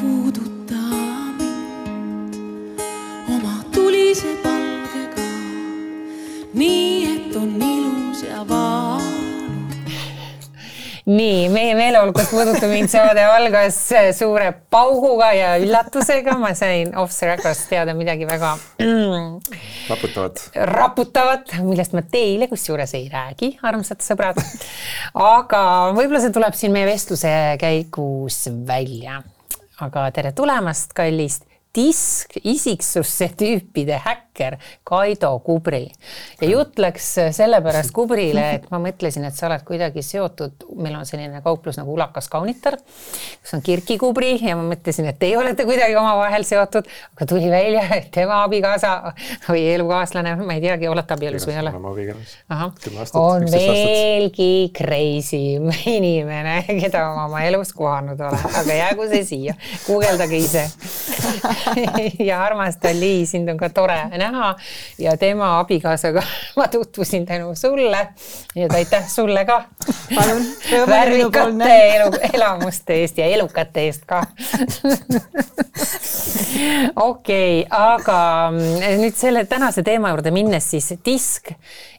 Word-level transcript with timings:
puuduta 0.00 0.82
mind 1.38 2.74
oma 3.34 3.54
tulise 3.74 4.36
palgega, 4.42 5.28
nii 6.54 7.04
et 7.14 7.36
on 7.36 7.54
ilus 7.62 8.22
ja 8.26 8.42
valus. 8.48 9.04
nii, 11.06 11.48
meie 11.54 11.74
meeleolukas 11.78 12.28
Puuduta 12.30 12.66
mind 12.66 12.90
saade 12.90 13.22
algas 13.24 13.78
suure 14.18 14.50
pauguga 14.70 15.30
ja 15.36 15.52
üllatusega, 15.62 16.34
ma 16.40 16.50
sain 16.58 16.90
off 16.98 17.14
the 17.14 17.30
record'ist 17.30 17.70
teada 17.70 17.94
midagi 17.94 18.26
väga 18.26 18.56
mm, 18.82 19.38
raputavat. 19.92 20.42
raputavat, 20.72 21.54
millest 21.62 21.94
ma 21.96 22.02
teile 22.02 22.50
kusjuures 22.50 22.96
ei 22.98 23.06
räägi, 23.12 23.54
armsad 23.62 24.02
sõbrad. 24.04 24.42
aga 25.14 25.62
võib-olla 25.96 26.24
see 26.26 26.34
tuleb 26.34 26.58
siin 26.58 26.74
meie 26.74 26.90
vestluse 26.90 27.32
käigus 27.62 28.44
välja. 28.66 29.22
Aga 29.80 30.10
tere 30.10 30.32
tulemast, 30.32 30.92
kallist 30.96 31.44
disk 31.76 32.38
isiksusse 32.44 33.30
tüüpide 33.36 34.00
häkker 34.04 34.56
Kaido 34.84 35.38
Kubri. 35.44 35.90
ja 36.40 36.48
jutt 36.48 36.78
läks 36.78 37.08
sellepärast 37.36 37.92
Kubrile, 37.96 38.44
et 38.56 38.66
ma 38.70 38.80
mõtlesin, 38.82 39.24
et 39.28 39.36
sa 39.36 39.48
oled 39.48 39.64
kuidagi 39.66 40.02
seotud, 40.04 40.66
meil 40.76 40.96
on 40.98 41.06
selline 41.08 41.40
kauplus 41.44 41.78
nagu 41.80 41.94
Ulakas 41.94 42.28
Kaunitar, 42.32 42.78
kus 43.40 43.54
on 43.56 43.62
Kirki 43.64 43.98
Kubri 44.00 44.34
ja 44.40 44.56
ma 44.58 44.64
mõtlesin, 44.68 45.08
et 45.10 45.18
teie 45.20 45.38
olete 45.38 45.64
kuidagi 45.68 45.96
omavahel 45.96 46.44
seotud, 46.48 46.88
aga 47.16 47.28
tuli 47.28 47.50
välja, 47.52 47.84
et 47.96 48.10
tema 48.14 48.42
abikaasa 48.44 48.92
või 49.48 49.66
elukaaslane, 49.74 50.36
ma 50.42 50.56
ei 50.56 50.64
teagi, 50.64 50.88
olete 50.92 51.16
abielus 51.16 51.48
või 51.48 51.56
ei 51.56 51.62
ole? 51.64 51.74
on 53.20 53.48
veelgi 53.52 54.50
crazy 54.76 55.56
inimene, 55.96 56.58
keda 56.80 57.06
ma 57.16 57.26
oma 57.28 57.44
elus 57.48 57.72
kohanud 57.76 58.20
olen, 58.20 58.48
aga 58.62 58.80
jäägu 58.80 59.08
see 59.12 59.24
siia, 59.32 59.56
guugeldage 59.86 60.44
ise 60.44 60.66
ja 62.28 62.42
armas 62.44 62.78
Dali, 62.82 63.26
sind 63.26 63.48
on 63.48 63.56
ka 63.58 63.68
tore 63.74 63.98
näha 64.18 64.54
ja 64.98 65.16
tema 65.16 65.58
abikaasaga 65.60 66.22
ma 66.56 66.68
tutvusin 66.68 67.26
tänu 67.26 67.54
sulle. 67.54 68.08
nii 68.54 68.64
et 68.64 68.72
aitäh 68.72 69.08
sulle 69.08 69.44
ka. 69.44 69.64
värvikate 70.86 71.96
elu, 71.96 72.10
elamuste 72.32 72.94
eest 73.00 73.18
ja 73.18 73.26
elukate 73.26 73.86
eest 73.86 74.04
ka. 74.06 74.22
okei 76.96 77.60
okay,, 77.60 77.66
aga 77.70 78.50
mm, 78.50 79.00
nüüd 79.02 79.16
selle 79.16 79.44
tänase 79.44 79.82
teema 79.82 80.10
juurde 80.14 80.30
minnes 80.30 80.70
siis 80.70 80.94
disk 81.04 81.50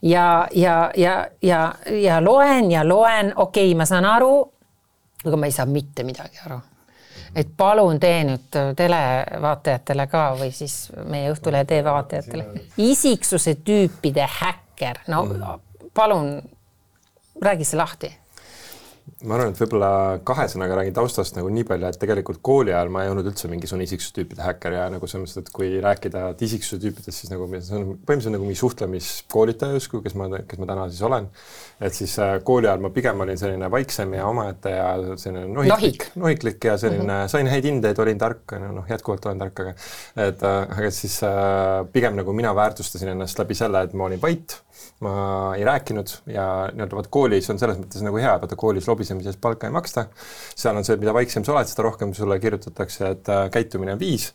ja, 0.01 0.47
ja, 0.51 0.91
ja, 0.97 1.27
ja, 1.41 1.73
ja 1.89 2.23
loen 2.23 2.71
ja 2.71 2.87
loen, 2.87 3.33
okei 3.35 3.71
okay,, 3.71 3.77
ma 3.77 3.85
saan 3.85 4.05
aru, 4.05 4.33
aga 5.25 5.37
ma 5.37 5.45
ei 5.45 5.55
saa 5.55 5.65
mitte 5.69 6.03
midagi 6.07 6.41
aru 6.45 6.59
et 7.37 7.49
palun 7.57 7.99
tee 8.01 8.23
nüüd 8.25 8.59
televaatajatele 8.77 10.07
ka 10.11 10.23
või 10.39 10.51
siis 10.55 10.77
meie 11.05 11.31
Õhtulehe 11.33 11.67
tv 11.69 11.85
vaatajatele 11.85 12.63
isiksuse 12.81 13.57
tüüpide 13.65 14.25
häkker, 14.39 15.03
no 15.07 15.23
mm. 15.25 15.91
palun 15.93 16.31
räägi 17.43 17.67
see 17.67 17.77
lahti 17.77 18.11
ma 19.25 19.33
arvan, 19.37 19.53
et 19.53 19.59
võib-olla 19.61 19.89
kahe 20.27 20.45
sõnaga 20.51 20.75
räägin 20.77 20.93
taustast 20.93 21.37
nagu 21.37 21.49
nii 21.53 21.65
palju, 21.67 21.87
et 21.89 21.99
tegelikult 22.01 22.41
kooli 22.45 22.73
ajal 22.73 22.91
ma 22.93 23.05
ei 23.05 23.11
olnud 23.11 23.25
üldse 23.31 23.49
mingisugune 23.49 23.87
isiksustüüpide 23.87 24.43
häkker 24.45 24.75
ja 24.75 24.83
nagu 24.93 25.09
selles 25.09 25.31
mõttes, 25.31 25.47
et 25.47 25.51
kui 25.55 25.69
rääkida 25.83 26.25
isiksuse 26.45 26.79
tüüpidest, 26.83 27.23
siis 27.23 27.31
nagu 27.31 27.47
see 27.55 27.77
on 27.77 27.87
põhimõtteliselt 27.95 28.35
nagu 28.35 28.45
mingi 28.45 28.59
suhtlemiskoolitaja 28.59 29.77
justkui, 29.79 30.03
kes 30.05 30.17
ma, 30.19 30.29
kes 30.45 30.61
ma 30.61 30.69
täna 30.69 30.85
siis 30.91 31.01
olen. 31.07 31.29
et 31.81 31.97
siis 31.97 32.13
äh, 32.21 32.35
kooli 32.45 32.69
ajal 32.69 32.83
ma 32.85 32.91
pigem 32.93 33.25
olin 33.25 33.41
selline 33.41 33.71
vaiksem 33.73 34.13
ja 34.17 34.27
omaette 34.29 34.75
ja 34.75 34.91
selline 35.15 35.47
nohiklik, 35.55 36.09
nohiklik 36.15 36.69
ja 36.69 36.77
selline 36.77 37.03
mm, 37.03 37.09
-hmm. 37.09 37.33
sain 37.33 37.47
häid 37.47 37.65
hindeid, 37.65 37.99
olin 38.03 38.21
tark, 38.21 38.57
noh, 38.61 38.85
jätkuvalt 38.89 39.25
olen 39.25 39.41
tark, 39.41 39.65
aga 39.65 39.75
et 40.27 40.43
äh, 40.43 40.77
aga 40.77 40.93
siis 40.93 41.19
äh, 41.23 41.87
pigem 41.93 42.19
nagu 42.19 42.33
mina 42.33 42.53
väärtustasin 42.55 43.15
ennast 43.15 43.39
läbi 43.39 43.55
selle, 43.57 43.81
et 43.87 43.93
ma 43.93 44.11
olin 44.11 44.21
vait 44.21 44.61
ma 45.05 45.13
ei 45.57 45.65
rääkinud 45.67 46.09
ja 46.33 46.45
nii-öelda 46.73 46.97
vaat 46.97 47.09
koolis 47.13 47.49
on 47.53 47.59
selles 47.61 47.77
mõttes 47.77 48.01
nagu 48.05 48.17
hea, 48.17 48.33
vaata 48.41 48.57
koolis 48.59 48.87
lobisemise 48.89 49.29
eest 49.29 49.41
palka 49.41 49.67
ei 49.67 49.73
maksta. 49.73 50.07
seal 50.57 50.77
on 50.77 50.85
see, 50.87 50.97
mida 50.97 51.13
vaiksem 51.13 51.45
sa 51.45 51.53
oled, 51.53 51.69
seda 51.69 51.85
rohkem 51.85 52.13
sulle 52.17 52.39
kirjutatakse, 52.41 53.11
et 53.13 53.29
äh, 53.29 53.43
käitumine 53.53 53.93
on 53.93 53.99
viis 54.01 54.31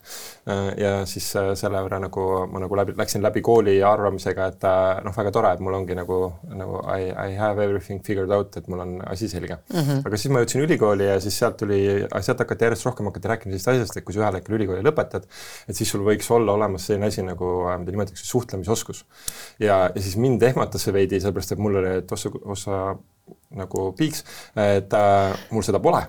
äh,. 0.46 0.72
ja 0.78 0.92
siis 1.06 1.26
äh, 1.36 1.52
selle 1.58 1.82
võrra 1.82 1.98
nagu 2.02 2.26
ma 2.52 2.62
nagu 2.62 2.78
läbi, 2.78 2.94
läksin 2.98 3.24
läbi 3.24 3.42
kooli 3.44 3.74
arvamisega, 3.86 4.46
et 4.52 4.66
noh, 5.04 5.14
väga 5.16 5.32
tore, 5.34 5.52
et 5.56 5.62
mul 5.64 5.76
ongi 5.80 5.96
nagu, 5.98 6.20
nagu 6.52 6.82
I, 6.94 7.10
I 7.10 7.36
have 7.38 7.62
everything 7.62 8.02
figured 8.06 8.30
out, 8.30 8.56
et 8.56 8.70
mul 8.70 8.84
on 8.84 8.94
asi 9.10 9.28
selge 9.28 9.56
mm. 9.56 9.80
-hmm. 9.80 10.06
aga 10.06 10.20
siis 10.20 10.32
ma 10.32 10.44
jõudsin 10.44 10.64
ülikooli 10.66 11.10
ja 11.10 11.18
siis 11.20 11.38
sealt 11.38 11.58
tuli, 11.58 11.80
sealt 12.20 12.44
hakati 12.44 12.68
järjest 12.68 12.86
rohkem 12.86 13.10
hakati 13.10 13.32
rääkima 13.34 13.50
sellisest 13.50 13.72
asjast, 13.74 13.96
et 13.96 14.06
kui 14.06 14.14
sa 14.14 14.22
ühel 14.22 14.38
hetkel 14.38 14.56
ülikooli 14.60 14.86
lõpetad, 14.86 15.26
et 15.68 15.76
siis 15.76 15.90
sul 15.90 16.06
võiks 16.06 16.30
olla 16.34 16.54
olemas 16.54 16.86
selline 16.86 17.10
asi 17.10 17.26
nagu, 17.26 17.50
mida 17.82 17.96
nimetatakse 17.96 18.26
suhtlemisoskus. 18.26 19.04
ja, 19.58 19.90
ja 19.94 20.02
siis 20.02 20.16
mind 20.16 20.31
ehmatas 20.40 20.86
see 20.86 20.94
veidi, 20.94 21.20
sellepärast 21.20 21.52
et 21.56 21.62
mul 21.62 21.80
oli, 21.82 21.98
et 22.02 22.12
ossa, 22.12 22.32
ossa 22.54 22.80
nagu 23.58 23.86
piiks, 23.98 24.24
et 24.56 24.96
äh, 24.96 25.46
mul 25.52 25.64
seda 25.66 25.80
pole 25.82 26.02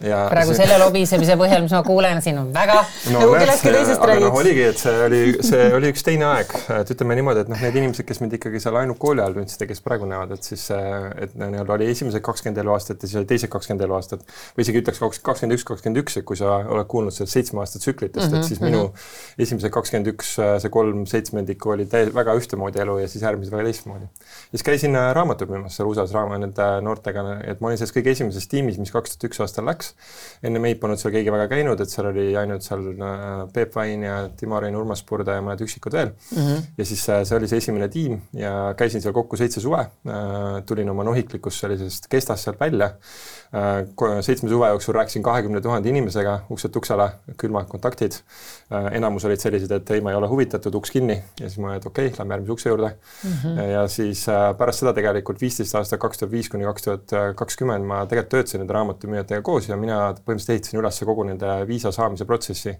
Ja 0.00 0.22
praegu 0.28 0.54
see... 0.54 0.64
selle 0.64 0.76
lobisemise 0.80 1.34
põhjal, 1.36 1.62
mis 1.64 1.72
ma 1.72 1.82
kuulen, 1.84 2.18
siin 2.24 2.38
on 2.40 2.48
väga 2.52 2.78
no, 3.12 3.20
nagu 3.20 3.34
kellestki 3.36 3.72
teisest 3.74 4.02
räägid. 4.08 4.24
noh, 4.24 4.36
oligi, 4.40 4.62
et 4.70 4.80
see 4.80 4.94
oli, 5.04 5.20
see 5.44 5.66
oli 5.76 5.90
üks 5.92 6.04
teine 6.04 6.26
aeg, 6.30 6.54
et 6.78 6.92
ütleme 6.94 7.16
niimoodi, 7.18 7.42
et 7.44 7.50
noh, 7.52 7.60
need 7.60 7.76
inimesed, 7.82 8.06
kes 8.08 8.22
mind 8.22 8.36
ikkagi 8.38 8.60
seal 8.64 8.78
ainult 8.80 8.96
kooli 9.00 9.20
ajal 9.20 9.36
tundsid 9.36 9.64
ja 9.64 9.68
kes 9.68 9.84
praegu 9.84 10.08
näevad, 10.08 10.32
et 10.36 10.48
siis, 10.48 10.64
et 10.72 11.36
nii-öelda 11.36 11.76
oli 11.76 11.90
esimesed 11.92 12.24
kakskümmend 12.24 12.60
eluaastat 12.64 13.04
ja 13.04 13.10
siis 13.10 13.20
oli 13.20 13.28
teised 13.28 13.52
kakskümmend 13.52 13.84
eluaastat 13.84 14.24
või 14.56 14.64
isegi 14.64 14.80
ütleks 14.80 15.02
kakskümmend 15.02 15.58
üks, 15.58 15.66
kakskümmend 15.68 16.02
üks, 16.02 16.18
et 16.20 16.28
kui 16.28 16.40
sa 16.40 16.56
oled 16.64 16.88
kuulnud 16.92 17.16
sellest 17.16 17.36
seitsme 17.36 17.60
aasta 17.64 17.80
tsüklitest 17.80 18.30
mm, 18.30 18.32
-hmm, 18.32 18.44
et 18.44 18.48
siis 18.48 18.60
mm 18.60 18.66
-hmm. 18.66 18.88
minu 18.88 19.44
esimesed 19.46 19.72
kakskümmend 19.76 20.12
üks, 20.14 20.34
see 20.40 20.72
kolm 20.72 21.04
seitsmendikku 21.08 21.76
oli 21.76 21.84
täi-, 21.84 22.08
väga 22.16 22.36
ühtemoodi 22.40 22.80
elu 22.84 22.98
ja 23.04 23.08
siis 23.12 23.24
järgmised 23.28 23.52
väga 23.52 23.68
teistmoodi. 23.68 24.08
siis 24.50 24.62
käisin 24.62 24.96
äh, 24.96 25.12
raamatuid 25.16 25.52
müümas 25.52 25.76
seal 25.76 25.88
USA-s 25.88 26.16
raama 26.16 26.40
nende 26.40 26.68
noortega, 26.80 27.24
et 27.44 27.60
ma 27.60 27.68
olin 27.68 27.78
selles 27.78 27.94
kõige 27.96 28.12
esimeses 28.16 28.48
tiimis, 28.48 28.78
mis 28.78 28.92
kaks 28.92 29.16
tuhat 29.16 29.30
üks 29.30 29.40
aastal 29.44 29.65
läks 29.68 29.92
enne 30.46 30.60
meid 30.62 30.80
polnud 30.80 31.00
seal 31.00 31.14
keegi 31.14 31.32
väga 31.32 31.48
käinud, 31.50 31.80
et 31.80 31.92
seal 31.92 32.10
oli 32.10 32.26
ainult 32.38 32.66
seal 32.66 32.84
äh, 32.94 33.24
Peep 33.54 33.74
Vain 33.76 34.04
ja 34.06 34.18
Timo 34.38 34.60
Rein, 34.62 34.76
Urmas 34.78 35.02
Purda 35.06 35.38
ja 35.38 35.44
mõned 35.44 35.62
üksikud 35.66 35.96
veel 35.96 36.12
mm. 36.12 36.42
-hmm. 36.42 36.66
ja 36.78 36.88
siis 36.88 37.06
äh, 37.12 37.22
see 37.28 37.38
oli 37.38 37.50
see 37.50 37.62
esimene 37.62 37.88
tiim 37.92 38.20
ja 38.36 38.74
käisin 38.78 39.04
seal 39.04 39.14
kokku 39.16 39.36
seitse 39.36 39.60
suve, 39.60 39.86
äh, 39.86 40.60
tulin 40.66 40.90
oma 40.90 41.04
nohiklikust 41.06 41.64
sellisest 41.64 42.10
kestast 42.12 42.44
sealt 42.44 42.60
välja 42.60 42.92
seitsme 44.20 44.48
suve 44.48 44.68
jooksul 44.68 44.94
rääkisin 44.94 45.22
kahekümne 45.22 45.60
tuhande 45.60 45.88
inimesega 45.88 46.40
ukselt 46.50 46.76
uksele, 46.76 47.10
külmad 47.38 47.68
kontaktid. 47.70 48.18
Äh, 48.66 48.96
enamus 48.98 49.22
olid 49.28 49.38
sellised, 49.38 49.70
et 49.70 49.90
ei, 49.94 50.00
ma 50.02 50.10
ei 50.10 50.16
ole 50.18 50.26
huvitatud, 50.26 50.74
uks 50.74 50.90
kinni 50.90 51.14
ja 51.38 51.46
siis 51.46 51.60
ma, 51.62 51.76
et 51.78 51.84
okei 51.86 52.08
okay,, 52.08 52.18
lähme 52.18 52.34
järgmise 52.34 52.52
ukse 52.52 52.70
juurde 52.72 52.88
mm. 52.88 53.34
-hmm. 53.42 53.60
ja 53.70 53.84
siis 53.86 54.24
äh, 54.28 54.48
pärast 54.58 54.82
seda 54.82 54.90
tegelikult 54.92 55.38
viisteist 55.40 55.76
aastat, 55.78 56.00
kaks 56.02 56.18
tuhat 56.18 56.32
viis 56.32 56.48
kuni 56.50 56.66
kaks 56.66 56.82
tuhat 56.82 57.14
kakskümmend 57.38 57.86
ma 57.86 58.00
tegelikult 58.10 58.32
töötasin 58.32 58.64
nende 58.64 58.74
raamatumüüjatega 58.74 59.44
koos 59.46 59.68
ja 59.68 59.76
mina 59.78 59.98
põhimõtteliselt 60.16 60.54
ehitasin 60.56 60.80
üles 60.80 60.98
kogu 61.10 61.26
nende 61.28 61.52
viisa 61.68 61.92
saamise 61.94 62.26
protsessi 62.26 62.74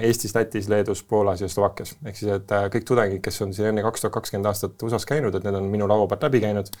Eestis, 0.00 0.34
Lätis, 0.34 0.70
Leedus, 0.72 1.02
Poolas 1.04 1.44
ja 1.44 1.48
Slovakkias. 1.48 1.92
ehk 2.06 2.16
siis, 2.16 2.32
et 2.32 2.56
kõik 2.72 2.88
tudengid, 2.88 3.20
kes 3.20 3.42
on 3.42 3.52
siin 3.52 3.68
enne 3.74 3.84
kaks 3.84 4.00
tuhat 4.00 4.16
kakskümmend 4.16 4.48
aastat 4.48 4.82
USA-s 4.88 5.04
käinud, 5.04 5.36
et 5.36 5.44
need 5.44 5.60
on 5.60 5.68
minu 5.68 5.88
laua 5.88 6.08
pealt 6.08 6.24
läbi 6.30 6.40
käinud 6.46 6.72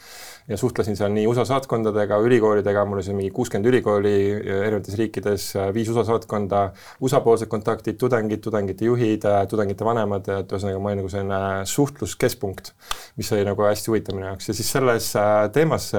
ja 0.48 0.56
suhtlesin 0.56 0.96
seal 0.96 1.12
nii 1.12 1.26
USA 1.26 1.44
saatkondadega, 1.44 2.16
ülikoolidega, 2.24 2.84
mul 2.88 3.02
oli 3.02 3.04
see 3.04 3.20
mingi 3.20 3.30
kuuskümmend 3.36 3.68
ülikooli 3.68 4.16
erinevates 4.40 4.96
riikides, 4.96 5.52
viis 5.76 5.92
USA 5.92 6.08
saatkonda, 6.08 6.64
USA-poolsed 7.04 7.52
kontaktid, 7.52 8.00
tudengid, 8.00 8.29
tudengite 8.38 8.84
juhid, 8.84 9.26
tudengite 9.50 9.84
vanemad, 9.84 10.28
et 10.28 10.52
ühesõnaga 10.52 10.78
ma 10.78 10.92
olin 10.92 11.02
nagu 11.02 11.10
selline 11.10 11.40
suhtluskeskpunkt, 11.66 12.74
mis 13.18 13.32
oli 13.34 13.44
nagu 13.48 13.66
hästi 13.66 13.90
huvitav 13.90 14.14
minu 14.14 14.30
jaoks 14.30 14.48
ja 14.48 14.54
siis 14.54 14.70
selles 14.70 15.14
äh, 15.18 15.48
teemas 15.54 15.90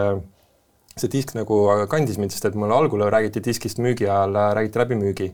see 0.99 1.11
disk 1.11 1.31
nagu 1.37 1.57
kandis 1.91 2.17
mind, 2.19 2.33
sest 2.33 2.49
et 2.49 2.55
mulle 2.59 2.75
algul 2.75 3.03
räägiti 3.13 3.41
diskist 3.43 3.79
müügi 3.81 4.07
ajal, 4.09 4.35
räägiti 4.57 4.81
läbi 4.81 4.97
müügi. 4.99 5.27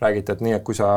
räägiti, 0.00 0.32
et 0.32 0.40
nii, 0.42 0.54
et 0.56 0.64
kui 0.66 0.74
sa 0.74 0.88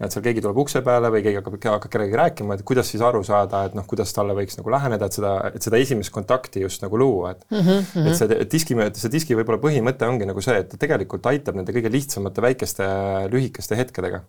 näed, 0.00 0.12
seal 0.12 0.24
keegi 0.24 0.42
tuleb 0.44 0.60
ukse 0.62 0.80
peale 0.86 1.10
või 1.12 1.22
keegi 1.26 1.40
hakkab, 1.40 1.58
hakkab 1.74 1.92
kellegagi 1.92 2.20
rääkima, 2.22 2.56
et 2.56 2.64
kuidas 2.66 2.88
siis 2.90 3.04
aru 3.04 3.22
saada, 3.26 3.64
et 3.68 3.76
noh, 3.76 3.84
kuidas 3.88 4.14
talle 4.16 4.34
võiks 4.38 4.56
nagu 4.58 4.72
läheneda, 4.72 5.10
et 5.10 5.18
seda, 5.18 5.34
et 5.52 5.68
seda 5.68 5.80
esimest 5.82 6.14
kontakti 6.14 6.64
just 6.64 6.82
nagu 6.84 6.98
luua, 6.98 7.34
et 7.36 7.44
mm 7.50 7.60
-hmm. 7.60 8.08
et 8.08 8.16
see 8.16 8.48
diski, 8.56 8.78
see 9.02 9.12
diski 9.12 9.36
võib-olla 9.36 9.60
põhimõte 9.60 10.08
ongi 10.08 10.26
nagu 10.26 10.40
see, 10.40 10.56
et 10.64 10.72
ta 10.72 10.80
tegelikult 10.80 11.26
aitab 11.26 11.60
nende 11.60 11.76
kõige 11.76 11.92
lihtsamate 11.92 12.42
väikeste 12.42 12.88
lühikeste 13.30 13.76
hetkedega 13.76 14.24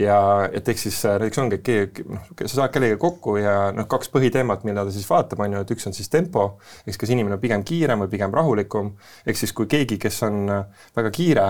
ja 0.00 0.16
et 0.52 0.68
ehk 0.68 0.80
siis 0.80 0.98
äh, 1.08 1.16
näiteks 1.20 1.40
ongi, 1.40 1.58
et 1.58 1.64
keegi, 1.66 2.04
noh, 2.10 2.24
sa 2.42 2.52
saad 2.52 2.72
kellegagi 2.74 3.00
kokku 3.00 3.36
ja 3.40 3.56
noh, 3.76 3.88
kaks 3.90 4.10
põhiteemat, 4.12 4.64
mida 4.68 4.84
ta 4.84 4.94
siis 4.94 5.06
vaatab, 5.08 5.40
on 5.44 5.56
ju, 5.56 5.62
et 5.64 5.74
üks 5.76 5.88
on 5.88 5.96
siis 5.96 6.10
tempo, 6.12 6.48
ehk 6.86 7.00
kas 7.00 7.12
inimene 7.14 7.38
on 7.38 7.42
pigem 7.42 7.64
kiirem 7.66 8.04
või 8.04 8.12
pigem 8.12 8.34
rahulikum, 8.36 8.92
ehk 9.26 9.40
siis 9.40 9.54
kui 9.56 9.70
keegi, 9.70 10.00
kes 10.02 10.22
on 10.28 10.42
äh, 10.52 10.90
väga 10.96 11.14
kiire 11.14 11.46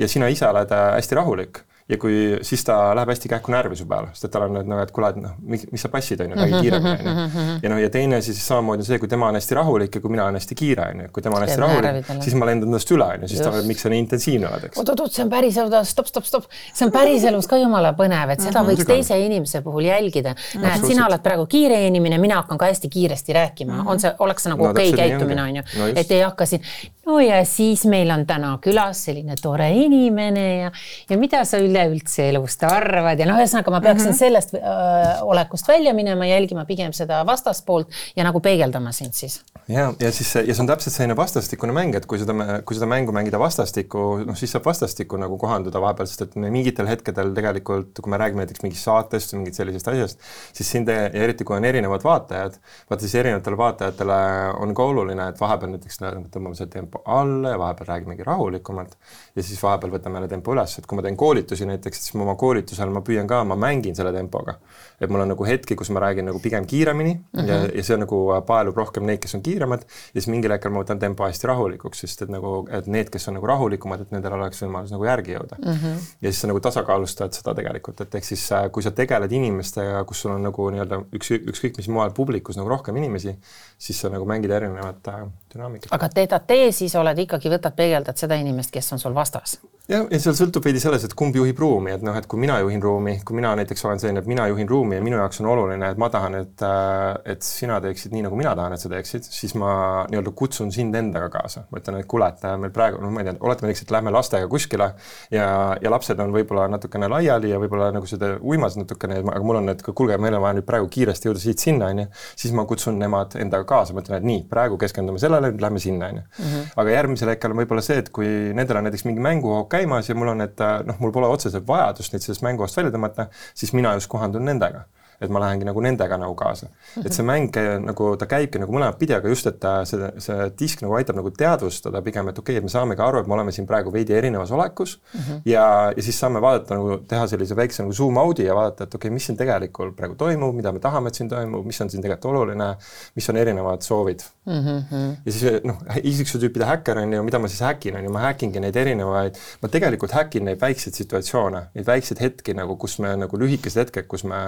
ja 0.00 0.08
sina 0.08 0.30
ise 0.32 0.48
oled 0.48 0.72
äh, 0.76 0.86
hästi 0.96 1.20
rahulik 1.20 1.64
ja 1.90 1.98
kui 1.98 2.38
siis 2.46 2.62
ta 2.64 2.76
läheb 2.94 3.10
hästi 3.10 3.28
kähku 3.30 3.52
närvi 3.52 3.76
su 3.78 3.86
peale, 3.90 4.12
sest 4.14 4.28
et 4.28 4.32
tal 4.34 4.46
on, 4.46 4.58
et 4.60 4.68
noh, 4.70 4.78
et 4.82 4.92
kuule, 4.94 5.10
et 5.10 5.18
noh, 5.18 5.32
mis, 5.42 5.64
mis 5.72 5.82
sa 5.82 5.90
passid, 5.90 6.20
on 6.22 6.32
ju, 6.32 6.38
räägi 6.38 6.60
kiiremini, 6.66 7.10
on 7.10 7.18
ju. 7.20 7.56
ja 7.64 7.72
noh, 7.72 7.80
ja 7.82 7.90
teine 7.92 8.20
siis 8.24 8.38
samamoodi 8.46 8.84
on 8.84 8.88
see, 8.88 8.98
kui 9.02 9.10
tema 9.10 9.30
on 9.30 9.38
hästi 9.38 9.58
rahulik 9.58 9.98
ja 9.98 10.02
kui 10.04 10.12
mina 10.14 10.26
olen 10.28 10.38
hästi 10.38 10.58
kiire, 10.58 10.86
on 10.94 11.02
ju, 11.04 11.08
kui 11.16 11.24
tema 11.24 11.40
on 11.40 11.46
hästi 11.46 11.60
rahulik, 11.60 12.12
siis 12.22 12.36
ma 12.38 12.48
lendan 12.50 12.76
tast 12.76 12.94
üle, 12.94 13.08
on 13.16 13.26
ju, 13.26 13.32
siis 13.32 13.42
ta, 13.42 13.54
miks 13.66 13.84
sa 13.86 13.92
nii 13.92 14.04
intensiivne 14.04 14.50
oled, 14.50 14.68
eks. 14.70 14.82
oot-oot, 14.84 15.16
see 15.16 15.24
on 15.26 15.32
päris, 15.32 15.58
stopp, 15.90 16.12
stopp, 16.12 16.28
stopp, 16.30 16.46
see 16.68 16.86
on 16.86 16.94
päriselus 16.94 17.50
ka 17.50 17.58
jumala 17.60 17.92
põnev, 17.98 18.36
et 18.36 18.46
seda 18.46 18.62
võiks 18.66 18.86
teise 18.86 19.18
inimese 19.24 19.64
puhul 19.66 19.90
jälgida. 19.90 20.36
näed, 20.62 20.86
sina 20.86 21.08
oled 21.08 21.24
praegu 21.26 21.48
kiire 21.50 21.82
inimene, 21.88 22.20
mina 22.22 22.38
hakkan 22.42 22.60
ka 22.60 22.70
hästi 22.70 22.92
kiiresti 22.92 23.36
rääkima, 23.36 23.82
on 23.90 24.02
see, 24.02 24.14
oleks 24.22 24.46
see 24.46 24.54
nagu 24.54 24.68
no, 24.68 24.72
okei 24.76 24.94
okay 24.94 25.10
käitumine, 25.10 25.42
on 25.42 25.62
ju, 25.62 25.92
et 25.94 26.14
ei 26.14 26.22
hakka 26.22 26.46
siin 26.46 26.62
no 27.10 27.20
ja 27.20 27.44
siis 27.44 27.84
meil 27.90 28.10
on 28.14 28.24
täna 28.28 28.52
külas 28.62 29.04
selline 29.08 29.36
tore 29.42 29.70
inimene 29.82 30.46
ja, 30.60 30.70
ja 31.10 31.18
mida 31.18 31.42
sa 31.48 31.58
üleüldse 31.80 32.28
elust 32.30 32.62
arvad 32.66 33.20
ja 33.20 33.26
noh, 33.28 33.38
ühesõnaga 33.40 33.72
ma 33.72 33.80
peaksin 33.84 34.10
mm 34.10 34.12
-hmm. 34.12 34.18
sellest 34.18 34.54
öö, 34.54 35.24
olekust 35.32 35.68
välja 35.68 35.94
minema, 35.94 36.26
jälgima 36.26 36.64
pigem 36.64 36.92
seda 36.92 37.22
vastaspoolt 37.26 37.88
ja 38.16 38.24
nagu 38.24 38.40
peegeldama 38.40 38.92
sind 38.92 39.14
siis. 39.14 39.40
ja, 39.68 39.92
ja 40.00 40.12
siis 40.12 40.34
ja 40.34 40.54
see 40.54 40.62
on 40.62 40.66
täpselt 40.66 40.94
selline 40.94 41.16
vastastikune 41.16 41.72
mäng, 41.72 41.94
et 41.96 42.06
kui 42.06 42.18
seda, 42.18 42.60
kui 42.64 42.76
seda 42.76 42.86
mängu 42.86 43.12
mängida 43.12 43.38
vastastikku, 43.38 44.24
noh 44.26 44.36
siis 44.36 44.52
saab 44.52 44.64
vastastikku 44.64 45.16
nagu 45.16 45.38
kohanduda 45.38 45.80
vahepeal, 45.80 46.06
sest 46.06 46.22
et 46.22 46.36
mingitel 46.36 46.86
hetkedel 46.86 47.34
tegelikult, 47.34 48.00
kui 48.00 48.10
me 48.10 48.18
räägime 48.20 48.44
näiteks 48.44 48.62
mingist 48.62 48.84
saatest 48.84 49.34
või 49.34 49.44
mingit 49.44 49.60
sellisest 49.60 49.88
asjast, 49.88 50.20
siis 50.52 50.70
siin 50.70 50.86
te, 50.86 50.96
ja 51.14 51.24
eriti 51.24 51.44
kui 51.44 51.56
on 51.56 51.64
erinevad 51.64 52.04
vaatajad, 52.04 52.58
vaata 52.90 53.00
siis 53.06 53.14
erinevatele 53.14 53.56
vaatajatele 53.56 54.18
on 54.60 54.74
ka 54.74 54.88
oluline, 54.92 55.28
et 55.28 55.40
vahepeal 55.40 55.74
näiteks 55.76 56.00
tõmbame 56.30 56.54
selle 56.58 56.70
tempo 56.70 57.02
alla 57.06 57.54
ja 57.54 57.58
vahepeal 57.58 57.92
räägimegi 57.94 58.26
rahulikumalt 58.26 58.96
ja 59.36 59.42
siis 59.42 59.62
vahepeal 59.62 59.94
võtame 59.96 60.20
jälle 60.20 60.28
tempo 60.28 60.54
üles, 60.54 60.78
et 60.78 60.86
kui 60.86 60.98
ma 60.98 61.04
teen 61.06 61.16
koolitusi 61.16 61.66
näiteks, 61.70 62.02
siis 62.04 62.16
ma 62.18 62.26
oma 62.26 62.36
koolitusel 62.40 62.92
ma 62.92 63.02
püüan 63.06 63.28
ka, 63.30 63.42
ma 63.48 63.56
mängin 63.58 63.96
selle 63.96 64.12
tempoga. 64.14 64.58
et 65.00 65.08
mul 65.08 65.22
on 65.22 65.30
nagu 65.32 65.44
hetki, 65.48 65.74
kus 65.80 65.88
ma 65.96 66.00
räägin 66.04 66.26
nagu 66.28 66.38
pigem 66.44 66.66
kiiremini 66.66 67.14
mm 67.14 67.40
-hmm. 67.40 67.48
ja, 67.48 67.54
ja 67.74 67.82
see 67.82 67.94
on 67.94 68.00
nagu 68.04 68.18
paelub 68.46 68.76
rohkem 68.76 69.06
neid, 69.08 69.18
kes 69.18 69.34
on 69.34 69.42
kiiremad 69.42 69.80
ja 69.84 70.20
siis 70.20 70.28
mingil 70.28 70.52
hetkel 70.52 70.70
ma 70.70 70.82
võtan 70.82 71.00
tempo 71.00 71.24
hästi 71.24 71.46
rahulikuks, 71.46 72.00
sest 72.00 72.22
et 72.22 72.28
nagu, 72.28 72.68
et 72.70 72.86
need, 72.86 73.08
kes 73.10 73.28
on 73.28 73.34
nagu 73.34 73.46
rahulikumad, 73.46 74.00
et 74.00 74.10
nendel 74.10 74.36
oleks 74.36 74.62
võimalus 74.62 74.92
nagu 74.92 75.04
järgi 75.04 75.32
jõuda 75.32 75.56
mm. 75.58 75.72
-hmm. 75.72 75.96
ja 76.20 76.32
siis 76.32 76.40
sa 76.40 76.46
nagu 76.52 76.60
tasakaalustad 76.60 77.32
seda 77.32 77.54
tegelikult, 77.54 78.00
et 78.00 78.14
ehk 78.14 78.24
siis 78.24 78.52
äh, 78.52 78.70
kui 78.70 78.82
sa 78.82 78.90
tegeled 78.90 79.32
inimestega, 79.32 80.04
kus 80.04 80.20
sul 80.20 80.36
on 80.36 80.42
nagu 80.42 80.70
nii-öelda 80.70 81.02
üks, 81.16 81.32
ükskõik 81.40 81.80
mis 81.80 81.88
moel 81.88 82.10
publikus 82.10 82.56
nagu 82.56 82.68
rohkem 82.68 82.96
inimesi, 82.96 83.36
siis 83.78 84.00
sa 84.00 84.08
nagu 84.08 84.26
mängid 84.28 84.50
erinevat 84.50 85.08
äh, 85.08 85.26
dünaamikat. 85.54 85.88
aga 85.90 86.08
tee-ta-tee 86.08 86.72
siis 86.72 86.94
oled 86.94 87.18
ikkagi, 87.18 87.50
võtad, 87.50 87.74
peegeldad 87.76 88.20
seda 88.20 88.38
inimest, 88.40 88.70
kes 88.74 88.92
on 88.92 88.98
sul 89.02 89.14
vastas? 89.14 89.58
jah, 89.90 90.06
ja 90.10 90.20
seal 90.22 90.36
sõltub 90.38 90.64
veidi 90.64 90.80
selles, 90.82 91.04
et 91.06 91.14
kumb 91.18 91.36
juhib 91.36 91.49
ruumi, 91.58 91.90
et 91.96 92.02
noh, 92.06 92.14
et 92.16 92.26
kui 92.30 92.38
mina 92.40 92.58
juhin 92.62 92.82
ruumi, 92.82 93.16
kui 93.26 93.36
mina 93.36 93.52
näiteks 93.58 93.84
olen 93.86 94.00
selline, 94.02 94.22
et 94.22 94.28
mina 94.30 94.46
juhin 94.50 94.68
ruumi 94.68 94.98
ja 94.98 95.04
minu 95.04 95.18
jaoks 95.18 95.40
on 95.42 95.48
oluline, 95.50 95.90
et 95.90 95.98
ma 96.00 96.08
tahan, 96.12 96.36
et, 96.38 96.62
äh, 96.66 97.32
et 97.34 97.42
sina 97.42 97.80
teeksid 97.82 98.14
nii, 98.14 98.24
nagu 98.26 98.38
mina 98.38 98.54
tahan, 98.56 98.76
et 98.76 98.82
sa 98.82 98.90
teeksid, 98.92 99.26
siis 99.26 99.54
ma 99.58 99.72
nii-öelda 100.10 100.32
kutsun 100.36 100.70
sind 100.72 100.94
endaga 100.94 101.30
kaasa. 101.32 101.64
ma 101.70 101.80
ütlen, 101.80 101.98
et 102.00 102.08
kuule, 102.10 102.28
et 102.30 102.44
äh, 102.44 102.56
meil 102.60 102.72
praegu, 102.74 103.00
noh, 103.02 103.10
ma 103.10 103.24
ei 103.24 103.30
tea, 103.30 103.36
oletame 103.40 103.70
näiteks, 103.70 103.84
et 103.86 103.94
lähme 103.94 104.12
lastega 104.14 104.48
kuskile 104.50 104.92
ja, 105.34 105.48
ja 105.80 105.92
lapsed 105.92 106.20
on 106.22 106.34
võib-olla 106.34 106.68
natukene 106.70 107.08
laiali 107.10 107.50
ja 107.50 107.60
võib-olla 107.62 107.90
nagu 107.94 108.06
seda 108.10 108.34
uimas 108.40 108.78
natukene, 108.78 109.20
aga 109.24 109.42
mul 109.46 109.60
on, 109.60 109.72
et 109.74 109.82
kuulge, 109.86 110.18
meil 110.22 110.38
on 110.38 110.44
vaja 110.44 110.58
nüüd 110.58 110.68
praegu 110.68 110.88
kiiresti 110.92 111.30
jõuda 111.30 111.42
siit-sinna, 111.42 111.90
on 111.90 112.04
ju, 112.04 112.08
siis 112.44 112.54
ma 112.56 112.66
kutsun 112.68 112.98
nemad 113.00 113.36
endaga 113.40 113.66
kaasa, 113.68 113.96
ma 113.96 114.04
ütlen, 114.04 114.20
et 114.20 114.28
nii, 114.28 114.44
praegu 114.50 114.78
keskendume 114.80 115.20
sellele, 115.22 115.52
nüüd 115.52 115.64
lähme 115.64 115.82
sinna, 115.82 116.10
on 116.10 116.22
ju. 116.22 116.26
Mhm. 116.40 116.70
aga 116.80 116.96
järgmisel 116.96 117.32
hetkel 117.34 117.54
on 117.54 117.60
võib-olla 117.62 117.84
see, 117.84 117.98
et 118.02 118.10
kui 118.14 118.28
nendel 118.56 118.80
on 118.80 118.86
näiteks 118.88 119.04
mingi 119.08 119.22
mänguhoog 119.24 119.68
käimas 119.72 120.08
ja 120.08 120.16
mul 120.18 120.32
on, 120.32 120.44
et 120.44 120.60
noh, 120.86 120.98
mul 121.02 121.12
pole 121.14 121.30
otseselt 121.40 121.68
vajadust 121.68 122.14
neid 122.14 122.26
sellest 122.26 122.46
mänguhoogst 122.46 122.80
välja 122.80 122.94
tõmmata, 122.94 123.30
siis 123.54 123.74
mina 123.76 123.96
just 123.98 124.12
kohandun 124.12 124.46
nendega 124.46 124.86
et 125.20 125.32
ma 125.32 125.40
lähengi 125.42 125.66
nagu 125.68 125.82
nendega 125.84 126.16
nagu 126.20 126.34
kaasa. 126.36 126.70
et 127.04 127.12
see 127.12 127.24
mäng 127.26 127.56
nagu 127.84 128.08
ta 128.20 128.26
käibki 128.28 128.60
nagu 128.60 128.72
mõlemat 128.72 128.96
pidi, 129.00 129.12
aga 129.16 129.28
just, 129.28 129.46
et 129.50 129.66
see, 129.88 130.08
see 130.24 130.46
disk 130.58 130.84
nagu 130.84 130.96
aitab 130.96 131.18
nagu 131.18 131.32
teadvustada 131.36 132.00
pigem, 132.04 132.30
et 132.32 132.38
okei 132.40 132.56
okay,, 132.56 132.62
et 132.62 132.66
me 132.66 132.72
saamegi 132.72 133.04
aru, 133.04 133.20
et 133.20 133.28
me 133.28 133.36
oleme 133.36 133.52
siin 133.54 133.68
praegu 133.68 133.92
veidi 133.92 134.16
erinevas 134.16 134.52
olekus 134.56 134.96
mm 134.96 135.20
-hmm. 135.20 135.42
ja, 135.52 135.64
ja 135.96 136.02
siis 136.02 136.20
saame 136.20 136.40
vaadata 136.40 136.78
nagu 136.80 136.98
teha 137.08 137.26
sellise 137.26 137.56
väikse 137.56 137.82
nagu 137.82 137.92
zoom 137.92 138.16
out'i 138.16 138.48
ja 138.48 138.54
vaadata, 138.56 138.84
et 138.84 138.94
okei 138.94 139.08
okay,, 139.08 139.14
mis 139.14 139.26
siin 139.26 139.36
tegelikult 139.36 139.96
praegu 139.96 140.14
toimub, 140.14 140.54
mida 140.54 140.72
me 140.72 140.80
tahame, 140.80 141.08
et 141.08 141.14
siin 141.14 141.28
toimub, 141.28 141.66
mis 141.66 141.80
on 141.80 141.90
siin 141.90 142.02
tegelikult 142.02 142.32
oluline, 142.32 142.74
mis 143.14 143.28
on 143.28 143.36
erinevad 143.36 143.82
soovid 143.82 144.24
mm. 144.50 144.82
-hmm. 144.90 145.16
ja 145.24 145.32
siis 145.32 145.64
noh, 145.64 145.82
isiksuse 146.02 146.42
tüüpide 146.44 146.68
häkker 146.68 147.02
on 147.02 147.12
ju, 147.18 147.22
mida 147.26 147.38
ma 147.38 147.48
siis 147.48 147.62
häkin, 147.66 147.96
on 147.96 148.04
ju, 148.04 148.14
ma 148.14 148.24
häkingi 148.28 148.62
neid 148.62 148.76
erinevaid, 148.76 149.38
ma 149.62 149.68
tegelikult 149.72 150.14
häkin 150.16 150.44
neid 150.50 150.60
väikseid 150.60 150.98
situatsioone, 150.98 151.66
neid 151.74 151.86
väikseid 151.86 152.20
hetki 152.22 152.54
nagu, 152.58 152.76
kus 152.80 152.98
me 153.02 153.14
nagu 153.16 153.40
lühikesed 153.40 153.84
hetked, 153.84 154.06
kus 154.10 154.24
me 154.24 154.40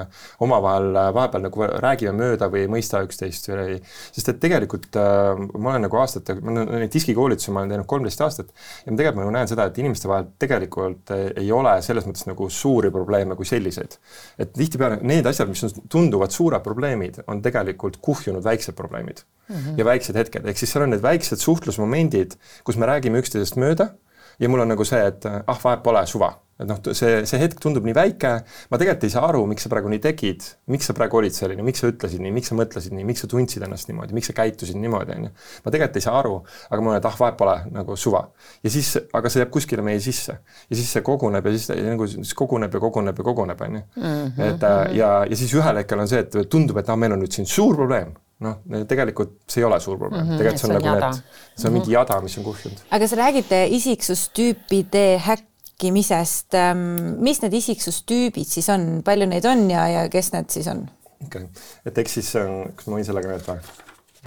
oma 0.43 0.53
omavahel 0.53 0.97
äh, 0.97 1.11
vahepeal 1.15 1.47
nagu 1.47 1.67
räägime 1.83 2.13
mööda 2.17 2.49
või 2.53 2.65
ei 2.67 2.71
mõista 2.71 3.01
üksteist 3.05 3.49
või 3.51 3.79
sest 3.87 4.33
et 4.33 4.41
tegelikult 4.43 4.99
äh, 5.01 5.43
ma 5.57 5.75
olen 5.75 5.87
nagu 5.87 6.01
aastate, 6.01 6.37
ma 6.41 6.55
olen 6.55 6.73
neid 6.85 6.93
diskikoolitusi 6.95 7.55
ma 7.55 7.63
olen 7.63 7.75
teinud 7.75 7.91
kolmteist 7.91 8.25
aastat 8.27 8.53
ja 8.53 8.93
ma 8.93 9.01
tegelikult 9.01 9.23
nagu 9.23 9.35
näen 9.39 9.51
seda, 9.51 9.69
et 9.69 9.83
inimeste 9.83 10.11
vahel 10.11 10.31
tegelikult 10.43 11.15
ei 11.17 11.51
ole 11.55 11.75
selles 11.85 12.09
mõttes 12.09 12.29
nagu 12.29 12.49
suuri 12.53 12.93
probleeme 12.95 13.37
kui 13.39 13.49
selliseid. 13.49 13.99
et 14.39 14.53
tihtipeale 14.57 15.01
need 15.03 15.27
asjad, 15.27 15.49
mis 15.49 15.65
on, 15.67 15.77
tunduvad 15.93 16.35
suured 16.35 16.63
probleemid, 16.65 17.23
on 17.27 17.43
tegelikult 17.43 17.99
kuhjunud 18.03 18.45
väiksed 18.45 18.77
probleemid 18.79 19.25
mm 19.53 19.59
-hmm. 19.59 19.79
ja 19.79 19.85
väiksed 19.85 20.17
hetked, 20.17 20.47
ehk 20.49 20.59
siis 20.59 20.73
seal 20.73 20.87
on 20.87 20.91
need 20.91 21.03
väiksed 21.03 21.39
suhtlusmomendid, 21.39 22.37
kus 22.65 22.77
me 22.77 22.87
räägime 22.87 23.21
üksteisest 23.23 23.57
mööda 23.57 23.93
ja 24.39 24.49
mul 24.49 24.65
on 24.65 24.69
nagu 24.69 24.85
see, 24.85 25.07
et 25.07 25.27
ah, 25.27 25.59
vahet 25.65 25.83
pole, 25.83 26.07
suva 26.07 26.33
et 26.63 26.69
noh, 26.69 26.79
see, 26.97 27.23
see 27.29 27.41
hetk 27.43 27.61
tundub 27.63 27.87
nii 27.87 27.95
väike, 27.97 28.33
ma 28.71 28.81
tegelikult 28.81 29.07
ei 29.09 29.13
saa 29.15 29.25
aru, 29.29 29.43
miks 29.51 29.67
sa 29.67 29.73
praegu 29.73 29.91
nii 29.93 30.03
tegid, 30.03 30.47
miks 30.73 30.89
sa 30.89 30.97
praegu 30.97 31.19
olid 31.21 31.37
selline, 31.37 31.65
miks 31.67 31.83
sa 31.83 31.91
ütlesid 31.91 32.23
nii, 32.25 32.33
miks 32.37 32.53
sa 32.53 32.59
mõtlesid 32.59 32.97
nii, 32.97 33.07
miks 33.09 33.25
sa 33.25 33.31
tundsid 33.31 33.67
ennast 33.67 33.91
niimoodi, 33.91 34.17
miks 34.17 34.31
sa 34.31 34.37
käitusid 34.39 34.79
niimoodi, 34.81 35.17
on 35.19 35.29
ju. 35.29 35.33
ma 35.67 35.75
tegelikult 35.75 36.01
ei 36.01 36.07
saa 36.07 36.17
aru, 36.23 36.35
aga 36.71 36.81
ma 36.81 36.93
olen, 36.95 37.03
et 37.03 37.11
ah, 37.11 37.21
vahet 37.21 37.39
pole, 37.41 37.57
nagu 37.75 37.99
suva. 38.01 38.25
ja 38.63 38.73
siis, 38.73 38.95
aga 39.13 39.33
see 39.33 39.43
jääb 39.43 39.53
kuskile 39.55 39.87
meie 39.87 40.01
sisse. 40.05 40.39
ja 40.69 40.79
siis 40.79 40.91
see 40.97 41.05
koguneb 41.07 41.47
ja 41.47 41.55
siis 41.57 41.71
nagu 41.83 42.09
siis 42.11 42.35
koguneb 42.39 42.75
ja 42.75 42.83
koguneb 42.83 43.19
ja 43.19 43.31
koguneb, 43.31 43.65
on 43.69 43.81
ju. 43.81 43.87
Mhm, 44.01 44.35
et 44.41 44.67
mhm. 44.69 44.99
ja, 44.99 45.15
ja 45.29 45.39
siis 45.39 45.55
ühel 45.59 45.83
hetkel 45.83 46.03
on 46.05 46.11
see, 46.11 46.25
et 46.27 46.43
tundub, 46.51 46.83
et 46.83 46.93
ah, 46.93 46.99
meil 46.99 47.17
on 47.17 47.25
nüüd 47.25 47.35
siin 47.35 47.49
suur 47.49 47.77
probleem 47.79 48.15
noh, 48.43 48.59
tegelikult 48.91 49.37
see 49.51 49.63
ei 49.63 49.69
ole 49.69 49.79
suur 49.83 49.99
probleem 50.01 50.25
mm, 50.25 50.33
-hmm, 50.33 50.41
tegelikult 50.41 50.63
see 50.63 50.69
on, 50.69 50.75
nagu 50.75 50.95
need, 50.97 51.23
see 51.55 51.69
on 51.69 51.75
mingi 51.77 51.91
mhm. 51.91 51.95
jada, 51.95 52.21
mis 52.25 52.39
on 52.39 52.45
kuhjunud. 52.49 52.85
aga 52.91 53.09
sa 53.09 53.19
räägid 53.21 53.55
isiksustüüpide 53.79 55.07
häkk 55.29 55.52
rääkimisest, 55.73 56.55
ähm, 56.55 57.23
mis 57.23 57.43
need 57.43 57.55
isiksustüübid 57.55 58.47
siis 58.47 58.69
on, 58.71 59.03
palju 59.05 59.27
neid 59.27 59.45
on 59.45 59.71
ja, 59.71 59.89
ja 59.89 60.09
kes 60.09 60.33
need 60.33 60.51
siis 60.51 60.69
on? 60.69 60.89
okei 61.25 61.43
okay., 61.43 61.63
et 61.87 61.99
eks 61.99 62.15
siis, 62.15 62.33
kas 62.77 62.87
ma 62.87 62.99
võin 62.99 63.05
sellega 63.07 63.29
näidata? 63.29 63.59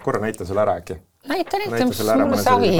korra 0.03 0.19
näitan 0.19 0.47
selle 0.47 0.61
ära 0.61 0.75
äkki 0.81 0.97
näita, 1.27 1.57
näita, 1.57 1.85
mis 1.89 1.97
sul 1.97 2.35
savi. 2.43 2.71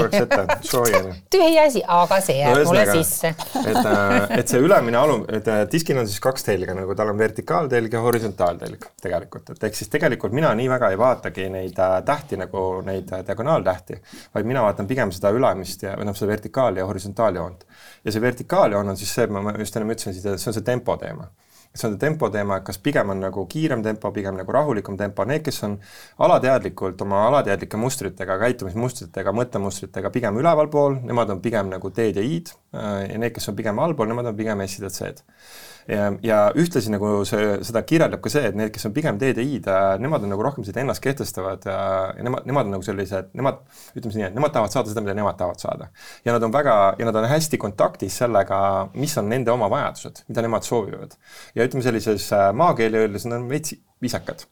tühi 1.32 1.58
asi, 1.60 1.82
aga 1.86 2.18
see 2.24 2.38
jääb 2.40 2.58
no, 2.58 2.64
mulle 2.68 2.84
sisse 2.90 3.32
et, 3.32 3.78
äh, 3.80 4.34
et 4.40 4.52
see 4.52 4.60
ülemine 4.62 4.98
alum, 5.00 5.24
et 5.32 5.48
äh, 5.50 5.62
diskil 5.70 5.98
on 6.00 6.08
siis 6.08 6.22
kaks 6.24 6.46
telge, 6.46 6.74
nagu 6.76 6.96
tal 6.98 7.12
on 7.12 7.18
vertikaaltelg 7.20 7.96
ja 7.96 8.02
horisontaaltelg 8.04 8.88
tegelikult, 9.02 9.54
et 9.54 9.68
ehk 9.68 9.78
siis 9.78 9.90
tegelikult 9.92 10.36
mina 10.36 10.52
nii 10.58 10.68
väga 10.72 10.92
ei 10.94 11.00
vaatagi 11.00 11.48
neid 11.52 11.80
äh, 11.82 11.96
tähti 12.06 12.40
nagu 12.40 12.66
neid 12.86 13.10
diagonaaltähti, 13.28 14.00
vaid 14.34 14.50
mina 14.52 14.64
vaatan 14.66 14.90
pigem 14.90 15.14
seda 15.14 15.32
ülemist 15.34 15.86
ja, 15.86 15.96
või 15.98 16.10
noh, 16.10 16.18
seda 16.18 16.32
vertikaali 16.34 16.82
ja 16.82 16.86
horisontaaljoont. 16.88 17.66
ja 18.04 18.14
see 18.14 18.22
vertikaaljoon 18.22 18.94
on 18.94 19.00
siis 19.00 19.14
see, 19.18 19.26
ma 19.32 19.56
just 19.58 19.76
enne 19.76 19.92
ütlesin, 19.92 20.38
see 20.38 20.52
on 20.52 20.58
see 20.60 20.66
tempo 20.66 20.96
teema 21.00 21.30
see 21.76 21.88
on 21.90 21.98
tempo 22.00 22.30
teema, 22.32 22.60
et 22.60 22.66
kas 22.66 22.80
pigem 22.82 23.12
on 23.12 23.22
nagu 23.26 23.46
kiirem 23.50 23.84
tempo, 23.84 24.10
pigem 24.14 24.36
nagu 24.38 24.56
rahulikum 24.56 24.96
tempo, 24.98 25.24
need, 25.28 25.44
kes 25.46 25.62
on 25.68 25.78
alateadlikult 26.26 27.04
oma 27.06 27.26
alateadlike 27.28 27.80
mustritega, 27.80 28.38
käitumismustritega, 28.42 29.34
mõttemustritega 29.36 30.12
pigem 30.14 30.40
ülevalpool, 30.42 31.00
nemad 31.06 31.32
on 31.36 31.44
pigem 31.44 31.70
nagu 31.72 31.92
D-d 31.92 32.20
ja 32.20 32.26
I-d 32.26 32.52
ja 32.72 33.20
need, 33.20 33.32
kes 33.36 33.52
on 33.52 33.58
pigem 33.58 33.80
allpool, 33.82 34.10
nemad 34.10 34.32
on 34.32 34.38
pigem 34.38 34.64
S-id 34.66 34.88
ja 34.88 34.92
C-d 34.92 35.24
ja, 35.90 36.08
ja 36.24 36.38
ühtlasi 36.58 36.92
nagu 36.92 37.10
see, 37.28 37.58
seda 37.66 37.82
kirjeldab 37.86 38.22
ka 38.24 38.32
see, 38.32 38.44
et 38.50 38.58
need, 38.58 38.72
kes 38.74 38.88
on 38.88 38.94
pigem 38.96 39.20
DDI-d, 39.20 39.76
nemad 40.02 40.26
on 40.26 40.32
nagu 40.34 40.44
rohkem 40.46 40.64
sellised 40.64 40.82
ennast 40.82 41.04
kehtestavad 41.04 41.68
ja, 41.68 41.78
ja 42.16 42.26
nemad, 42.26 42.48
nemad 42.48 42.68
on 42.68 42.76
nagu 42.76 42.86
sellised, 42.86 43.30
nemad, 43.38 43.62
ütleme 43.94 44.16
nii, 44.16 44.26
et 44.30 44.36
nemad 44.38 44.54
tahavad 44.56 44.74
saada 44.74 44.92
seda, 44.92 45.04
mida 45.06 45.16
nemad 45.18 45.38
tahavad 45.40 45.62
saada. 45.62 45.90
ja 46.26 46.34
nad 46.36 46.46
on 46.46 46.54
väga, 46.54 46.76
ja 46.98 47.08
nad 47.10 47.20
on 47.22 47.28
hästi 47.30 47.60
kontaktis 47.62 48.18
sellega, 48.22 48.58
mis 48.96 49.16
on 49.20 49.30
nende 49.32 49.54
oma 49.54 49.70
vajadused, 49.72 50.24
mida 50.30 50.44
nemad 50.46 50.66
soovivad. 50.66 51.16
ja 51.54 51.68
ütleme 51.68 51.86
sellises 51.86 52.28
äh, 52.34 52.50
maakeeli 52.56 53.04
öeldes, 53.04 53.28
nad 53.28 53.40
on 53.40 53.50
veits 53.52 53.76
viisakad 54.02 54.46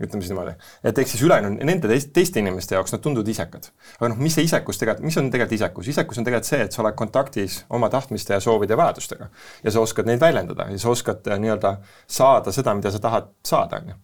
ütleme 0.00 0.22
siis 0.22 0.32
niimoodi. 0.32 0.54
et 0.84 0.98
ehk 0.98 1.10
siis 1.10 1.22
ülejäänud, 1.26 1.62
nende 1.66 1.90
teist, 1.90 2.12
teiste 2.14 2.40
inimeste 2.42 2.76
jaoks 2.76 2.94
nad 2.94 3.02
tunduvad 3.04 3.28
isekad. 3.28 3.70
aga 3.98 4.10
noh, 4.12 4.20
mis 4.22 4.36
see 4.38 4.46
isekus 4.46 4.80
tegelikult, 4.80 5.06
mis 5.06 5.18
on 5.20 5.30
tegelikult 5.30 5.56
isekus? 5.58 5.90
isekus 5.94 6.20
on 6.20 6.28
tegelikult 6.28 6.50
see, 6.50 6.60
et 6.66 6.74
sa 6.74 6.82
oled 6.82 6.98
kontaktis 6.98 7.60
oma 7.68 7.90
tahtmiste 7.92 8.36
ja 8.36 8.40
soovide 8.40 8.76
ja 8.76 8.80
vajadustega. 8.80 9.30
ja 9.64 9.74
sa 9.74 9.84
oskad 9.84 10.10
neid 10.10 10.20
väljendada 10.22 10.68
ja 10.70 10.78
sa 10.78 10.92
oskad 10.94 11.26
äh, 11.26 11.40
nii-öelda 11.42 11.76
saada 12.06 12.54
seda, 12.54 12.74
mida 12.78 12.92
sa 12.94 13.02
tahad 13.02 13.32
saada, 13.46 13.82
on 13.82 13.94
ju. 13.94 13.96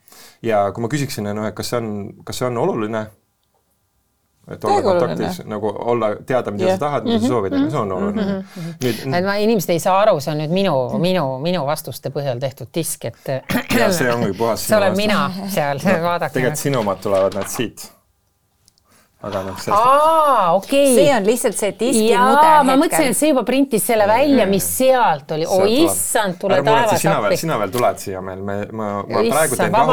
ja 0.50 0.64
kui 0.72 0.82
ma 0.82 0.90
küsiksin, 0.92 1.30
noh, 1.30 1.46
et 1.46 1.54
kas 1.54 1.72
see 1.72 1.82
on, 1.82 1.92
kas 2.24 2.42
see 2.42 2.48
on 2.50 2.58
oluline, 2.64 3.06
et 4.50 4.64
olla 4.64 4.76
oluline. 4.76 5.00
kontaktis 5.00 5.40
nagu 5.48 5.72
olla, 5.84 6.10
teada, 6.26 6.50
mida 6.50 6.68
Jah. 6.68 6.78
sa 6.78 6.86
tahad, 6.86 7.08
mida 7.08 7.20
sa 7.20 7.30
soovid, 7.32 7.56
aga 7.56 7.70
see 7.70 7.80
on 7.80 7.92
oluline. 7.96 8.36
nüüd 8.82 9.02
et 9.18 9.24
ma, 9.24 9.36
inimesed 9.40 9.72
ei 9.72 9.80
saa 9.82 9.96
aru, 10.02 10.18
see 10.20 10.32
on 10.34 10.42
nüüd 10.42 10.54
minu, 10.54 10.76
minu, 11.00 11.24
minu 11.44 11.64
vastuste 11.66 12.12
põhjal 12.14 12.42
tehtud 12.42 12.68
disk, 12.74 13.08
et 13.08 13.32
see 13.96 14.12
ongi 14.12 14.32
puhas 14.36 14.64
see 14.68 14.76
olen 14.76 14.96
mina 14.98 15.26
seal, 15.48 15.80
vaadake. 15.84 16.36
tegelikult 16.38 16.64
sinu 16.66 16.82
omad 16.84 17.02
tulevad 17.04 17.38
nad 17.40 17.48
siit. 17.52 17.88
Aga 19.24 19.38
noh, 19.46 19.56
sellest 19.60 19.80
aa, 19.80 20.52
okei 20.58 20.94
see 20.98 21.10
on 21.14 21.24
lihtsalt 21.28 21.56
see 21.58 21.72
diski 21.80 22.08
jaa, 22.10 22.24
mudel 22.28 22.66
ma 22.68 22.74
mõtlesin, 22.84 23.08
et 23.14 23.18
see 23.18 23.30
juba 23.32 23.42
printis 23.48 23.82
selle 23.88 24.06
välja, 24.10 24.44
mis 24.50 24.66
sealt 24.78 25.28
oli. 25.36 25.46
oi 25.48 25.70
issand, 25.84 26.34
tule 26.40 26.56
taevas 26.64 27.00
sina 27.00 27.16
veel, 27.18 27.26
appi. 27.32 27.38
sina 27.40 27.54
veel 27.62 27.70
tuled 27.74 27.96
siia 28.02 28.20
meil, 28.24 28.40
me, 28.44 28.56
ma, 28.70 28.88
ma 29.02 29.18
Issand, 29.24 29.34
praegu 29.34 29.54
teen 29.60 29.72
rahu, 29.74 29.92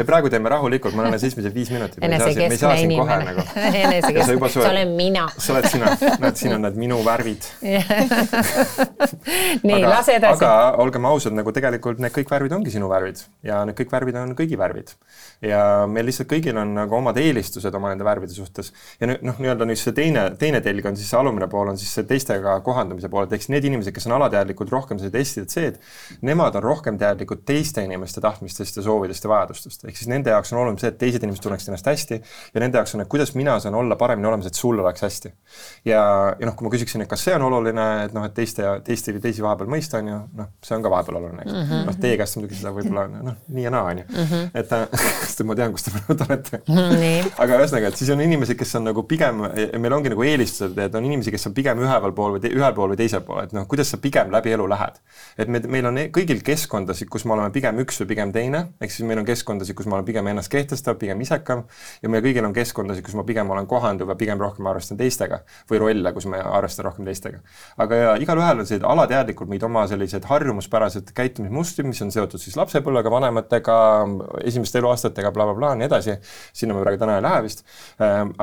me 0.00 0.04
praegu 0.08 0.28
teeme 0.32 0.48
rahulikult, 0.52 0.94
ma 0.96 1.00
olen 1.04 1.12
alles 1.12 1.24
esimesed 1.28 1.52
viis 1.54 1.70
minutit. 1.72 1.98
enesekeskne 2.02 2.74
inimene 2.86 3.24
nagu. 3.30 3.40
Sa 3.52 3.60
enesekeskne, 3.68 4.50
see 4.54 4.70
olen 4.70 4.90
mina. 4.98 5.24
sa 5.36 5.48
oled 5.54 5.66
sina, 5.70 5.86
näed, 6.22 6.36
siin 6.40 6.52
on 6.56 6.62
need 6.66 6.76
minu 6.80 6.96
värvid. 7.06 7.42
nii, 9.68 9.82
lase 9.86 10.12
edasi. 10.18 10.42
aga 10.42 10.50
olgem 10.82 11.04
ausad, 11.10 11.34
nagu 11.36 11.50
tegelikult 11.54 11.98
need 12.02 12.12
kõik 12.14 12.28
värvid 12.32 12.52
ongi 12.58 12.70
sinu 12.74 12.86
värvid 12.90 13.18
ja 13.46 13.62
need 13.68 13.76
kõik 13.78 13.90
värvid 13.92 14.16
on 14.22 14.28
kõigi 14.38 14.56
värvid. 14.58 14.88
ja 15.44 15.60
meil 15.90 16.04
lihtsalt 16.08 16.30
kõigil 16.32 16.56
on 16.58 16.68
nagu 16.76 16.92
omad 16.98 17.16
eelistused 17.20 17.74
oma 17.78 17.92
nende 17.92 18.06
värvide 18.06 18.34
suhtes. 18.34 18.71
Ja 19.00 19.08
nüüd 19.10 19.24
noh, 19.26 19.38
nii-öelda 19.42 19.66
nüüd 19.68 19.80
see 19.80 19.94
teine, 19.96 20.24
teine 20.40 20.60
telg 20.64 20.86
on 20.88 20.96
siis 20.98 21.10
see 21.12 21.18
alumine 21.18 21.48
pool 21.52 21.72
on 21.72 21.78
siis 21.80 21.92
see 21.96 22.06
teistega 22.08 22.58
kohandumise 22.66 23.10
pool, 23.12 23.26
et 23.26 23.36
eks 23.36 23.50
need 23.52 23.66
inimesed, 23.68 23.94
kes 23.94 24.08
on 24.08 24.16
alateadlikud 24.18 24.72
rohkem 24.72 25.00
seda 25.02 25.12
testida 25.18 25.48
C-d, 25.50 25.80
nemad 26.28 26.56
on 26.58 26.66
rohkem 26.66 26.98
teadlikud 27.00 27.44
teiste 27.48 27.84
inimeste 27.84 28.22
tahtmistest 28.24 28.78
ja 28.78 28.86
soovidest 28.86 29.24
ja 29.26 29.32
vajadustest. 29.32 29.84
ehk 29.88 29.98
siis 29.98 30.10
nende 30.12 30.34
jaoks 30.34 30.52
on 30.52 30.62
oluline 30.62 30.82
see, 30.82 30.92
et 30.92 30.98
teised 31.00 31.22
inimesed 31.22 31.44
tunneksid 31.46 31.72
ennast 31.72 31.90
hästi 31.90 32.20
ja 32.54 32.64
nende 32.64 32.80
jaoks 32.80 32.96
on, 32.96 33.04
et 33.04 33.10
kuidas 33.12 33.34
mina 33.38 33.58
saan 33.60 33.76
olla 33.78 33.96
paremini 34.00 34.28
olemas, 34.28 34.48
et 34.50 34.58
sul 34.58 34.78
oleks 34.78 35.02
hästi. 35.06 35.32
ja, 35.88 36.02
ja 36.38 36.48
noh, 36.48 36.56
kui 36.56 36.66
ma 36.66 36.72
küsiksin, 36.74 37.04
et 37.04 37.10
kas 37.10 37.24
see 37.26 37.34
on 37.36 37.46
oluline, 37.48 37.88
et 38.06 38.16
noh, 38.16 38.26
et 38.28 38.34
teiste 38.36 38.64
ja 38.64 38.74
teiste, 38.84 39.14
teisi 39.22 39.44
vahepeal 39.44 39.70
mõista, 39.70 40.00
on 40.02 40.10
ju, 40.12 40.20
noh, 40.40 40.50
see 40.64 40.76
on 40.76 40.84
ka 40.84 40.92
vahepeal 40.92 41.18
oluline, 41.20 41.44
eks 41.44 41.52
mm 41.52 41.64
-hmm. 41.68 41.86
noh, 41.90 41.98
teie 42.04 42.18
käest 42.20 42.38
muidugi 42.38 42.58
seda 42.60 42.74
võib-olla 42.76 43.06
noh, 43.12 43.38
nii 43.48 43.66
ja 43.66 43.74
naa, 43.74 43.90
on 43.90 44.02
ju. 44.02 44.04
et 44.54 44.72
äh, 44.72 44.88
sest 45.26 45.44
ma 45.48 45.56
tean, 45.58 45.74
kus 45.74 45.86
te 45.86 45.94
praegu 45.94 46.16
olete 46.26 46.62
nii. 46.68 47.18
aga 47.42 47.60
ühesõnaga, 47.60 47.92
et 47.92 48.00
siis 48.00 48.10
on 48.14 48.20
inimesed, 48.24 48.58
kes 48.62 48.74
on 48.78 48.86
nagu 48.88 49.04
pigem, 49.08 49.42
meil 49.82 49.94
ongi 49.96 50.12
nagu 50.12 50.24
eelistused, 50.26 50.78
et 50.78 50.94
on 50.98 51.06
inimesi, 51.06 51.32
kes 51.34 51.48
on 51.50 51.54
pigem 51.56 51.82
üheval 51.82 52.14
pool 52.16 52.36
või 52.36 52.50
ühel 52.50 52.74
pool 52.76 52.94
või 52.94 52.98
teisel 53.00 53.22
pool, 53.26 53.42
et 53.46 53.54
noh, 53.56 53.66
kuidas 53.70 53.92
sa 53.92 54.00
pigem 54.02 54.32
läbi 54.32 54.54
elu 54.56 54.66
lähed. 54.70 54.98
et 55.38 55.48
me, 55.48 55.60
meil 55.72 55.88
on 55.90 56.00
e-, 56.00 56.08
kõigil 56.14 56.42
keskkondasid, 56.46 57.10
kus 57.12 57.26
me 57.28 57.36
oleme 57.36 57.52
pigem 57.54 57.78
üks 57.82 58.00
või 58.02 58.10
pigem 58.14 58.32
teine, 58.34 58.64
ehk 58.80 58.94
siis 58.94 59.06
meil 59.08 59.22
on 59.22 59.28
keskkondasid, 59.28 59.76
kus 59.78 59.88
ma 59.90 59.98
olen 59.98 60.08
pigem 60.08 60.26
ennast 60.32 60.52
kehtestav, 60.52 60.98
pigem 61.00 61.20
isekam 61.24 61.64
ja 62.02 62.10
meil 62.12 62.24
kõigil 62.24 62.46
on 62.46 62.56
keskkondasid, 62.56 63.04
kus 63.06 63.16
ma 63.18 63.26
pigem 63.28 63.50
olen 63.54 63.68
kohanduv 63.70 64.12
ja 64.12 64.18
pigem 64.18 64.40
rohkem 64.42 64.66
arvestan 64.70 65.00
teistega 65.00 65.42
või 65.70 65.82
rolle, 65.82 66.12
kus 66.16 66.28
ma 66.30 66.42
arvestan 66.58 66.88
rohkem 66.88 67.08
teistega. 67.08 67.42
aga 67.78 68.02
ja 68.02 68.14
igalühel 68.22 68.62
on 68.62 68.66
sellised 68.66 68.88
alateadlikult 68.88 69.50
meid 69.50 69.62
oma 69.66 69.86
sellised 69.90 70.26
harjumuspärased 70.28 71.14
käitumismustrid, 71.16 71.88
mis 71.88 72.02
on 72.04 72.12
seotud 72.14 72.40
siis 72.42 72.56
lapsepõlvega, 72.58 73.10
vanematega, 73.12 73.78
esimeste 74.44 74.80
eluaastatega 74.82 75.32
bla, 75.32 75.46
bla, 75.46 75.52
blablabla, 75.52 75.74
nii 75.78 75.86
edasi. 75.86 76.16
sinna 76.52 76.74
me 76.74 76.82
praegu 76.82 77.00
täna 77.00 77.16
ei 77.16 77.22
lähe 77.22 77.42
vist. 77.42 77.64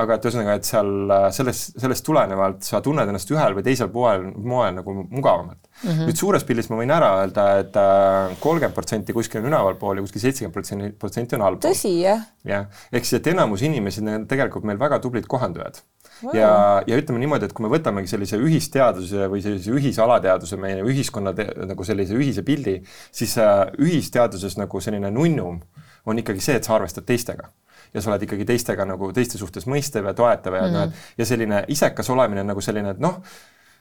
Aga 0.00 0.16
et 0.16 0.26
ühesõnaga, 0.28 0.56
et 0.58 0.68
seal 0.68 0.90
sellest, 1.36 1.76
sellest 1.80 2.04
tulenevalt 2.06 2.66
sa 2.66 2.80
tunned 2.84 3.08
ennast 3.10 3.30
ühel 3.34 3.56
või 3.56 3.64
teisel 3.66 3.90
poel, 3.92 4.26
moel 4.34 4.74
nagu 4.78 4.94
mugavamalt 5.00 5.60
mm. 5.60 5.88
-hmm. 5.88 6.10
nüüd 6.10 6.20
suures 6.20 6.44
pildis 6.48 6.70
ma 6.70 6.80
võin 6.80 6.94
ära 6.94 7.10
öelda 7.22 7.46
et, 7.60 7.76
et 7.76 8.42
kolmkümmend 8.42 8.76
protsenti 8.76 9.16
kuskil 9.16 9.42
on 9.42 9.50
ülevalpool 9.52 10.00
ja 10.00 10.06
kuskil 10.06 10.24
seitsekümmend 10.26 10.56
protsenti, 10.56 10.90
protsenti 10.98 11.38
on 11.38 11.46
allpool. 11.48 11.70
tõsi, 11.70 11.94
jah? 12.04 12.26
jah, 12.46 12.68
ehk 12.92 13.08
siis, 13.08 13.20
et 13.20 13.32
enamus 13.34 13.64
inimesi 13.66 14.04
on 14.04 14.26
tegelikult 14.30 14.68
meil 14.68 14.80
väga 14.80 15.00
tublid 15.04 15.28
kohandujad 15.30 15.82
wow.. 16.22 16.34
ja, 16.36 16.52
ja 16.86 17.00
ütleme 17.00 17.22
niimoodi, 17.22 17.48
et 17.48 17.56
kui 17.56 17.66
me 17.66 17.72
võtamegi 17.72 18.12
sellise 18.12 18.40
ühisteaduse 18.40 19.28
või 19.32 19.44
sellise 19.44 19.74
ühisalateaduse 19.76 20.58
meie 20.60 20.84
ühiskonna 20.86 21.34
nagu 21.70 21.86
sellise 21.86 22.16
ühise 22.18 22.44
pildi, 22.46 22.80
siis 23.12 23.36
äh, 23.40 23.66
ühisteaduses 23.80 24.58
nagu 24.60 24.82
selline 24.82 25.12
nunnum 25.14 25.60
on 26.08 26.20
ikkagi 26.20 26.42
see, 26.44 26.56
et 26.56 26.66
sa 26.66 26.78
arvestad 26.78 27.06
teistega 27.08 27.50
ja 27.94 28.02
sa 28.02 28.10
oled 28.12 28.26
ikkagi 28.26 28.44
teistega 28.48 28.84
nagu 28.88 29.12
teiste 29.12 29.38
suhtes 29.38 29.66
mõistev 29.66 30.06
ja 30.10 30.14
toetav 30.14 30.54
ja 30.54 30.62
mm 30.62 30.66
-hmm. 30.66 30.72
noh, 30.72 30.82
et 30.82 31.18
ja 31.18 31.26
selline 31.26 31.64
isekas 31.68 32.10
olemine 32.10 32.44
nagu 32.44 32.60
selline, 32.60 32.90
et 32.90 33.00
noh, 33.02 33.22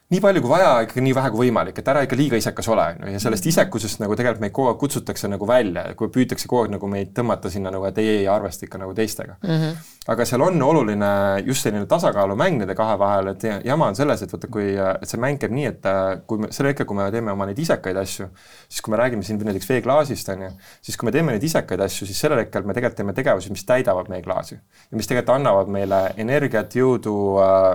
nii 0.10 0.22
palju 0.24 0.42
kui 0.42 0.50
vaja, 0.50 0.70
ikka 0.88 1.02
nii 1.06 1.12
vähe 1.14 1.30
kui 1.30 1.44
võimalik, 1.44 1.78
et 1.78 1.90
ära 1.92 2.02
ikka 2.02 2.18
liiga 2.18 2.38
isekas 2.40 2.66
ole, 2.74 2.86
on 2.96 3.04
ju, 3.06 3.12
ja 3.14 3.20
sellest 3.22 3.46
isekusest 3.52 4.00
nagu 4.02 4.16
tegelikult 4.18 4.42
meid 4.42 4.54
kogu 4.58 4.72
aeg 4.72 4.80
kutsutakse 4.82 5.30
nagu 5.30 5.46
välja, 5.46 5.84
kui 5.98 6.10
püütakse 6.16 6.50
kogu 6.50 6.64
aeg 6.64 6.72
nagu 6.74 6.90
meid 6.90 7.12
tõmmata 7.18 7.52
sinna 7.54 7.70
nagu, 7.76 7.86
et 7.86 8.02
ei, 8.02 8.08
ei 8.24 8.26
arvesta 8.32 8.66
ikka 8.66 8.82
nagu 8.82 8.96
teistega 8.98 9.36
mm. 9.38 9.52
-hmm. 9.52 9.92
aga 10.10 10.26
seal 10.26 10.42
on 10.42 10.58
oluline 10.66 11.12
just 11.46 11.68
selline 11.68 11.86
tasakaalumäng 11.86 12.58
nende 12.64 12.76
kahe 12.76 12.96
vahel, 13.00 13.30
et 13.36 13.46
jama 13.66 13.92
on 13.94 14.00
selles, 14.00 14.24
et 14.26 14.34
vaata, 14.34 14.50
kui, 14.50 14.72
et 14.74 15.14
see 15.14 15.22
mäng 15.22 15.38
käib 15.38 15.54
nii, 15.54 15.68
et 15.76 15.86
kui 16.26 16.42
me, 16.42 16.52
sel 16.58 16.72
hetkel, 16.72 16.90
kui 16.90 16.98
me 16.98 17.12
teeme 17.12 17.32
oma 17.32 17.46
neid 17.46 17.62
isekaid 17.62 18.02
asju, 18.02 18.32
siis 18.66 18.82
kui 18.82 18.96
me 18.96 18.98
räägime 18.98 19.22
siin 19.24 19.38
näiteks 19.38 19.70
veeklaasist, 19.70 20.34
on 20.34 20.42
ju, 20.48 20.52
siis 20.82 20.98
kui 20.98 21.06
me 21.06 21.14
teeme 21.14 21.38
neid 21.38 21.46
isekaid 21.46 21.86
asju, 21.86 22.10
siis 22.10 22.26
sellel 22.26 22.42
hetkel 22.42 22.66
me 22.66 22.74
tegelikult 22.74 22.98
teeme 23.04 23.14
tegevusi, 23.14 23.54
mis 23.54 23.66
täidavad 23.66 24.10
meie 24.10 24.26
klaasi. 24.26 24.58
ja 24.92 24.98
mis 24.98 25.08
tegelikult 25.08 25.36
annavad 25.36 25.70
meile 25.70 26.04
energiat, 26.18 26.74
jõudu, 26.74 27.16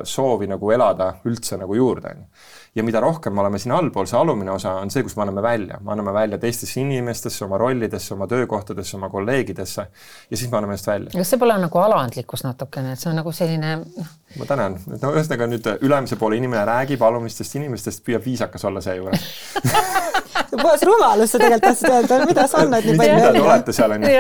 soovi 0.03 0.51
nagu 0.51 0.71
elada 0.71 1.15
üldse 1.25 1.63
nagu 1.63 1.75
juurde, 1.79 2.11
on 2.11 2.24
ju 2.24 2.24
ja 2.75 2.85
mida 2.87 3.01
rohkem 3.01 3.35
me 3.35 3.43
oleme 3.43 3.59
siin 3.63 3.75
allpool, 3.77 4.07
see 4.11 4.19
alumine 4.19 4.51
osa 4.55 4.75
on 4.83 4.91
see, 4.91 5.03
kus 5.07 5.17
me 5.17 5.25
anname 5.25 5.43
välja, 5.45 5.79
me 5.85 5.93
anname 5.95 6.13
välja 6.15 6.39
teistesse 6.43 6.81
inimestesse, 6.81 7.45
oma 7.45 7.59
rollidesse, 7.61 8.15
oma 8.15 8.29
töökohtadesse, 8.31 8.97
oma 8.99 9.11
kolleegidesse 9.13 9.87
ja 10.31 10.37
siis 10.37 10.51
me 10.51 10.59
anname 10.59 10.75
ennast 10.77 10.91
välja. 10.91 11.13
kas 11.15 11.35
see 11.35 11.43
pole 11.43 11.59
nagu 11.67 11.83
alandlikkus 11.83 12.47
natukene, 12.47 12.95
et 12.95 13.03
see 13.03 13.11
on 13.13 13.21
nagu 13.21 13.35
selline 13.35 13.77
noh. 13.83 14.15
ma 14.39 14.49
tänan, 14.51 14.79
et 14.95 15.05
no 15.05 15.13
ühesõnaga 15.15 15.51
nüüd 15.53 15.71
ülemise 15.81 16.19
poole 16.21 16.41
inimene 16.41 16.65
räägib 16.71 17.05
alumistest 17.07 17.61
inimestest, 17.61 18.05
püüab 18.07 18.27
viisakas 18.27 18.67
olla 18.71 18.83
seejuures 18.85 19.29
puhas 20.63 20.83
rumalus 20.87 21.33
sa 21.35 21.39
tegelikult 21.39 21.71
tahtsid 21.71 21.95
öelda, 21.95 22.27
mida 22.27 22.49
sa 22.51 22.65
annad 22.65 22.85
nii 22.87 22.99
palju 22.99 23.21
mida 23.21 23.33
te 23.33 23.47
olete 23.47 23.77
seal 23.77 23.97
onju 23.99 24.13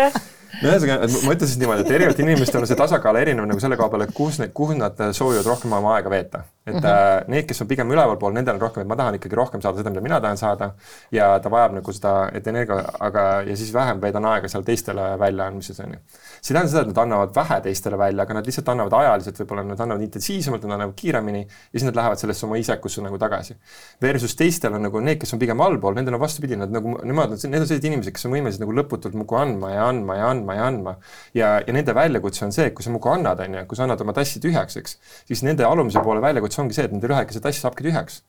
no 0.62 0.70
ühesõnaga, 0.70 1.08
ma 1.24 1.34
ütlen 1.34 1.50
siis 1.50 1.60
niimoodi, 1.60 1.84
et 1.84 1.94
erinevatel 1.96 2.26
inimestel 2.26 2.62
on 2.62 2.70
see 2.70 2.78
tasakaal 2.78 3.18
erinev 3.20 3.48
nagu 3.48 3.62
selle 3.62 3.78
koha 3.80 3.90
peal, 3.92 4.04
et 4.06 4.14
kus 4.16 4.40
need, 4.40 4.52
kuhu 4.56 4.76
nad 4.78 5.00
soovivad 5.16 5.48
rohkem 5.50 5.74
oma 5.76 5.96
aega 5.96 6.12
veeta. 6.12 6.44
Et 6.66 6.74
mm 6.74 6.80
-hmm. 6.80 7.28
need, 7.28 7.44
kes 7.44 7.60
on 7.60 7.68
pigem 7.68 7.90
ülevalpool, 7.90 8.32
nendel 8.32 8.54
on 8.54 8.60
rohkem, 8.60 8.82
et 8.82 8.88
ma 8.88 8.96
tahan 8.96 9.14
ikkagi 9.18 9.36
rohkem 9.36 9.60
saada 9.60 9.78
seda, 9.78 9.90
mida 9.90 10.00
mina 10.00 10.20
tahan 10.20 10.36
saada 10.36 10.70
ja 11.12 11.38
ta 11.38 11.50
vajab 11.50 11.74
nagu 11.76 11.92
seda, 11.92 12.30
et 12.32 12.46
energia, 12.46 12.78
aga, 13.00 13.42
ja 13.42 13.56
siis 13.56 13.72
vähem 13.74 14.00
veedan 14.00 14.24
aega 14.24 14.48
seal 14.48 14.64
teistele 14.64 15.18
väljaandmises 15.20 15.80
onju. 15.80 15.98
see 16.40 16.54
ei 16.54 16.56
tähenda 16.56 16.70
seda, 16.70 16.80
et 16.80 16.86
nad 16.86 17.00
annavad 17.02 17.34
vähe 17.36 17.60
teistele 17.60 17.98
välja, 17.98 18.22
aga 18.22 18.34
nad 18.34 18.46
lihtsalt 18.46 18.68
annavad 18.68 18.96
ajaliselt, 19.00 19.40
võib-olla 19.40 19.64
nad 19.64 19.80
annavad 19.80 20.02
intensiivsemalt, 20.02 20.64
nad 20.64 20.74
annavad 20.78 20.94
kiiremini 20.96 21.42
ja 21.44 21.78
siis 21.78 21.84
nad 21.84 21.96
lähevad 22.00 22.18
sellesse 22.18 22.46
oma 22.46 22.56
isekusse 22.56 23.04
nagu 23.04 23.18
tagasi. 23.18 23.56
Versus 24.02 24.36
teistel 24.36 24.74
on 24.74 24.82
nagu 24.88 25.00
need, 25.00 25.20
kes 25.20 25.36
on 25.36 25.38
pigem 25.38 25.60
allpool, 25.60 25.94
nendel 25.94 26.14
on 26.14 26.20
vastupidi, 26.20 26.56
nad 26.56 26.72
nagu 26.72 26.96
nemad, 27.04 27.36
need 27.36 27.60
on 27.60 27.66
sellised 27.66 27.84
inimesed, 27.84 28.12
kes 28.16 28.24
on 28.24 28.32
võimelised 28.38 28.64
nagu 28.64 28.72
lõputult 28.72 29.14
muudkui 29.14 29.40
andma 29.40 29.74
ja 29.74 29.86
andma 29.88 30.16
ja 30.16 30.30
andma 30.30 30.54
ja 30.54 30.66
andma. 30.72 30.96
ja, 31.34 31.60
ja 31.66 31.72
nende 31.72 31.94
väljakutse 31.94 32.44
on 32.44 32.52
see, 32.52 32.66
et 32.70 32.74
kui 32.74 32.84
sa 32.84 32.90
muudkui 32.94 33.12
annad, 33.12 33.40
on 33.44 33.54
ju, 33.58 33.66
kui 33.68 33.76
sa 33.76 33.84
annad 33.84 34.00
oma 34.00 34.16
tassi 34.16 34.40
tühjaks, 34.40 34.76
eks, 34.80 34.98
siis 35.28 35.42
nende 35.44 35.64
alumise 35.68 36.00
poole 36.04 36.22
väljakutse 36.24 36.53
ongi 36.62 36.76
see, 36.76 36.86
et 36.88 36.94
nende 36.94 37.10
ühekese 37.10 37.42
tass 37.44 37.64
saabki 37.64 37.86
tühjaks. 37.88 38.22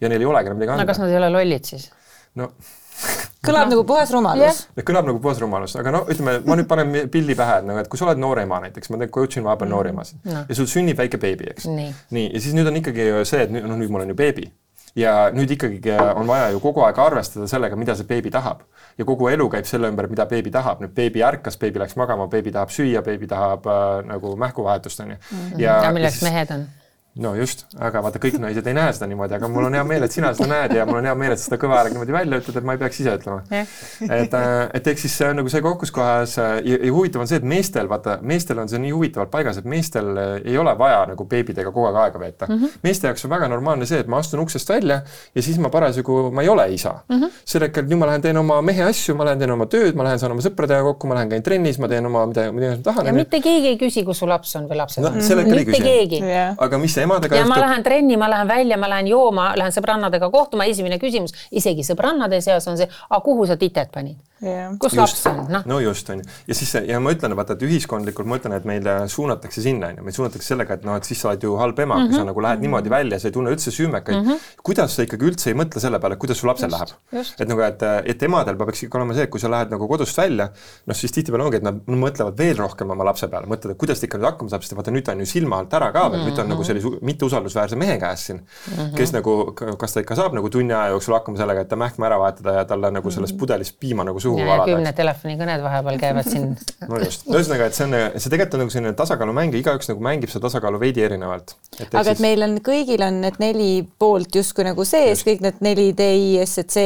ja 0.00 0.10
neil 0.12 0.20
ei 0.20 0.30
olegi 0.30 0.50
enam 0.50 0.60
midagi 0.60 0.76
anda. 0.76 0.86
no 0.86 0.92
kas 0.92 1.02
nad 1.02 1.12
ei 1.12 1.18
ole 1.20 1.32
lollid 1.32 1.68
siis? 1.68 1.90
no 2.38 2.52
kõlab 3.42 3.66
no. 3.66 3.74
nagu 3.74 3.84
puhas 3.86 4.12
rumalus. 4.14 4.64
kõlab 4.86 5.08
nagu 5.10 5.20
puhas 5.22 5.40
rumalus, 5.42 5.76
aga 5.80 5.94
no 5.94 6.02
ütleme, 6.10 6.38
ma 6.46 6.56
nüüd 6.58 6.68
panen 6.70 6.96
pildi 7.12 7.36
pähe, 7.38 7.60
et 7.62 7.68
nagu, 7.68 7.82
et 7.82 7.90
kui 7.90 8.00
sa 8.00 8.08
oled 8.08 8.20
noor 8.22 8.42
ema 8.42 8.60
näiteks, 8.66 8.92
ma 8.92 9.06
coach 9.06 9.38
in 9.38 9.46
vahepeal 9.46 9.68
mm. 9.68 9.74
noori 9.76 9.94
emasid 9.94 10.28
no. 10.28 10.44
ja 10.48 10.58
sul 10.58 10.68
sünnib 10.70 10.98
väike 10.98 11.20
beebi, 11.22 11.50
eks. 11.54 11.68
nii, 11.70 12.28
ja 12.28 12.42
siis 12.42 12.56
nüüd 12.56 12.70
on 12.70 12.78
ikkagi 12.82 13.08
see, 13.28 13.46
et 13.46 13.54
nüüd, 13.54 13.66
noh, 13.66 13.78
nüüd 13.80 13.92
mul 13.92 14.04
on 14.06 14.14
ju 14.14 14.18
beebi 14.18 14.50
ja 14.98 15.30
nüüd 15.32 15.54
ikkagi 15.56 15.94
on 16.14 16.28
vaja 16.28 16.50
ju 16.52 16.60
kogu 16.60 16.84
aeg 16.84 16.98
arvestada 17.00 17.48
sellega, 17.48 17.78
mida 17.80 17.96
see 17.96 18.08
beebi 18.08 18.30
tahab. 18.30 18.66
ja 18.98 19.06
kogu 19.08 19.30
elu 19.32 19.48
käib 19.48 19.64
selle 19.64 19.88
ümber, 19.88 20.06
mida 20.10 20.26
beebi 20.28 20.50
tahab, 20.52 20.82
nüüd 20.84 20.92
beebi 20.94 21.22
ärkas, 21.24 21.56
beebi 21.58 21.80
läks 21.80 21.96
magama, 21.96 22.26
beebi 22.28 22.52
tahab 22.52 22.70
süüa, 22.74 23.00
beebi 23.02 23.26
tahab 23.26 23.66
äh, 23.66 24.02
nagu 24.04 24.36
mähkuvahetust, 24.36 25.00
on 25.00 25.14
ju. 25.14 25.18
ja, 25.56 25.78
ja 25.86 25.92
milleks 25.96 26.20
siis... 26.20 26.28
mehed 26.28 26.52
on? 26.52 26.66
No 27.20 27.34
just, 27.36 27.66
aga 27.76 28.00
vaata, 28.06 28.20
kõik 28.22 28.38
naised 28.40 28.66
ei 28.70 28.72
näe 28.76 28.92
seda 28.96 29.04
niimoodi, 29.10 29.34
aga 29.36 29.48
mul 29.52 29.66
on 29.68 29.74
hea 29.76 29.82
meel, 29.84 30.06
et 30.06 30.14
sina 30.14 30.30
seda 30.32 30.48
näed 30.48 30.72
ja 30.78 30.86
mul 30.88 31.02
on 31.02 31.08
hea 31.10 31.12
meel, 31.18 31.34
et 31.34 31.40
sa 31.42 31.50
seda 31.50 31.58
kõva 31.60 31.76
häälega 31.76 31.98
niimoodi 31.98 32.14
välja 32.14 32.38
ütled, 32.40 32.56
et 32.56 32.64
ma 32.64 32.72
ei 32.72 32.80
peaks 32.80 33.00
ise 33.02 33.16
ütlema. 33.18 33.42
et, 33.52 34.36
et 34.78 34.88
eks 34.94 35.04
siis 35.04 35.16
see 35.20 35.28
on 35.28 35.36
nagu 35.42 35.52
see 35.52 35.60
koht, 35.64 35.76
kus 35.82 35.92
kohas 35.92 36.38
ja, 36.38 36.46
ja 36.72 36.92
huvitav 36.94 37.20
on 37.20 37.28
see, 37.28 37.42
et 37.42 37.48
meestel, 37.52 37.90
vaata, 37.90 38.16
meestel 38.24 38.62
on 38.62 38.70
see 38.72 38.80
nii 38.80 38.94
huvitavalt 38.96 39.32
paigas, 39.34 39.60
et 39.60 39.68
meestel 39.68 40.08
ei 40.40 40.56
ole 40.56 40.72
vaja 40.80 41.02
nagu 41.10 41.26
beebidega 41.28 41.74
kogu 41.74 41.90
aeg 41.90 41.98
aega 42.06 42.22
veeta 42.22 42.48
mm. 42.48 42.62
-hmm. 42.62 42.80
meeste 42.88 43.10
jaoks 43.10 43.28
on 43.28 43.34
väga 43.34 43.50
normaalne 43.52 43.88
see, 43.90 44.00
et 44.00 44.08
ma 44.08 44.22
astun 44.24 44.40
uksest 44.46 44.72
välja 44.72 45.02
ja 45.34 45.44
siis 45.44 45.60
ma 45.60 45.68
parasjagu, 45.68 46.30
ma 46.32 46.46
ei 46.46 46.48
ole 46.48 46.66
isa 46.72 46.94
mm. 47.08 47.20
-hmm. 47.20 47.44
sel 47.44 47.68
hetkel 47.68 47.84
nüüd 47.92 48.00
ma 48.00 48.08
lähen 48.08 48.24
teen 48.24 48.40
oma 48.40 48.62
mehe 48.64 48.88
asju, 48.88 49.18
ma 49.20 49.28
lähen 49.28 49.44
teen 49.44 49.52
oma 49.52 49.68
tööd, 49.68 49.92
ma 50.00 50.08
lähen 50.08 50.18
saan 50.18 50.32
oma 50.32 50.40
sõpradega 50.40 50.80
kokku, 50.88 51.12
ma 51.12 51.20
lähen 51.20 51.36
käin 51.36 51.44
trennis, 51.44 51.78
ma 51.78 51.92
teen 51.92 52.08
oma 52.08 52.24
mida, 52.32 52.48
mida 52.52 52.72
ma 52.72 52.82
tahan. 52.88 53.12
ja 53.12 53.16
mitte 53.20 53.44
keegi 53.44 53.74
ei 53.74 53.78
küsi, 53.84 54.06
kus 54.08 54.24
su 54.24 54.32
laps 54.32 54.56
on 54.56 54.68
või 54.72 54.80
lapsed 54.80 55.04
no, 55.04 55.12
on. 55.12 55.22
sel 55.22 55.44
hetkel 55.44 55.60
ei 55.60 56.08
küsi. 56.08 56.32
aga 56.56 56.78
mis 56.78 57.01
emadega 57.02 57.36
ja 57.36 57.44
juhtub... 57.44 57.54
ma 57.54 57.62
lähen 57.66 57.86
trenni, 57.86 58.16
ma 58.20 58.30
lähen 58.30 58.48
välja, 58.48 58.80
ma 58.80 58.90
lähen 58.92 59.12
jooma, 59.12 59.52
lähen 59.58 59.74
sõbrannadega 59.74 60.30
kohtuma, 60.32 60.68
esimene 60.70 60.98
küsimus, 61.02 61.34
isegi 61.50 61.86
sõbrannade 61.86 62.40
seas 62.44 62.68
on 62.68 62.78
see, 62.80 62.90
kuhu 63.22 63.46
sa 63.46 63.56
titet 63.60 63.92
panid 63.94 64.18
yeah.? 64.42 64.74
kus 64.80 64.96
laps 64.98 65.22
on, 65.30 65.44
noh. 65.52 65.66
no 65.68 65.78
just, 65.82 66.08
on 66.10 66.20
ju. 66.22 66.28
ja 66.48 66.56
siis, 66.56 66.72
ja 66.88 67.00
ma 67.02 67.12
ütlen, 67.14 67.34
vaata, 67.38 67.56
et 67.56 67.64
ühiskondlikult 67.66 68.28
ma 68.28 68.38
ütlen, 68.40 68.56
et 68.56 68.66
meile 68.68 68.96
suunatakse 69.12 69.64
sinna, 69.64 69.92
on 69.92 70.00
ju, 70.00 70.06
meid 70.06 70.18
suunatakse 70.18 70.52
sellega, 70.52 70.78
et 70.78 70.86
noh, 70.86 70.98
et 70.98 71.08
siis 71.08 71.22
sa 71.22 71.30
oled 71.30 71.46
ju 71.46 71.54
halb 71.60 71.78
ema 71.78 71.96
mm, 71.96 72.02
-hmm. 72.02 72.10
kui 72.10 72.16
sa 72.16 72.22
mhm. 72.22 72.30
nagu 72.30 72.44
lähed 72.46 72.58
mm 72.58 72.58
-hmm. 72.58 72.68
niimoodi 72.68 72.90
välja, 72.90 73.18
sa 73.18 73.28
ei 73.28 73.36
tunne 73.36 73.50
üldse 73.54 73.70
süümekaid 73.70 74.18
mm. 74.18 74.28
-hmm. 74.28 74.56
kuidas 74.62 74.96
sa 74.96 75.02
ikkagi 75.02 75.26
üldse 75.30 75.50
ei 75.50 75.56
mõtle 75.58 75.80
selle 75.80 75.98
peale, 75.98 76.16
kuidas 76.16 76.38
su 76.38 76.46
lapsel 76.46 76.70
just, 76.70 76.94
läheb? 77.12 77.26
et 77.40 77.48
nagu, 77.48 77.60
et, 77.60 77.82
et 78.04 78.22
emadel 78.22 78.56
peaks 78.56 78.82
ikka 78.82 78.98
olema 78.98 79.14
see, 79.14 79.24
et 79.28 79.30
kui 79.30 79.40
sa 79.40 79.50
lähed 79.50 79.70
nagu 79.70 79.88
kodust 79.88 80.18
välja, 80.18 80.48
noh 80.86 80.96
siis 80.96 81.12
tihtipeale 81.12 81.44
ongi, 81.44 81.56
et 81.56 81.62
nad 81.62 81.74
mõtlevad 81.86 82.38
veel 82.38 82.56
rohkem 82.56 82.90
oma 82.90 83.04
lapse 83.04 83.28
peale, 83.28 83.46
mõtlevad, 83.46 83.76
kuidas 83.76 84.00
ta 84.00 84.06
ikka 84.06 84.18
nüüd 84.18 84.30
hakkama 84.30 84.50
saab, 84.50 84.62
sest 84.62 84.76
vaata 84.76 84.90
nüüd 84.90 85.06
ta 85.06 85.12
on 85.12 85.20
ju 85.20 85.26
silma 85.26 85.58
alt 85.58 85.74
ära 85.74 85.92
ka 85.92 86.08
veel 86.08 86.10
mm, 86.10 86.16
-hmm. 86.16 86.28
nüüd 86.28 86.36
ta 86.36 86.42
on 86.42 86.48
nagu 86.48 86.60
mhm. 86.60 86.66
sellise 86.66 86.88
mitteusaldusväärse 87.00 87.76
mehe 87.76 87.98
käes 87.98 88.26
siin 88.26 88.38
mm, 88.38 88.76
-hmm. 88.76 88.96
kes 88.96 89.12
nagu, 89.12 89.36
kas 89.78 89.94
ta 89.94 90.02
ikka 90.04 90.16
saab 90.18 90.36
nagu 90.36 90.50
tunni 90.50 90.74
aja 90.74 90.94
jooksul 90.94 91.14
hakkama 91.14 91.38
sellega, 91.38 91.64
et 91.64 91.68
ta 91.68 91.76
mähkme 91.76 92.06
ära 92.06 92.18
vahetada 92.20 92.56
ja 92.58 92.64
talle 92.64 92.90
nagu 92.90 93.10
sellest 93.10 93.36
pudelist 93.38 93.76
piima 93.80 94.04
nagu 94.04 94.20
suhu 94.20 94.46
valada 94.46 94.92
telefonikõned 94.92 95.62
vahepeal 95.62 95.98
käivad 95.98 96.28
siin. 96.28 96.48
No 96.88 96.98
just, 96.98 97.26
ühesõnaga, 97.30 97.68
et 97.70 97.76
see 97.76 97.86
on, 97.86 97.94
see 98.16 98.30
tegelikult 98.32 98.56
on 98.56 98.64
nagu 98.64 98.72
selline 98.74 98.94
tasakaalumäng 98.98 99.54
ja 99.54 99.60
igaüks 99.60 99.88
nagu 99.90 100.02
mängib 100.04 100.32
seda 100.32 100.48
tasakaalu 100.48 100.80
veidi 100.82 101.04
erinevalt. 101.06 101.54
aga 101.80 102.00
et 102.00 102.16
siis... 102.16 102.24
meil 102.24 102.42
on, 102.44 102.58
kõigil 102.64 103.04
on 103.06 103.20
need 103.24 103.38
neli 103.42 103.70
poolt 103.98 104.34
justkui 104.36 104.66
nagu 104.66 104.84
sees, 104.88 105.24
kõik 105.26 105.44
need 105.44 105.62
neli 105.64 105.92
DISC 105.96 106.76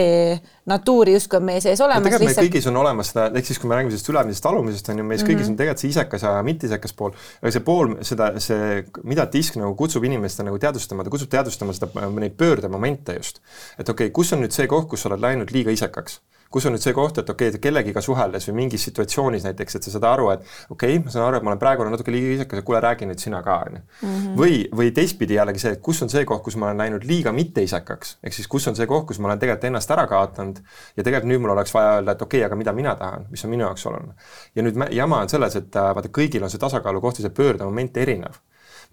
natuuri 0.66 1.14
justkui 1.14 1.38
on 1.38 1.46
meie 1.46 1.62
sees 1.62 1.80
olemas. 1.80 2.02
tegelikult 2.02 2.26
lihtsalt... 2.26 2.42
meil 2.42 2.50
kõigis 2.50 2.68
on 2.70 2.78
olemas 2.80 3.10
seda, 3.12 3.26
ehk 3.38 3.48
siis 3.48 3.60
kui 3.62 3.70
me 3.70 3.78
räägime 3.78 3.94
sellest 3.94 4.10
ülemisest 4.12 4.48
alumisest, 4.50 4.90
on 4.92 5.02
ju, 5.02 5.06
meis 5.06 5.22
mm 5.22 5.26
-hmm. 5.26 5.32
kõigis 5.32 5.50
on 5.50 5.58
tegelikult 5.60 5.84
see 5.84 5.92
isekas 5.94 6.26
ja 6.26 6.32
mitteisekas 6.46 6.96
pool, 7.00 7.14
aga 7.42 7.54
see 7.54 7.64
pool, 7.70 7.96
seda, 8.10 8.30
see, 8.42 8.84
mida 9.02 9.28
disk 9.32 9.58
nagu 9.60 9.74
kutsub 9.78 10.04
inimest 10.04 10.42
nagu 10.42 10.58
teadvustama, 10.58 11.04
ta 11.04 11.14
kutsub 11.14 11.30
teadvustama 11.30 11.76
seda, 11.76 12.08
neid 12.20 12.38
pöördemomente 12.38 13.18
just. 13.20 13.42
et 13.78 13.88
okei 13.88 14.06
okay,, 14.06 14.14
kus 14.14 14.32
on 14.32 14.42
nüüd 14.42 14.54
see 14.54 14.66
koht, 14.66 14.88
kus 14.90 15.02
sa 15.02 15.12
oled 15.12 15.22
läinud 15.22 15.54
liiga 15.54 15.70
isekaks 15.70 16.20
kus 16.52 16.66
on 16.68 16.74
nüüd 16.76 16.82
see 16.82 16.94
koht, 16.96 17.18
et 17.20 17.30
okei 17.30 17.50
okay,, 17.50 17.60
kellegiga 17.62 18.02
suheldes 18.04 18.48
või 18.50 18.56
mingis 18.62 18.86
situatsioonis 18.88 19.46
näiteks, 19.48 19.78
et 19.78 19.86
sa 19.86 19.92
saad 19.94 20.06
aru, 20.08 20.28
et 20.34 20.44
okei 20.70 20.96
okay,, 20.96 21.02
ma 21.04 21.12
saan 21.14 21.26
aru, 21.28 21.40
et 21.40 21.46
ma 21.46 21.52
olen 21.52 21.62
praegu 21.62 21.86
natuke 21.88 22.14
liiga 22.14 22.32
viisakas, 22.32 22.62
kuule, 22.66 22.80
räägi 22.84 23.08
nüüd 23.10 23.22
sina 23.22 23.42
ka, 23.46 23.58
on 23.66 23.78
ju. 23.78 23.82
Mhm. 24.06 24.34
või, 24.40 24.58
või 24.80 24.92
teistpidi 24.96 25.38
jällegi 25.38 25.62
see, 25.62 25.74
et 25.76 25.82
kus 25.84 26.02
on 26.06 26.12
see 26.12 26.24
koht, 26.28 26.42
kus 26.46 26.58
ma 26.60 26.70
olen 26.70 26.82
läinud 26.84 27.06
liiga 27.08 27.34
mitteisekaks, 27.36 28.16
ehk 28.22 28.38
siis 28.38 28.50
kus 28.50 28.68
on 28.70 28.78
see 28.78 28.88
koht, 28.90 29.06
kus 29.10 29.20
ma 29.20 29.30
olen 29.30 29.42
tegelikult 29.42 29.70
ennast 29.70 29.94
ära 29.94 30.06
kaotanud 30.10 30.60
ja 30.96 31.02
tegelikult 31.02 31.30
nüüd 31.32 31.44
mul 31.44 31.56
oleks 31.56 31.74
vaja 31.74 31.98
öelda, 31.98 32.16
et 32.16 32.26
okei 32.26 32.40
okay,, 32.40 32.48
aga 32.48 32.60
mida 32.62 32.76
mina 32.76 32.96
tahan, 32.98 33.26
mis 33.30 33.44
on 33.44 33.54
minu 33.54 33.66
jaoks 33.66 33.86
oluline. 33.90 34.14
ja 34.54 34.66
nüüd 34.66 34.82
jama 34.94 35.22
on 35.24 35.32
selles, 35.32 35.56
et 35.56 35.74
vaata, 35.74 36.12
kõigil 36.12 36.44
on 36.44 36.52
see 36.52 36.62
tasakaalukoht 36.62 37.20
ja 37.20 37.26
see 37.26 37.34
pöördemoment 37.34 37.96
erinev 37.96 38.40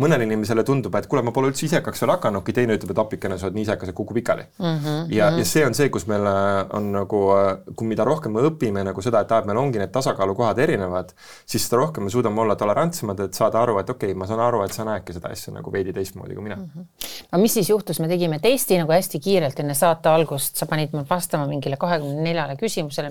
mõnele 0.02 0.28
inimesele 0.28 0.64
tundub, 0.68 0.96
et 0.96 1.08
kuule, 1.10 1.24
ma 1.26 1.34
pole 1.36 1.52
üldse 1.52 1.66
isekaks 1.68 2.04
veel 2.04 2.14
hakanudki, 2.16 2.56
teine 2.56 2.78
ütleb, 2.78 2.94
et 2.94 3.02
appikene, 3.04 3.38
sa 3.38 3.48
oled 3.48 3.58
nii 3.58 3.66
isekas, 3.68 3.92
et 3.92 3.98
kuku 3.98 4.16
pikali 4.18 4.46
mm. 4.46 4.66
-hmm. 4.66 5.14
ja, 5.16 5.30
ja 5.38 5.46
see 5.46 5.66
on 5.66 5.76
see, 5.78 5.90
kus 5.94 6.08
meil 6.08 6.26
äh, 6.30 6.66
on 6.78 6.92
nagu, 6.96 7.22
äh, 7.38 7.76
kui 7.76 7.88
mida 7.88 8.04
rohkem 8.08 8.34
me 8.34 8.46
õpime 8.50 8.84
nagu 8.84 9.02
seda, 9.02 9.22
et 9.22 9.32
aa, 9.32 9.44
et 9.44 9.50
meil 9.50 9.62
ongi 9.62 9.82
need 9.82 9.94
tasakaalukohad 9.94 10.60
erinevad, 10.60 11.14
siis 11.46 11.68
seda 11.68 11.82
rohkem 11.82 12.04
me 12.04 12.14
suudame 12.14 12.42
olla 12.42 12.56
tolerantsemad, 12.56 13.20
et 13.28 13.34
saada 13.34 13.62
aru, 13.62 13.80
et 13.80 13.90
okei 13.90 14.12
okay,, 14.12 14.20
ma 14.20 14.28
saan 14.28 14.40
aru, 14.40 14.64
et 14.64 14.74
sa 14.74 14.86
näedki 14.88 15.14
seda 15.14 15.30
asja 15.34 15.54
nagu 15.54 15.72
veidi 15.72 15.94
teistmoodi 15.94 16.36
kui 16.36 16.44
mina 16.44 16.56
mm. 16.56 16.70
-hmm. 16.78 17.08
no 17.32 17.40
mis 17.40 17.54
siis 17.54 17.70
juhtus, 17.70 18.00
me 18.00 18.08
tegime 18.08 18.40
testi 18.40 18.78
nagu 18.78 18.92
hästi 18.92 19.20
kiirelt 19.20 19.60
enne 19.60 19.74
saate 19.74 20.10
algust, 20.10 20.56
sa 20.56 20.66
panid 20.66 20.94
mul 20.94 21.06
vastama 21.10 21.48
mingile 21.48 21.78
kahekümne 21.78 22.22
neljale 22.22 22.56
küsimusele, 22.56 23.10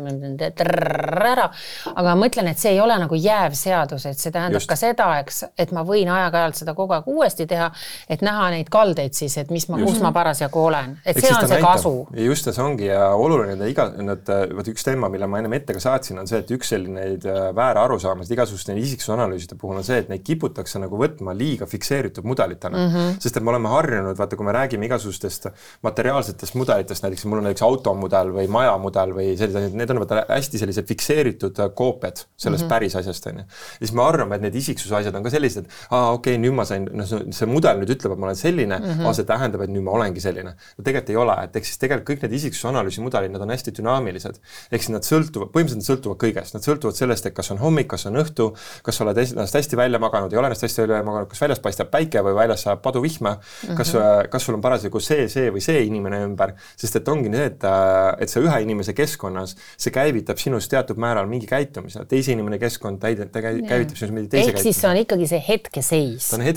ära, 1.32 1.48
aga 1.94 2.14
ma 2.14 2.26
mõtlen, 2.26 2.50
et 2.52 2.60
see 2.60 2.72
ei 2.74 2.80
ole 2.82 2.96
nagu 3.00 3.16
jääv 3.18 3.56
seadus, 3.58 4.06
et 4.08 4.18
see 4.20 4.32
tähendab 4.34 4.60
Just. 4.60 4.70
ka 4.70 4.78
seda, 4.78 5.08
eks, 5.22 5.42
et 5.60 5.72
ma 5.74 5.84
võin 5.86 6.10
aeg-ajalt 6.12 6.60
seda 6.62 6.71
kogu 6.78 6.96
aeg 6.96 7.08
uuesti 7.10 7.46
teha, 7.46 7.70
et 8.08 8.22
näha 8.22 8.50
neid 8.56 8.70
kaldeid 8.72 9.16
siis, 9.18 9.36
et 9.38 9.50
mis 9.50 9.68
ma, 9.68 9.80
kus 9.82 10.00
ma 10.02 10.12
parasjagu 10.14 10.60
olen, 10.60 10.96
et 11.04 11.16
Eks 11.16 11.26
see 11.26 11.34
on 11.34 11.46
see 11.46 11.58
näitab. 11.58 11.68
kasu. 11.68 11.94
just 12.26 12.48
see 12.48 12.64
ongi 12.64 12.88
ja 12.88 13.10
oluline 13.18 13.68
iga, 13.70 13.88
need, 13.98 14.28
vot 14.56 14.68
üks 14.72 14.86
teema, 14.86 15.10
mille 15.12 15.26
ma 15.30 15.40
ennem 15.42 15.56
ette 15.58 15.76
ka 15.76 15.82
saatsin, 15.82 16.18
on 16.22 16.30
see, 16.30 16.42
et 16.42 16.50
üks 16.54 16.72
selliseid 16.72 17.26
äh, 17.28 17.48
väära 17.56 17.84
arusaamasid 17.86 18.34
igasuguste 18.36 18.76
isiksusanalüüside 18.78 19.58
puhul 19.60 19.80
on 19.80 19.86
see, 19.86 20.00
et 20.02 20.10
neid 20.12 20.24
kiputakse 20.26 20.80
nagu 20.82 20.98
võtma 21.00 21.34
liiga 21.36 21.68
fikseeritud 21.70 22.26
mudelitena 22.28 22.78
mm. 22.78 22.94
-hmm. 22.94 23.18
sest 23.22 23.38
et 23.38 23.44
me 23.44 23.52
oleme 23.54 23.72
harjunud, 23.72 24.18
vaata, 24.18 24.38
kui 24.38 24.46
me 24.46 24.54
räägime 24.56 24.88
igasugustest 24.88 25.48
materiaalsetest 25.82 26.54
mudelitest, 26.58 27.04
näiteks 27.04 27.24
mul 27.26 27.42
on 27.42 27.48
näiteks 27.50 27.66
automudel 27.66 28.32
või 28.36 28.48
majamudel 28.52 29.14
või 29.16 29.28
sellised, 29.38 29.76
need 29.78 29.94
on 29.94 30.02
vaata 30.04 30.24
hästi 30.28 30.62
sellised 30.62 30.88
fikseeritud 30.88 31.62
äh, 31.62 31.70
koopiad 31.74 32.24
sellest 32.36 32.62
mm 32.62 32.66
-hmm. 32.66 32.68
päris 32.74 32.96
asjast, 32.96 33.26
on 33.26 33.42
ju. 33.42 33.46
ja 33.46 33.86
siis 33.86 33.92
me 33.92 34.02
arvame, 34.02 34.36
et 34.36 34.46
need 34.48 34.54
isiksuse 34.54 34.96
asjad 34.96 35.14
on 35.14 35.22
ka 35.22 35.30
sellised, 35.30 35.68
aa, 35.90 36.12
okei 36.12 36.34
okay,, 36.34 36.42
nüüd 36.42 36.54
ma 36.56 36.61
sain, 36.68 36.86
noh, 36.92 37.06
see 37.06 37.48
mudel 37.50 37.80
nüüd 37.82 37.92
ütleb, 37.96 38.14
et 38.14 38.22
ma 38.22 38.28
olen 38.30 38.38
selline 38.38 38.78
mm, 38.78 38.98
-hmm. 39.00 39.16
see 39.18 39.28
tähendab, 39.28 39.64
et 39.64 39.72
nüüd 39.72 39.84
ma 39.86 39.96
olengi 39.98 40.20
selline. 40.20 40.54
no 40.54 40.84
tegelikult 40.84 41.10
ei 41.10 41.16
ole, 41.16 41.36
et 41.44 41.56
ehk 41.56 41.68
siis 41.68 41.78
tegelikult 41.82 42.08
kõik 42.10 42.26
need 42.26 42.36
isiksusanalüüsi 42.38 43.04
mudelid, 43.04 43.32
nad 43.32 43.42
on 43.42 43.50
hästi 43.54 43.74
dünaamilised. 43.78 44.40
ehk 44.72 44.82
siis 44.82 44.94
nad 44.94 45.06
sõltuvad, 45.06 45.52
põhimõtteliselt 45.54 45.82
nad 45.82 45.90
sõltuvad 45.90 46.18
kõigest, 46.24 46.56
nad 46.56 46.66
sõltuvad 46.66 46.98
sellest, 46.98 47.26
et 47.26 47.34
kas 47.34 47.50
on 47.50 47.58
hommik, 47.58 47.88
kas 47.92 48.06
on 48.06 48.18
õhtu, 48.22 48.52
kas 48.82 48.96
sa 48.96 49.04
oled 49.04 49.18
ennast 49.18 49.54
hästi 49.54 49.76
välja 49.76 49.98
maganud, 49.98 50.32
ei 50.32 50.38
ole 50.38 50.50
ennast 50.50 50.66
hästi 50.66 50.86
välja 50.86 51.02
maganud, 51.02 51.28
kas 51.28 51.40
väljas 51.40 51.60
paistab 51.60 51.90
päike 51.92 52.22
või 52.22 52.34
väljas 52.34 52.64
sajab 52.66 52.82
paduvihma 52.82 53.34
mm, 53.34 53.68
-hmm. 53.68 53.76
kas, 53.76 53.94
mhm. 53.94 54.30
kas 54.30 54.46
sul 54.46 54.54
on 54.58 54.64
parasjagu 54.64 55.00
see, 55.00 55.28
see 55.28 55.50
või 55.50 55.60
see 55.64 55.84
inimene 55.86 56.22
ümber, 56.26 56.54
sest 56.76 56.96
et 56.96 57.08
ongi 57.08 57.32
see, 57.32 57.46
et, 57.50 57.66
et 58.20 58.32
sa 58.32 58.40
ühe 58.40 58.62
inimese 58.62 58.94
keskkonnas, 58.96 59.56
see 59.76 59.92
käivitab 59.94 60.38
sinus 60.38 60.68
teatud 60.68 61.00
määral 61.00 61.28
mingi 61.30 61.46
käitumise, 61.50 62.04
teise 62.08 62.32
inimene 62.32 62.58
keskkond 62.62 63.00
täide, 63.02 63.28
käivitab 63.32 63.96
sinus 63.96 64.14
mingi 64.14 64.28
teise 64.28 64.50
ehk 64.50 64.58
käitumise. 64.58 64.68
siis 64.68 64.80
see 64.80 64.90
on 64.90 65.00
ikkagi 65.02 65.28
see 65.30 65.42
hetkeseis. 65.48 66.28
ta 66.30 66.36
on 66.36 66.42
hetkeseis, 66.42 66.51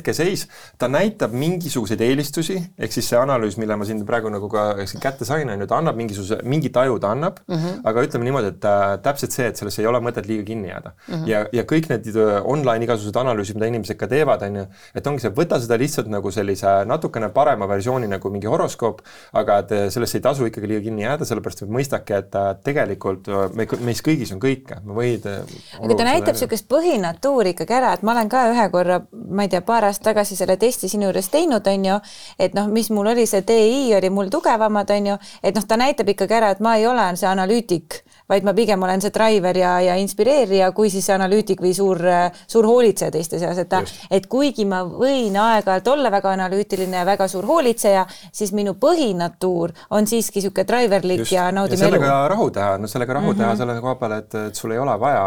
ta 0.77 0.87
näitab 0.91 1.33
mingisuguseid 1.35 2.01
eelistusi, 2.01 2.57
ehk 2.79 2.93
siis 2.93 3.07
see 3.09 3.19
analüüs, 3.19 3.57
mille 3.61 3.77
ma 3.79 3.87
siin 3.87 4.01
praegu 4.07 4.31
nagu 4.33 4.49
ka 4.51 4.65
kätte 5.01 5.27
sain, 5.27 5.49
on 5.49 5.61
ju, 5.61 5.67
ta 5.69 5.79
annab 5.79 5.97
mingisuguse, 5.99 6.39
mingi 6.43 6.71
taju 6.73 6.97
ta 6.99 7.11
annab 7.15 7.39
mm, 7.47 7.55
-hmm. 7.55 7.81
aga 7.91 8.03
ütleme 8.07 8.27
niimoodi, 8.27 8.51
et 8.53 8.65
äh, 8.65 8.83
täpselt 9.05 9.35
see, 9.35 9.47
et 9.51 9.57
sellesse 9.57 9.81
ei 9.81 9.87
ole 9.87 10.01
mõtet 10.03 10.27
liiga 10.27 10.43
kinni 10.47 10.69
jääda 10.69 10.91
mm. 10.91 11.13
-hmm. 11.13 11.27
ja, 11.29 11.45
ja 11.53 11.63
kõik 11.63 11.89
need 11.89 12.09
äh, 12.15 12.41
online 12.43 12.83
igasugused 12.87 13.19
analüüsid, 13.21 13.55
mida 13.59 13.71
inimesed 13.71 13.99
ka 13.99 14.07
teevad, 14.07 14.41
on 14.47 14.55
ju, 14.61 14.65
et 14.95 15.07
ongi 15.07 15.25
see, 15.25 15.33
võta 15.41 15.59
seda 15.61 15.77
lihtsalt 15.77 16.11
nagu 16.11 16.31
sellise 16.31 16.75
natukene 16.85 17.29
parema 17.29 17.67
versiooni 17.67 18.07
nagu 18.07 18.29
mingi 18.29 18.47
horoskoop, 18.47 19.01
aga 19.33 19.59
et 19.63 19.71
äh, 19.71 19.87
sellesse 19.89 20.17
ei 20.17 20.25
tasu 20.27 20.49
ikkagi 20.49 20.67
liiga 20.67 20.85
kinni 20.89 21.07
jääda, 21.07 21.25
sellepärast 21.25 21.65
et 21.65 21.73
mõistake, 21.77 22.21
et 22.23 22.35
äh, 22.35 22.51
tegelikult 22.63 23.27
me, 23.53 23.67
meis 23.85 24.01
kõigis 24.05 24.33
on 24.35 24.41
kõike, 24.43 24.81
me 24.83 24.93
võid 24.97 25.25
aga 25.25 25.97
ta 25.97 26.07
näitab 26.07 26.35
niisugust 26.35 26.67
põhinatuuri 26.71 27.55
ikkagi 27.55 27.77
ära, 27.77 27.93
et 27.95 28.03
ma 28.05 28.13
olen 28.15 28.29
ka 28.31 28.45
ühe 28.51 28.67
korra, 28.73 28.99
ma 29.11 29.45
ei 29.45 29.51
tea, 29.51 29.61
paar 29.65 29.84
aastat 29.87 30.11
tagasi 30.11 30.35
selle 30.35 30.57
testi 30.61 30.89
sinu 30.91 31.09
juures 31.09 31.29
teinud, 31.33 31.67
on 31.67 31.85
ju, 31.85 31.99
et 32.39 32.55
noh, 32.57 32.67
mis 32.71 32.89
mul 32.93 33.11
oli, 33.13 33.25
see 33.29 33.43
DI 33.47 33.93
oli 33.97 34.09
mul 34.13 34.31
tugevamad, 34.33 34.91
on 34.95 35.11
ju, 35.11 35.17
et 35.43 35.55
noh, 35.55 35.65
ta 35.67 35.77
näitab 35.79 36.09
ikkagi 36.13 36.37
ära, 36.37 36.51
et 36.55 36.61
ma 36.63 36.75
ei 36.79 36.87
ole 36.87 37.05
see 37.19 37.29
analüütik, 37.29 38.01
vaid 38.29 38.45
ma 38.45 38.53
pigem 38.57 38.83
olen 38.83 39.03
see 39.03 39.13
driver 39.13 39.57
ja, 39.57 39.75
ja 39.85 39.95
inspireerija, 40.01 40.71
kui 40.77 40.89
siis 40.93 41.07
analüütik 41.13 41.61
või 41.61 41.73
suur, 41.77 42.01
suur 42.47 42.69
hoolitseja 42.69 43.13
teiste 43.13 43.39
seas, 43.41 43.59
et 43.61 43.69
ta, 43.69 43.83
et 44.11 44.27
kuigi 44.31 44.65
ma 44.69 44.83
võin 44.85 45.35
aeg-ajalt 45.41 45.91
olla 45.93 46.11
väga 46.13 46.33
analüütiline 46.37 47.01
ja 47.01 47.05
väga 47.07 47.27
suur 47.31 47.45
hoolitseja, 47.49 48.05
siis 48.31 48.53
minu 48.57 48.75
põhinatuur 48.81 49.75
on 49.95 50.09
siiski 50.09 50.41
niisugune 50.41 50.67
driverlik 50.67 51.23
Just. 51.23 51.31
ja 51.31 51.47
naudime 51.53 51.79
elu. 51.79 51.95
sellega 51.95 52.27
rahu 52.33 52.49
teha, 52.51 52.75
no 52.81 52.87
sellega 52.91 53.13
rahu 53.13 53.31
mm 53.31 53.31
-hmm. 53.31 53.43
teha 53.43 53.55
selle 53.55 53.79
koha 53.81 53.95
peal, 53.95 54.17
et, 54.19 54.35
et 54.47 54.55
sul 54.55 54.71
ei 54.71 54.79
ole 54.79 54.99
vaja 54.99 55.25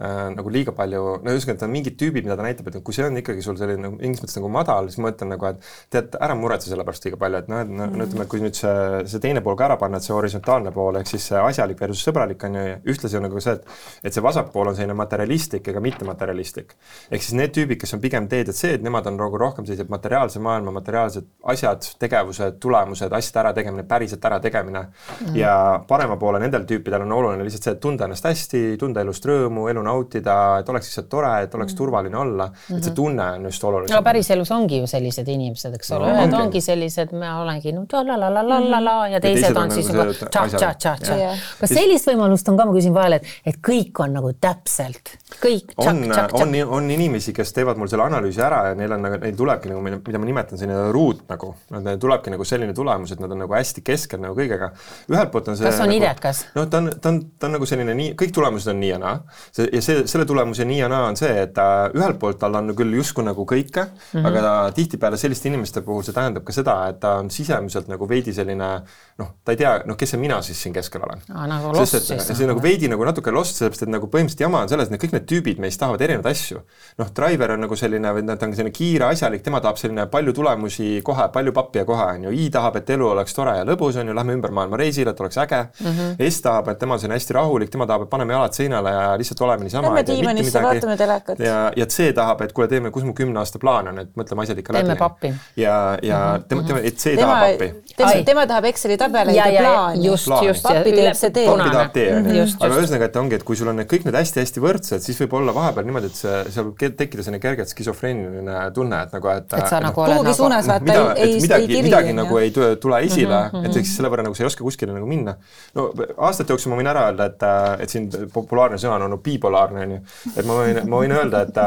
äh, 0.00 0.28
nagu 0.34 0.52
liiga 0.52 0.74
palju, 0.76 1.02
no 1.24 1.34
ühesõnaga, 1.34 1.56
et 1.58 1.64
on 1.66 1.72
mingid 1.72 1.98
tüübid, 2.00 2.26
mida 2.26 2.36
ta 2.38 2.46
näitab, 2.46 2.70
et 2.70 2.78
kui 2.84 2.96
see 2.96 3.06
on 3.06 3.18
ikkagi 3.20 3.44
sul 3.44 3.58
selline 3.60 3.84
nagu 3.86 3.98
mingis 3.98 4.22
mõttes 4.22 4.38
nagu 4.38 4.50
madal, 4.52 4.90
siis 4.90 5.02
ma 5.02 5.12
ütlen 5.12 5.32
nagu, 5.34 5.50
et 5.50 5.70
tead, 5.94 6.18
ära 6.20 6.36
muretse 6.38 6.70
selle 6.70 6.86
pärast 6.86 7.06
liiga 7.08 7.20
palju, 7.20 7.42
et 7.42 7.50
noh, 7.52 7.62
et 7.64 7.72
no, 7.72 7.88
no 7.92 8.08
ütleme, 8.08 8.28
kui 8.30 8.42
nüüd 8.42 8.58
see, 8.58 8.74
see 9.10 9.22
teine 9.24 9.42
pool 9.44 9.58
ka 9.58 9.68
ära 9.68 9.78
panna, 9.80 10.00
et 10.00 10.06
see 10.06 10.14
horisontaalne 10.16 10.72
pool 10.74 11.00
ehk 11.00 11.10
siis 11.10 11.28
see 11.32 11.42
asjalik 11.42 11.80
versus 11.82 12.04
sõbralik 12.06 12.44
on 12.48 12.58
ju, 12.58 12.66
ja 12.68 12.78
ühtlasi 12.94 13.18
on 13.18 13.26
nagu 13.28 13.42
see, 13.44 13.56
et 13.58 14.08
et 14.08 14.14
see 14.14 14.24
vasak 14.24 14.52
pool 14.54 14.70
on 14.70 14.76
selline 14.78 14.96
materialistlik 14.98 15.68
ega 15.72 15.82
mittematerialistlik. 15.82 16.74
ehk 17.10 17.24
siis 17.24 17.36
need 17.38 17.54
tüübid, 17.56 17.80
kes 17.80 17.94
on 17.96 18.02
pigem 18.02 18.28
D-d-C-d, 18.30 18.82
nemad 18.84 19.06
on 19.10 19.18
nagu 19.18 19.40
rohkem 19.40 19.66
sellised 19.66 19.90
materiaalse 19.92 20.40
maailma 20.42 20.74
materiaalsed 20.78 21.26
asjad, 21.52 21.88
tegevused, 22.00 22.58
tulemused, 22.62 23.12
asjade 23.12 23.42
ärategemine, 23.42 23.84
päriselt 23.88 24.24
ärategemine 24.24 24.82
mm. 24.84 25.36
ja 25.36 25.52
parema 25.88 26.16
poole 26.20 26.40
nendel 26.42 26.66
tüüpidel 26.68 27.04
on 27.06 27.12
oluline 27.18 27.46
lihtsalt 27.46 27.68
see, 27.68 27.76
et 27.76 27.82
tunda 27.82 28.08
ennast 28.08 28.26
hästi, 28.28 28.62
tunda 28.80 29.04
elust 29.04 29.26
rõõmu, 29.28 29.68
elu 29.72 29.84
nautida, 29.88 30.38
et 30.60 30.68
oleks 30.68 30.90
lihtsalt 30.90 31.08
tore, 31.12 31.32
et 31.44 31.54
oleks 31.54 31.72
mm. 31.74 31.78
turvaline 31.78 32.16
olla 32.16 32.46
mm, 32.46 32.52
-hmm. 32.54 32.76
et 32.76 32.84
see 32.84 32.92
mhm. 32.92 32.96
tunne 32.96 33.30
on 33.32 33.48
just 33.50 33.64
oluline. 33.64 33.94
no 33.94 34.02
päriselus 34.02 34.52
ongi 34.52 34.82
ju 34.82 34.86
sellised 34.86 35.28
inimesed, 35.28 35.74
eks 35.74 35.92
ole 35.96 36.06
no,, 36.06 36.14
ühed 36.14 36.32
ongi, 36.32 36.42
ongi 36.44 36.64
sellised, 36.64 37.14
ma 37.18 37.34
olengi 37.42 37.72
no 37.72 37.86
la 37.92 38.16
la 38.20 38.30
la 38.34 38.42
la 38.48 38.60
la 38.70 38.80
la 38.84 38.96
ja 39.08 39.20
teised, 39.20 39.42
ja 39.42 39.48
teised 39.48 39.56
on, 39.56 39.62
on 39.62 39.70
siis 39.70 39.88
nagu 39.92 40.14
tša-tša-tša-tša. 40.18 41.16
kas 41.60 41.74
sellist 41.74 42.10
võimalust 42.10 42.48
on 42.50 42.58
ka, 42.58 42.66
ma 42.68 42.74
küsin 42.76 42.94
vahele, 42.94 43.20
et, 43.20 43.34
et 43.52 43.60
kõik 43.68 44.02
on 44.04 44.14
nagu 44.18 44.32
täpselt, 44.40 45.14
kõik. 45.42 45.74
on, 45.84 46.04
on, 46.42 46.56
on 46.78 46.90
inimesi, 46.90 47.34
kes 47.36 47.52
teevad 47.56 47.80
mul 47.80 47.90
selle 47.90 48.06
analüüsi 48.08 48.42
ära 48.44 48.62
ja 48.70 48.78
neil 48.78 48.94
on 48.96 49.04
nagu, 49.06 49.20
neil 49.22 49.36
tulebki 49.38 49.72
nagu, 49.72 49.82
mida 49.84 50.20
ma 50.20 50.28
nimetan 50.28 50.60
selline 50.60 50.88
ruut 50.94 51.24
nagu, 51.30 51.52
neil 51.76 52.00
tulebki 52.00 52.32
nagu 52.34 52.46
selline 52.48 52.76
tulemus, 52.76 53.14
et 53.14 53.22
nad 53.22 53.32
on 53.34 53.42
nagu 53.44 53.56
hästi 53.56 53.84
keskel 53.86 54.22
nagu 54.22 54.36
kõigega. 54.38 54.70
ühelt 55.10 55.32
poolt 55.32 55.52
on 55.52 55.58
see. 55.58 55.68
kas 55.68 55.80
on 55.82 55.88
nagu, 55.90 55.98
idekas? 56.00 56.44
noh, 56.56 56.68
ta 56.70 56.82
on, 56.82 56.90
ta 57.00 57.12
on, 57.12 57.20
ta 57.38 57.50
on 57.50 57.56
nagu 57.58 57.68
selline 57.68 57.96
nii, 57.98 58.14
kõik 58.18 58.34
tulemused 58.36 58.72
on 58.72 58.80
nii 58.82 58.92
ja 58.92 59.00
naa. 59.02 59.16
see 59.54 59.68
ja 59.78 59.84
see, 59.84 60.04
selle 60.10 60.26
tulemus 60.28 60.60
ja 60.62 60.66
nii 60.68 60.80
ja 60.82 60.90
naa 60.92 61.08
on 61.08 61.18
see, 61.18 61.32
et 61.44 61.54
ta 61.56 61.88
ühelt 61.94 62.18
poolt 62.20 62.40
tal 62.42 62.58
on 62.58 62.72
küll 62.78 62.98
justkui 62.98 63.26
nagu 63.26 63.46
kõike 63.48 63.84
mm, 63.86 64.12
-hmm. 64.12 64.28
aga 64.30 64.44
ta 64.46 64.54
tihtipeale 64.76 65.20
selliste 65.20 65.48
inimeste 65.48 65.82
puhul 65.86 66.04
see 66.06 66.16
tähendab 66.16 66.44
ka 66.46 66.54
seda, 66.54 66.76
et 66.92 67.00
ta 67.00 67.16
on 67.22 67.30
sisemiselt 67.30 67.88
nagu 67.88 68.08
veidi 68.08 68.34
selline 68.34 68.70
noh, 69.18 69.30
ta 69.44 69.54
ei 69.54 69.60
tea, 69.60 69.72
noh, 69.88 69.96
kes 69.98 70.14
see 70.14 70.20
mina 70.20 70.38
siis 70.46 70.60
siin 70.62 70.74
keskel 70.74 71.02
olen. 71.02 71.22
nagu 71.50 71.72
lost 71.74 71.96
siis. 71.98 72.26
see 72.26 72.44
on 72.46 72.52
nagu 72.52 72.62
veidi 72.62 72.90
nagu 72.90 73.04
natuke 73.06 73.32
lost, 73.34 73.58
sellepärast 73.58 73.86
et 73.86 73.92
nagu 73.92 74.06
põhimõtteliselt 74.10 74.44
jama 74.44 74.62
on 74.64 74.70
selles, 74.70 74.90
et 74.90 75.02
kõik 75.02 75.14
need 75.16 75.26
tüübid 75.30 75.62
meist 75.62 75.80
tahavad 75.80 76.02
erinevaid 76.06 76.30
asju. 76.30 76.62
noh, 76.98 77.10
driver 77.16 77.54
on 77.54 77.64
nagu 77.66 77.78
selline, 77.78 78.12
ta 78.28 78.46
on 78.46 78.54
selline 78.54 78.74
kiire, 78.74 79.08
asjalik, 79.12 79.42
tema 79.44 79.60
tahab 79.64 79.80
selline 79.80 80.06
palju 80.12 80.34
tulemusi 80.36 80.90
kohe, 81.06 81.28
palju 81.34 81.54
pappi 81.56 81.82
ja 81.82 81.86
kohe, 81.88 82.06
on 82.18 82.28
ju, 82.28 82.34
I 82.38 82.48
tahab, 82.54 82.78
et 82.80 82.90
elu 82.94 83.08
oleks 83.10 83.34
tore 83.34 83.56
ja 83.58 83.66
lõbus, 83.68 83.98
on 84.00 84.10
ju, 84.10 84.16
lähme 84.16 84.36
ümber 84.38 84.54
maailma 84.54 84.78
reisile, 84.80 85.14
et 85.14 85.20
oleks 85.24 85.38
äge 85.42 85.62
mm. 85.66 85.86
-hmm. 85.86 86.30
S 86.30 86.42
tahab, 86.44 86.68
et 86.68 86.78
tema 86.78 86.94
on 86.94 87.02
selline 87.02 87.18
hästi 87.18 87.38
rahulik, 87.38 87.70
tema 87.70 87.86
tahab, 87.86 88.06
et 88.06 88.10
paneme 88.10 88.36
jalad 88.36 88.54
seinale 88.54 88.94
ja 88.94 89.04
lihtsalt 89.18 89.40
oleme 89.46 89.66
niisama. 89.68 89.92
Lähme 89.92 90.04
diivanisse, 90.08 90.62
vaatame 90.62 90.96
telekat. 91.00 91.42
ja, 91.44 91.58
ja 91.76 91.86
C 91.86 92.08
tahab, 92.16 92.42
et 92.46 92.54
kuule, 92.56 92.68
teeme, 92.68 92.90
kus 92.94 93.06
mu 93.06 93.14
kümne 93.16 93.38
aasta 93.42 93.60
plaan 93.62 93.92
on, 93.92 94.00
et 94.02 94.10
mõtleme 94.18 94.44
asjad 94.44 94.62
ikka 94.62 94.74
läbi. 94.76 94.88
teeme 94.88 94.98
pappi. 94.98 95.32
ja, 95.56 95.76
ja 96.02 96.18
-hmm. 96.18 96.48
tema, 96.48 96.62
tema, 96.70 96.80
et 96.90 96.96
C 96.96 97.14
tahab 97.18 97.44
pappi. 97.44 97.68
tema, 97.96 98.12
tema 98.30 98.46
tahab 98.46 98.68
Exceli 98.72 98.96
tabeleid 99.00 99.36
ja, 99.36 99.48
ja 99.52 99.62
plaani. 99.62 100.06
just, 100.06 100.32
just. 100.46 100.62
pappi 100.62 100.92
teeb 100.96 101.14
see 101.14 101.34
D. 101.34 101.46
pappi 101.46 101.70
tahab 101.70 101.94
D, 101.94 102.06
on 102.16 102.30
ju. 102.36 102.46
aga 102.60 102.74
ühesõnaga, 102.74 103.10
et 103.10 103.16
ongi, 103.22 103.38
et 103.40 103.44
kui 103.44 103.56
sul 103.56 103.68
on 103.68 103.80
need 103.82 103.90
kõik 103.92 104.08
need 104.08 104.18
hästi-hästi 104.18 104.64
võrdsed, 104.64 105.04
siis 105.04 105.20
võib 105.22 105.38
olla 105.40 105.54
vahepeal 105.54 105.88
niimoodi, 105.88 106.12
et 106.12 106.20
see, 106.22 106.42
seal 106.54 106.68
võib 106.70 106.96
tekkida 106.98 107.22
selline 107.22 107.42
kergelt 107.42 107.68
skisofreeniline 107.68 108.58
tunne, 108.74 109.02
et 109.06 109.12
nagu, 109.16 109.32
et. 109.34 109.52
et 109.52 109.68
sa 109.68 109.80
nagu 109.84 110.04
oled 110.04 110.18
kuhugi 110.18 110.34
suunas 110.38 110.68
vaata 110.68 110.98
ei, 111.14 111.34
ei, 111.34 111.42
ei 111.42 111.66
kiri. 111.66 111.82
midagi 111.88 112.12
nagu 112.16 112.38
ei 112.38 112.50
tule 112.54 113.02
esile 113.04 113.38
et 113.64 113.76
eks 113.80 113.94
selle 113.98 114.10
võrra 114.12 114.24
nagu 114.26 114.36
sa 114.36 114.44
ei 114.44 114.48
oska 114.48 114.64
kuskile 114.64 114.94
nagu 114.94 115.08
minna. 115.08 115.36
no 115.76 115.88
aastate 116.28 116.54
jooksul 116.54 116.72
ma 116.72 116.80
võin 116.80 116.90
ära 116.90 117.06
öelda, 117.08 117.28
et, 117.30 117.46
et 117.84 117.92
siin 117.92 118.08
populaarne 118.34 118.78
sõna 118.80 118.96
on 118.98 119.06
olnud 119.08 119.22
bipolaarne, 119.58 119.82
on 119.82 119.94
ju. 119.96 120.00
et 120.36 120.46
ma 120.46 120.58
võin, 120.60 120.80
ma 120.88 121.02
võin 121.02 121.16
öelda, 121.16 121.42
et, 121.46 121.58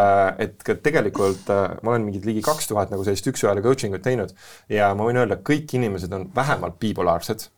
et 0.46 0.84
tegelikult 0.84 1.52
ma 1.52 1.94
olen 1.94 2.08
mingid 2.08 2.26
ligi 2.28 2.44
kaks 2.46 2.72
tuhat 2.72 2.94
nagu 2.94 3.06
sellist 3.08 3.28
üks-ühele 3.32 3.64
coaching 3.66 3.98
ut 3.98 4.06
teinud 4.06 4.34
ja 4.72 4.94
ma 4.96 5.08
võin 5.08 5.22
öelda, 5.22 5.42
kõik 5.44 5.76
inimesed 5.78 6.14
on 6.16 6.30
vähemalt 6.36 6.80
bipolaarsed 6.82 7.50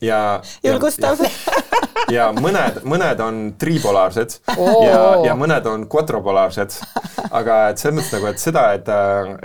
ja. 0.00 0.40
julgustav. 0.64 1.20
ja 2.12 2.28
mõned, 2.34 2.82
mõned 2.88 3.20
on 3.22 3.40
tripolaarsed 3.60 4.38
oh. 4.56 4.82
ja, 4.86 5.00
ja 5.28 5.36
mõned 5.38 5.66
on 5.70 5.86
quadropolaarsed. 5.90 6.74
aga 7.32 7.58
et 7.72 7.80
selles 7.80 7.96
mõttes 7.98 8.12
nagu, 8.16 8.28
et 8.28 8.42
seda, 8.42 8.64
et, 8.76 8.88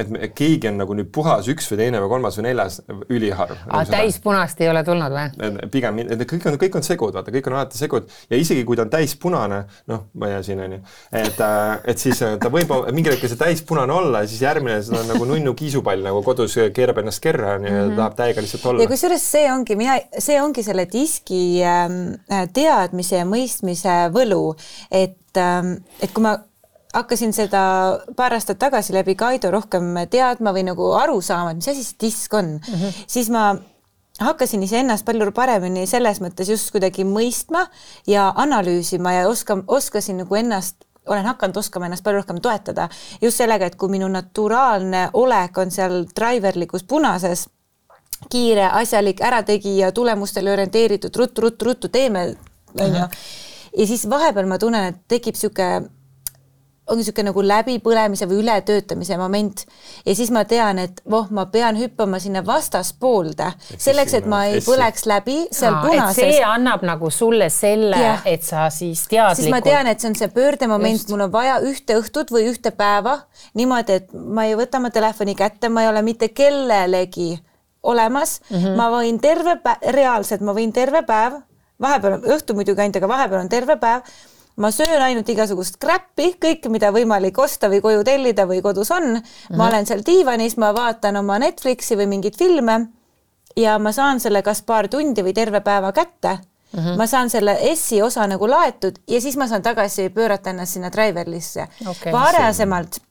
et 0.03 0.33
keegi 0.35 0.71
on 0.71 0.81
nagu 0.81 0.97
nüüd 0.97 1.11
puhas 1.13 1.47
üks 1.51 1.69
või 1.71 1.81
teine 1.83 2.01
või 2.03 2.11
kolmas 2.11 2.39
või 2.39 2.47
neljas, 2.49 2.79
üliharv. 3.13 3.59
aga 3.67 3.85
täispunast 3.91 4.61
ei 4.63 4.71
ole 4.71 4.83
tulnud 4.87 5.15
või? 5.15 5.53
pigem, 5.73 6.01
kõik 6.23 6.49
on, 6.51 6.59
kõik 6.61 6.79
on 6.79 6.85
segud, 6.85 7.15
vaata, 7.15 7.33
kõik 7.33 7.49
on 7.49 7.57
alati 7.59 7.79
segud 7.79 8.09
ja 8.31 8.39
isegi 8.39 8.65
kui 8.67 8.79
ta 8.79 8.85
on 8.87 8.93
täispunane, 8.93 9.61
noh, 9.91 10.07
ma 10.17 10.29
ei 10.29 10.35
jää 10.37 10.45
siin, 10.49 10.63
onju, 10.65 10.81
et, 11.21 11.41
et 11.93 12.03
siis 12.03 12.23
ta 12.41 12.51
võib 12.53 12.73
mingil 12.95 13.15
hetkel 13.15 13.31
see 13.31 13.39
täispunane 13.39 13.93
olla 13.93 14.23
ja 14.23 14.31
siis 14.31 14.43
järgmine, 14.43 14.79
see 14.85 14.97
on 14.97 15.11
nagu 15.13 15.29
nunnu 15.29 15.53
kiisupall 15.57 16.03
nagu 16.05 16.23
kodus 16.25 16.57
keerab 16.75 17.01
ennast 17.03 17.23
kerra, 17.23 17.55
onju, 17.57 17.71
ja 17.71 17.85
mhm. 17.85 17.95
tahab 17.99 18.17
täiega 18.19 18.43
lihtsalt 18.43 18.67
olla. 18.71 18.83
ja 18.83 18.91
kusjuures 18.91 19.29
see 19.37 19.47
ongi, 19.51 19.77
mina, 19.79 19.97
see 20.27 20.41
ongi 20.43 20.63
selle 20.65 20.87
diski 20.91 21.61
ähm, 21.65 22.17
teadmise 22.53 23.21
ja 23.21 23.27
mõistmise 23.27 23.95
võlu, 24.13 24.51
et, 24.91 25.33
ähm, 25.39 25.77
et 26.01 26.13
kui 26.13 26.25
ma 26.25 26.37
hakkasin 26.97 27.33
seda 27.35 27.61
paar 28.17 28.35
aastat 28.37 28.59
tagasi 28.59 28.95
läbi 28.95 29.15
Kaido 29.19 29.51
rohkem 29.53 29.93
teadma 30.11 30.53
või 30.55 30.65
nagu 30.67 30.91
aru 30.97 31.19
saama, 31.21 31.51
et 31.51 31.61
mis 31.61 31.71
asi 31.73 31.83
see 31.85 31.99
disk 32.07 32.33
on 32.33 32.57
mm, 32.57 32.73
-hmm. 32.73 33.03
siis 33.07 33.29
ma 33.29 33.49
hakkasin 34.19 34.63
iseennast 34.63 35.05
palju 35.05 35.31
paremini 35.31 35.85
selles 35.87 36.21
mõttes 36.21 36.49
just 36.49 36.71
kuidagi 36.71 37.05
mõistma 37.05 37.67
ja 38.07 38.31
analüüsima 38.35 39.13
ja 39.13 39.27
oskan, 39.29 39.63
oskasin 39.67 40.23
nagu 40.23 40.35
ennast 40.35 40.87
olen 41.07 41.25
hakanud 41.25 41.57
oskama 41.57 41.85
ennast 41.85 42.03
palju 42.03 42.21
rohkem 42.21 42.41
toetada 42.41 42.89
just 43.21 43.37
sellega, 43.37 43.65
et 43.65 43.75
kui 43.75 43.89
minu 43.89 44.07
naturaalne 44.07 45.09
olek 45.13 45.57
on 45.57 45.71
seal 45.71 46.05
driverlikus 46.15 46.83
punases 46.83 47.47
kiire, 48.29 48.69
asjalik, 48.81 49.21
ärategija, 49.21 49.91
tulemustele 49.91 50.51
orienteeritud 50.51 51.15
ruttu, 51.15 51.41
ruttu, 51.41 51.65
ruttu 51.65 51.89
teeme, 51.93 52.35
onju. 52.79 53.05
ja 53.77 53.87
siis 53.87 54.09
vahepeal 54.09 54.49
ma 54.49 54.57
tunnen, 54.61 54.93
et 54.93 55.05
tekib 55.07 55.37
niisugune 55.37 55.87
ongi 56.87 57.03
niisugune 57.03 57.31
nagu 57.31 57.41
läbipõlemise 57.43 58.27
või 58.29 58.39
ületöötamise 58.45 59.17
moment 59.19 59.63
ja 60.05 60.13
siis 60.15 60.29
ma 60.31 60.43
tean, 60.47 60.79
et 60.79 61.01
voh, 61.09 61.27
ma 61.35 61.47
pean 61.51 61.75
hüppama 61.79 62.19
sinna 62.23 62.43
vastaspoolde 62.47 63.49
selleks, 63.75 64.15
et 64.21 64.29
ma 64.29 64.45
ei 64.47 64.61
põleks 64.63 65.03
läbi 65.09 65.37
seal 65.51 65.75
Aa, 65.75 65.81
punases. 65.83 66.21
see 66.21 66.45
annab 66.47 66.85
nagu 66.87 67.11
sulle 67.11 67.49
selle, 67.53 67.99
et 68.25 68.47
sa 68.47 68.69
siis 68.73 69.03
teadlikult. 69.11 69.41
siis 69.41 69.51
ma 69.51 69.61
tean, 69.65 69.91
et 69.91 69.99
see 69.99 70.11
on 70.13 70.15
see 70.19 70.31
pöördemoment, 70.31 71.09
mul 71.11 71.25
on 71.27 71.33
vaja 71.33 71.59
ühte 71.67 71.99
õhtut 71.99 72.31
või 72.31 72.47
ühte 72.53 72.71
päeva 72.71 73.19
niimoodi, 73.59 73.99
et 74.01 74.15
ma 74.15 74.47
ei 74.47 74.55
võta 74.59 74.79
oma 74.79 74.93
telefoni 74.93 75.35
kätte, 75.35 75.69
ma 75.69 75.83
ei 75.83 75.91
ole 75.91 76.05
mitte 76.07 76.31
kellelegi 76.31 77.33
olemas 77.87 78.39
mm, 78.49 78.57
-hmm. 78.57 78.79
ma 78.79 78.89
võin 78.93 79.19
terve 79.21 79.57
päev, 79.63 79.91
reaalselt 79.95 80.41
ma 80.41 80.55
võin 80.57 80.73
terve 80.73 81.03
päev, 81.07 81.39
vahepeal 81.81 82.25
õhtu 82.35 82.55
muidugi 82.57 82.81
ainult, 82.81 82.99
aga 82.99 83.07
vahepeal 83.07 83.41
on 83.41 83.49
terve 83.49 83.77
päev, 83.77 84.01
ma 84.57 84.71
söön 84.71 85.01
ainult 85.01 85.29
igasugust 85.29 85.77
crap'i, 85.81 86.33
kõike, 86.41 86.69
mida 86.73 86.91
võimalik 86.91 87.37
osta 87.39 87.69
või 87.69 87.81
koju 87.81 88.03
tellida 88.03 88.47
või 88.49 88.61
kodus 88.61 88.91
on 88.91 89.03
mm. 89.03 89.23
-hmm. 89.23 89.57
ma 89.57 89.67
olen 89.67 89.85
seal 89.85 90.03
diivanis, 90.05 90.57
ma 90.57 90.73
vaatan 90.73 91.23
oma 91.23 91.39
Netflixi 91.39 91.97
või 91.97 92.07
mingeid 92.07 92.37
filme 92.37 92.87
ja 93.57 93.79
ma 93.79 93.91
saan 93.91 94.19
selle 94.19 94.41
kas 94.45 94.61
paar 94.61 94.87
tundi 94.87 95.23
või 95.25 95.33
terve 95.33 95.61
päeva 95.61 95.91
kätte 95.91 96.37
mm. 96.37 96.79
-hmm. 96.79 96.97
ma 96.97 97.07
saan 97.07 97.29
selle 97.29 97.57
S-i 97.75 98.01
osa 98.01 98.27
nagu 98.27 98.49
laetud 98.49 98.99
ja 99.07 99.21
siis 99.21 99.37
ma 99.37 99.47
saan 99.47 99.61
tagasi 99.61 100.09
pöörata 100.09 100.49
ennast 100.49 100.73
sinna 100.73 100.91
Driverlisse 100.91 101.67
okay.. 101.87 102.11
varasemalt 102.11 103.01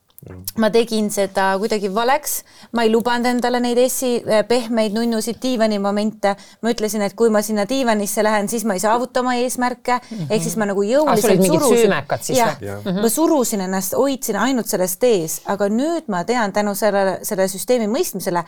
ma 0.59 0.71
tegin 0.71 1.09
seda 1.13 1.53
kuidagi 1.61 1.91
valeks, 1.95 2.37
ma 2.77 2.85
ei 2.87 2.91
lubanud 2.93 3.29
endale 3.31 3.61
neid 3.63 3.79
essi 3.79 4.17
eh, 4.21 4.43
pehmeid 4.49 4.95
nunnusid 4.97 5.39
diivanimomente. 5.43 6.35
ma 6.63 6.73
ütlesin, 6.73 7.03
et 7.07 7.15
kui 7.15 7.31
ma 7.31 7.43
sinna 7.43 7.67
diivanisse 7.69 8.25
lähen, 8.25 8.49
siis 8.49 8.65
ma 8.65 8.75
ei 8.75 8.83
saavuta 8.83 9.21
oma 9.21 9.35
eesmärke 9.35 9.99
mm 9.99 10.17
-hmm. 10.17 10.27
ehk 10.31 10.43
siis 10.43 10.57
ma 10.57 10.67
nagu 10.67 10.83
jõuliselt 10.83 11.41
ah, 11.41 11.47
surusin. 11.47 11.95
jah, 12.37 12.57
ma 13.03 13.09
surusin 13.09 13.61
ennast, 13.61 13.95
hoidsin 13.95 14.37
ainult 14.37 14.67
sellest 14.67 15.05
ees, 15.05 15.41
aga 15.45 15.69
nüüd 15.69 16.09
ma 16.09 16.25
tean 16.25 16.53
tänu 16.53 16.75
sellele, 16.75 17.19
selle 17.23 17.49
süsteemi 17.49 17.87
mõistmisele, 17.87 18.45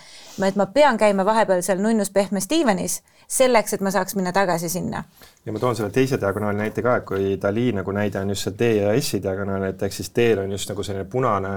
et 0.46 0.56
ma 0.56 0.66
pean 0.66 0.98
käima 0.98 1.24
vahepeal 1.24 1.62
seal 1.62 1.78
nunnus 1.78 2.10
pehmes 2.10 2.50
diivanis 2.50 3.02
selleks, 3.28 3.72
et 3.76 3.80
ma 3.84 3.90
saaks 3.90 4.16
minna 4.16 4.32
tagasi 4.32 4.68
sinna. 4.68 5.04
Ja 5.46 5.52
ma 5.54 5.60
toon 5.62 5.76
selle 5.76 5.90
teise 5.94 6.18
diagonaali 6.20 6.58
näite 6.58 6.82
ka, 6.84 6.96
et 7.00 7.04
kui 7.08 7.36
Dali 7.40 7.68
nagu 7.76 7.92
näide 7.94 8.20
on 8.20 8.32
just 8.32 8.44
see 8.44 8.56
D 8.58 8.68
ja 8.78 8.90
S-i 8.98 9.20
diagonaal, 9.22 9.64
et 9.70 9.82
ehk 9.86 9.94
siis 9.94 10.10
D-l 10.14 10.42
on 10.42 10.52
just 10.52 10.68
nagu 10.72 10.84
selline 10.84 11.06
punane, 11.10 11.52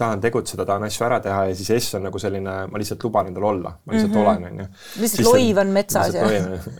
tahan 0.00 0.22
tegutseda, 0.24 0.66
tahan 0.68 0.86
asju 0.88 1.06
ära 1.06 1.20
teha 1.24 1.46
ja 1.48 1.56
siis 1.56 1.70
S 1.78 1.96
on 1.98 2.04
nagu 2.08 2.20
selline, 2.20 2.56
ma 2.70 2.82
lihtsalt 2.82 3.06
luban 3.06 3.30
endal 3.30 3.46
olla, 3.52 3.72
ma 3.84 3.94
lihtsalt 3.94 4.12
mm 4.12 4.18
-hmm. 4.18 4.28
olen, 4.28 4.44
on 4.44 4.60
ju. 4.60 4.68
lihtsalt 5.04 5.28
loiv 5.28 5.62
on 5.64 5.74
metsas 5.78 6.14
ja. 6.14 6.28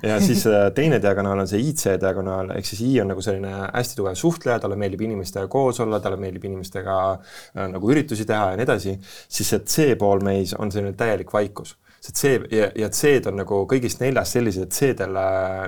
ja 0.02 0.20
siis 0.28 0.46
äh, 0.46 0.72
teine 0.74 1.02
diagonaal 1.02 1.44
on 1.44 1.48
see 1.48 1.60
IC 1.60 1.96
diagonaal, 2.00 2.50
ehk 2.56 2.66
siis 2.66 2.80
I 2.80 3.00
on 3.00 3.08
nagu 3.14 3.22
selline 3.22 3.52
hästi 3.72 3.96
tugev 3.96 4.14
suhtleja, 4.14 4.58
talle 4.58 4.76
meeldib 4.76 5.00
inimestega 5.00 5.48
koos 5.48 5.80
olla, 5.80 6.00
talle 6.00 6.16
meeldib 6.16 6.44
inimestega 6.44 6.96
äh, 7.12 7.68
nagu 7.68 7.90
üritusi 7.90 8.24
teha 8.24 8.50
ja 8.50 8.56
nii 8.56 8.68
edasi, 8.68 8.98
siis 9.28 9.48
see 9.48 9.60
C 9.60 9.98
pool 9.98 10.20
meis 10.20 10.54
on 10.54 10.72
selline 10.72 10.92
täielik 10.92 11.32
vaikus 11.32 11.76
see 12.00 12.16
C 12.16 12.34
ja, 12.50 12.70
ja 12.76 12.88
C-d 12.88 13.28
on 13.30 13.40
nagu 13.42 13.62
kõigist 13.70 14.00
neljast 14.00 14.36
sellised, 14.36 14.68
et 14.68 14.76
C-dele 14.76 15.24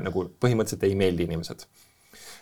nagu 0.07 0.27
põhimõtteliselt 0.41 0.87
ei 0.89 0.97
meeldi 0.99 1.29
inimesed 1.29 1.67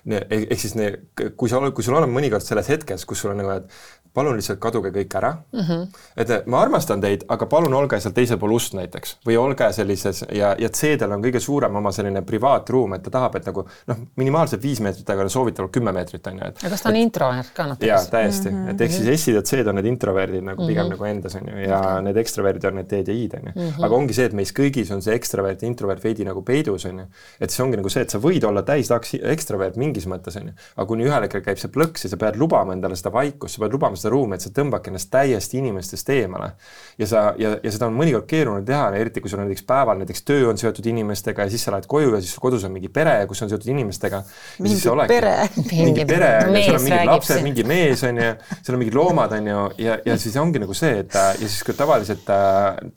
ehk 0.06 0.60
siis 0.60 0.74
ne, 0.74 0.92
kui 1.36 1.48
sa 1.48 1.58
oled, 1.58 1.74
kui 1.76 1.84
sul 1.84 1.98
on 1.98 2.08
mõnikord 2.10 2.44
selles 2.44 2.68
hetkes, 2.72 3.04
kus 3.04 3.20
sul 3.20 3.34
on 3.34 3.42
nagu, 3.42 3.50
et 3.60 4.00
palun 4.14 4.34
lihtsalt 4.38 4.58
kaduge 4.62 4.90
kõik 4.94 5.14
ära 5.18 5.30
mm. 5.52 5.60
-hmm. 5.60 5.82
et 6.16 6.46
ma 6.50 6.60
armastan 6.64 7.00
teid, 7.00 7.24
aga 7.30 7.46
palun 7.46 7.74
olge 7.74 8.00
seal 8.00 8.14
teisel 8.14 8.38
pool 8.42 8.56
ust 8.56 8.74
näiteks 8.74 9.16
või 9.26 9.36
olge 9.38 9.70
sellises 9.72 10.24
ja, 10.34 10.54
ja 10.58 10.68
C-del 10.68 11.12
on 11.14 11.22
kõige 11.22 11.40
suurem 11.40 11.76
oma 11.76 11.92
selline 11.94 12.22
privaatruum, 12.26 12.96
et 12.96 13.04
ta 13.06 13.10
tahab, 13.18 13.36
et 13.38 13.46
nagu 13.46 13.64
noh, 13.86 14.00
minimaalselt 14.16 14.62
viis 14.62 14.80
meetrit, 14.80 15.10
aga 15.10 15.28
soovitavalt 15.28 15.72
kümme 15.74 15.92
meetrit 15.94 16.26
on 16.26 16.40
ju, 16.42 16.48
et. 16.50 16.58
aga 16.62 16.72
kas 16.74 16.82
ta 16.82 16.90
on 16.90 16.98
introvert 16.98 17.52
ka 17.54 17.66
natuke? 17.70 17.86
jaa, 17.86 18.00
täiesti 18.10 18.50
mm, 18.50 18.64
-hmm. 18.64 18.70
et 18.70 18.80
ehk 18.80 18.96
siis 18.96 19.22
S-id 19.22 19.38
ja 19.38 19.42
C-d 19.42 19.66
on 19.70 19.78
need 19.78 19.90
introverdid 19.92 20.44
nagu 20.44 20.66
pigem 20.66 20.86
mm 20.86 20.92
-hmm. 20.92 20.98
nagu 20.98 21.04
endas 21.04 21.34
on 21.34 21.48
ju 21.52 21.62
ja 21.68 21.78
okay. 21.78 22.02
need 22.02 22.16
ekstraverdid 22.16 22.64
on 22.64 22.74
need 22.74 22.90
D-d 22.90 23.08
ja 23.08 23.14
I-d 23.14 23.34
on 23.38 23.46
ju. 23.46 23.52
Mhm. 23.54 23.84
aga 23.84 23.94
ongi 23.94 24.14
see, 24.14 24.24
et 24.24 24.32
meis 24.32 24.52
kõigis 24.52 24.92
on 24.94 25.02
see 25.02 25.14
ekstravert 25.14 25.62
ja 25.62 25.68
introvert 25.68 26.04
veidi 26.04 26.24
nagu 26.24 26.42
peidus 26.42 26.84
on 26.84 26.98
ju. 26.98 27.06
et 27.40 27.50
see 27.50 27.64
ongi 27.64 27.76
nagu 27.76 27.88
see, 27.88 28.02
et 28.02 28.10
sa 28.10 28.18
võid 28.18 28.44
olla 28.44 28.62
täis 28.62 28.90
ekstravert 29.22 29.76
mingis 29.90 30.06
mõttes 30.10 30.38
on 30.40 30.50
ju, 30.50 30.56
aga 30.76 30.86
kuni 30.88 31.06
ühel 31.08 31.26
hetkel 31.26 31.42
käib 31.44 31.60
see 31.60 31.72
plõks 31.74 32.06
ja 32.06 32.12
sa 32.12 32.18
pead 32.20 32.38
lubama 32.40 32.74
endale 32.76 32.96
seda 32.98 33.12
vaikust, 33.14 33.56
sa 33.56 33.64
pead 33.64 33.74
lubama 33.74 33.98
seda 33.98 34.14
ruumi, 34.14 34.38
et 34.38 34.46
sa 34.46 34.52
tõmbadki 34.54 34.92
ennast 34.92 35.10
täiesti 35.12 35.58
inimestest 35.60 36.14
eemale. 36.14 36.52
ja 36.98 37.06
sa, 37.10 37.24
ja, 37.40 37.56
ja 37.62 37.72
seda 37.72 37.88
on 37.90 37.96
mõnikord 37.98 38.28
keeruline 38.30 38.66
teha, 38.66 38.88
eriti 39.00 39.22
kui 39.22 39.30
sul 39.32 39.42
on 39.42 39.48
näiteks 39.48 39.66
päeval 39.66 40.00
näiteks 40.00 40.24
töö 40.28 40.48
on 40.50 40.58
seotud 40.60 40.86
inimestega 40.86 41.46
ja 41.46 41.52
siis 41.52 41.64
sa 41.64 41.74
lähed 41.74 41.88
koju 41.90 42.14
ja 42.14 42.20
siis 42.22 42.36
kodus 42.40 42.64
on 42.64 42.74
mingi 42.74 42.88
pere, 42.92 43.16
kus 43.30 43.42
on 43.42 43.50
seotud 43.50 43.70
inimestega. 43.72 44.22
mingi 44.60 44.80
pere. 45.10 45.34
mingi 45.70 46.06
pere, 46.08 46.30
seal 46.46 46.78
on 46.78 46.84
mingid 46.86 47.10
lapsed, 47.10 47.42
mingi 47.46 47.66
mees 47.68 48.04
on 48.08 48.20
ju, 48.20 48.30
seal 48.60 48.76
on 48.76 48.82
mingid 48.84 48.98
loomad 48.98 49.34
on 49.38 49.50
ju, 49.50 49.64
ja, 49.86 49.98
ja 50.06 50.18
siis 50.20 50.36
ongi 50.40 50.62
nagu 50.62 50.76
see, 50.76 51.02
et 51.04 51.16
ja 51.16 51.34
siis 51.40 51.60
kui 51.66 51.76
tavaliselt, 51.76 52.28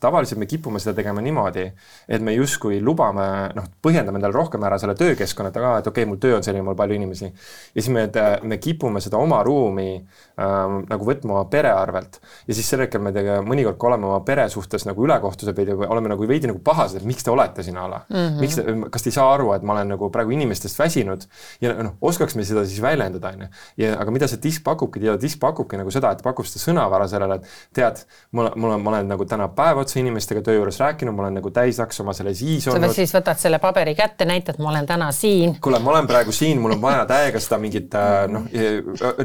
tavaliselt 0.03 0.41
me 0.41 0.49
kipume 0.49 0.82
seda 0.84 0.95
tegema 0.99 1.23
niimoodi, 1.23 1.65
et 2.08 2.23
me 2.23 2.36
justkui 2.36 2.82
lubame, 2.84 3.27
noh, 3.58 3.69
põhjendame 3.84 4.19
endale 4.19 4.36
rohkem 4.36 4.63
ära 4.67 4.79
selle 4.82 4.95
töökeskkonna, 4.99 5.51
et 5.53 5.60
aga, 5.62 5.75
et 5.82 5.89
okei 5.89 6.03
okay,, 6.03 6.10
mul 6.10 6.21
töö 6.21 6.38
on 6.38 6.45
selline, 6.45 6.65
mul 6.65 6.77
palju 6.83 6.99
inimesi. 6.99 7.31
ja 7.73 7.81
siis 7.81 7.89
me, 7.93 8.05
me 8.43 8.59
kipume 8.61 9.01
seda 9.03 9.19
oma 9.21 9.41
ruumi 9.43 9.89
ähm, 9.95 10.83
nagu 10.89 11.07
võtma 11.07 11.37
oma 11.39 11.45
pere 11.51 11.71
arvelt. 11.73 12.19
ja 12.47 12.57
siis 12.57 12.69
sel 12.69 12.85
hetkel 12.85 13.01
me 13.03 13.13
tegelikult 13.15 13.49
mõnikord, 13.49 13.79
kui 13.79 13.91
oleme 13.91 14.09
oma 14.11 14.21
pere 14.27 14.47
suhtes 14.51 14.87
nagu 14.89 15.07
ülekohtuse 15.07 15.55
peal 15.57 15.73
ja 15.73 15.89
oleme 15.89 16.11
nagu 16.13 16.27
veidi 16.29 16.49
nagu 16.51 16.61
pahased, 16.63 17.01
et 17.01 17.07
miks 17.07 17.25
te 17.25 17.31
olete 17.33 17.65
siin 17.65 17.79
ala 17.79 18.03
mm. 18.07 18.15
-hmm. 18.17 18.39
miks 18.43 18.59
te, 18.59 18.77
kas 18.93 19.05
te 19.05 19.11
ei 19.11 19.17
saa 19.17 19.29
aru, 19.33 19.51
et 19.55 19.63
ma 19.63 19.77
olen 19.77 19.95
nagu 19.95 20.09
praegu 20.13 20.35
inimestest 20.35 20.79
väsinud 20.79 21.27
ja 21.61 21.73
noh, 21.79 21.95
oskaks 22.01 22.35
me 22.35 22.45
seda 22.47 22.65
siis 22.65 22.81
väljendada, 22.81 23.33
on 23.33 23.45
ju. 23.45 23.47
ja 23.85 23.97
aga 23.99 24.11
mida 24.11 24.27
see 24.27 24.41
disk 24.43 24.63
pakubki, 24.63 25.01
disk 25.21 25.39
pakubki 25.39 25.79
nagu 25.79 25.91
seda, 25.93 26.13
et 26.13 26.23
pakub 26.25 26.47
seda 26.49 26.63
sõnavara 26.63 27.07
sellele, 27.11 27.39
et 27.39 27.73
tead, 27.79 28.03
mul, 28.31 28.49
mul 28.55 28.75
on, 28.75 28.83
ma 28.83 28.93
olen 28.93 29.11
nagu 29.13 29.25
täna 29.29 29.47
päev 29.55 29.83
otsa 29.83 29.99
inimestega 30.01 30.43
töö 30.45 30.59
juures 30.59 30.79
rääkinud, 30.81 31.15
ma 31.15 31.25
olen 31.25 31.39
nagu 31.39 31.51
täisaks 31.53 32.01
oma 32.03 32.15
selle 32.17 32.33
siis 32.37 32.67
olnud. 32.67 32.93
siis 32.95 33.13
võtad 33.15 33.39
selle 33.41 33.59
paberi 33.63 33.95
kätte, 33.97 34.27
näitad, 34.29 34.59
ma 34.63 34.71
olen 34.73 34.87
täna 34.89 35.11
siin. 35.15 35.57
kuule, 35.63 35.79
ma 35.83 35.93
olen 35.95 36.09
praegu 36.09 36.35
siin, 36.35 36.61
mul 36.61 36.72
on 36.73 36.81
vaja 36.81 37.05
täiega 37.09 37.41
seda 37.43 37.59
mingit 37.62 37.95
äh, 37.97 38.25
noh, 38.31 38.47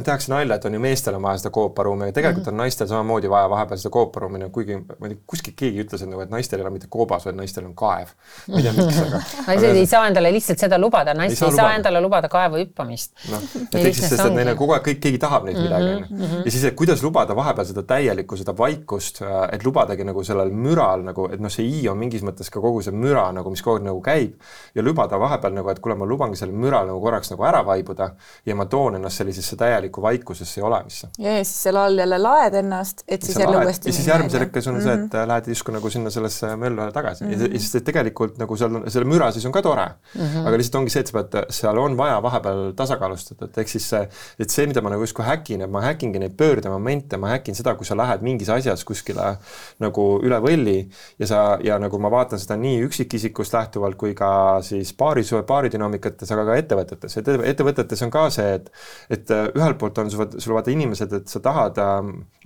tehakse 0.04 0.32
nalja, 0.32 0.58
et 0.58 0.66
on 0.68 0.76
ju 0.76 0.80
meestel 0.82 1.16
on 1.18 1.24
vaja 1.24 1.42
seda 1.42 1.52
kooparuumi, 1.54 2.08
aga 2.08 2.16
tegelikult 2.16 2.46
-hmm. 2.46 2.56
on 2.56 2.62
naistel 2.64 2.88
samamoodi 2.90 3.30
vaja 3.30 3.50
vahepeal 3.50 3.80
seda 3.82 3.92
kooparuumi, 3.96 4.42
no 4.42 4.50
kuigi 4.54 4.76
ma 4.76 5.08
ei 5.08 5.14
tea, 5.14 5.22
kuskilt 5.26 5.56
keegi 5.58 5.84
ütles, 5.84 6.02
et 6.02 6.10
nagu, 6.10 6.22
et 6.22 6.30
naistel 6.30 6.60
ei 6.60 6.66
ole 6.66 6.74
mitte 6.76 6.90
koobas, 6.90 7.26
vaid 7.26 7.36
naistel 7.38 7.66
on 7.66 7.74
kaev. 7.74 8.14
ma 8.48 8.60
ei 8.60 8.66
tea, 8.66 8.72
miks, 8.76 9.00
aga 9.06 9.22
naised 9.48 9.80
ei 9.82 9.86
saa 9.86 10.06
endale 10.10 10.32
lihtsalt 10.32 10.64
seda 10.66 10.78
lubada, 10.78 11.14
naised 11.14 11.36
ei 11.36 11.40
saa, 11.40 11.50
ei 11.50 11.56
saa 11.56 11.74
endale 11.78 12.00
lubada 12.00 12.28
kaevu 12.28 12.60
hüppamist. 12.62 13.12
noh, 13.30 13.42
et 13.72 13.84
ehk 13.84 13.94
siis, 13.94 14.08
sest 14.08 14.24
et 14.24 14.34
neile 14.34 14.54
kogu 14.58 14.76
aeg 14.76 14.86
kõik, 14.88 15.00
keegi 15.06 15.22
tahab 15.22 15.48
neilt 15.48 15.60
midagi, 15.62 15.92
on 15.94 16.02
ju. 16.02 16.06
Mhm. 16.16 16.44
ja 16.44 16.50
siis, 16.50 16.64
et 16.70 16.78
kuidas 16.78 17.02
lubada 17.02 17.36
vahepeal 17.36 17.68
seda 17.70 17.82
täielikku, 17.82 18.36
seda 18.36 18.56
vaikust, 18.58 19.22
äh, 19.22 19.48
et 19.52 19.64
lubadagi 19.64 20.06
nagu 20.08 20.24
sellel 20.24 20.52
müral 20.52 21.04
nagu, 21.06 21.28
et 21.32 21.40
noh, 21.40 21.52
see 21.52 21.66
i 21.68 21.88
on 21.88 21.98
mingis 21.98 22.24
mõttes 22.26 22.50
ka 22.52 22.62
kogu 22.64 22.82
see 22.84 22.94
müra 22.94 23.28
nagu, 23.34 23.50
mis 23.50 23.62
kogu 23.64 23.78
aeg 23.78 23.88
nagu 23.88 24.02
käib 24.04 24.38
ja 24.74 24.84
lubada 24.84 25.18
vahepeal 25.20 25.54
nagu, 25.56 25.70
et 25.72 25.80
kuule, 25.84 25.96
ma 25.98 26.08
lubangi 26.08 26.38
sellel 26.38 26.56
müral 26.56 26.88
nagu 26.90 27.00
korraks 27.02 27.32
nagu 27.32 27.37
ära 27.46 27.64
vaibuda 27.66 28.10
ja 28.46 28.54
ma 28.58 28.66
toon 28.66 28.98
ennast 28.98 29.22
sellisesse 29.22 29.56
täielikku 29.56 30.02
vaikusesse 30.02 30.60
ja 30.60 30.66
olemisse. 30.66 31.08
ja, 31.18 31.36
siis 31.44 31.62
selle 31.62 31.80
all 31.80 31.98
jälle 31.98 32.18
laed 32.18 32.54
ennast, 32.54 33.04
et 33.08 33.22
siis 33.22 33.38
jälle 33.38 33.64
uuesti 33.64 33.88
ja 33.88 33.92
siis 33.92 34.08
järgmisel 34.08 34.46
hetkel 34.46 34.62
sul 34.62 34.74
on 34.74 34.82
see, 34.82 34.92
et 34.92 35.00
mm 35.00 35.08
-hmm. 35.08 35.28
lähed 35.28 35.48
justkui 35.54 35.74
nagu 35.74 35.90
sinna 35.90 36.10
sellesse 36.10 36.56
möllu 36.56 36.92
tagasi 36.92 37.24
mm 37.24 37.30
-hmm. 37.30 37.52
ja, 37.52 37.60
siis 37.60 37.84
tegelikult 37.84 38.38
nagu 38.38 38.56
seal, 38.56 38.80
selle 38.88 39.06
müra 39.06 39.32
siis 39.32 39.46
on 39.46 39.52
ka 39.52 39.62
tore 39.62 39.86
mm. 39.86 40.20
-hmm. 40.20 40.48
aga 40.48 40.56
lihtsalt 40.56 40.80
ongi 40.80 40.90
see, 40.90 41.00
et 41.00 41.06
sa 41.06 41.22
pead, 41.22 41.44
seal 41.50 41.78
on 41.78 41.96
vaja 41.96 42.22
vahepeal 42.22 42.72
tasakaalustada, 42.76 43.44
et 43.44 43.58
ehk 43.58 43.68
siis 43.68 43.88
see, 43.90 44.08
et 44.38 44.50
see, 44.50 44.66
mida 44.66 44.80
ma 44.80 44.90
nagu 44.90 45.02
justkui 45.02 45.24
häkin, 45.24 45.62
et 45.62 45.70
ma 45.70 45.80
häkingi 45.80 46.18
neid 46.18 46.36
pöördemomente, 46.36 47.16
ma 47.16 47.28
häkin 47.34 47.54
seda, 47.54 47.74
kui 47.74 47.86
sa 47.86 47.96
lähed 47.96 48.22
mingis 48.22 48.48
asjas 48.48 48.84
kuskile 48.84 49.36
nagu 49.80 50.06
üle 50.24 50.40
võlli 50.42 50.78
ja 51.18 51.26
sa, 51.26 51.42
ja 51.64 51.78
nagu 51.78 51.98
ma 51.98 52.10
vaatan 52.10 52.40
seda 52.40 52.56
nii 52.60 52.82
üksikisikust 52.86 53.54
lähtuvalt 53.54 53.98
kui 54.00 54.14
ka 54.18 54.30
siis 54.62 54.92
paaris, 54.98 55.32
paaridünaamikates, 55.46 56.32
aga 56.34 56.44
ka 56.48 56.58
ettevõtetes, 56.62 57.18
et 57.20 57.27
ettevõtetes 57.28 58.02
on 58.06 58.12
ka 58.14 58.26
see, 58.34 58.58
et 58.58 58.70
et 59.18 59.30
ühelt 59.30 59.78
poolt 59.80 59.98
on 60.02 60.10
sul, 60.12 60.26
sul 60.38 60.54
vaata 60.56 60.72
inimesed, 60.72 61.12
et 61.20 61.32
sa 61.32 61.40
tahad 61.44 61.78
äh, 61.82 61.96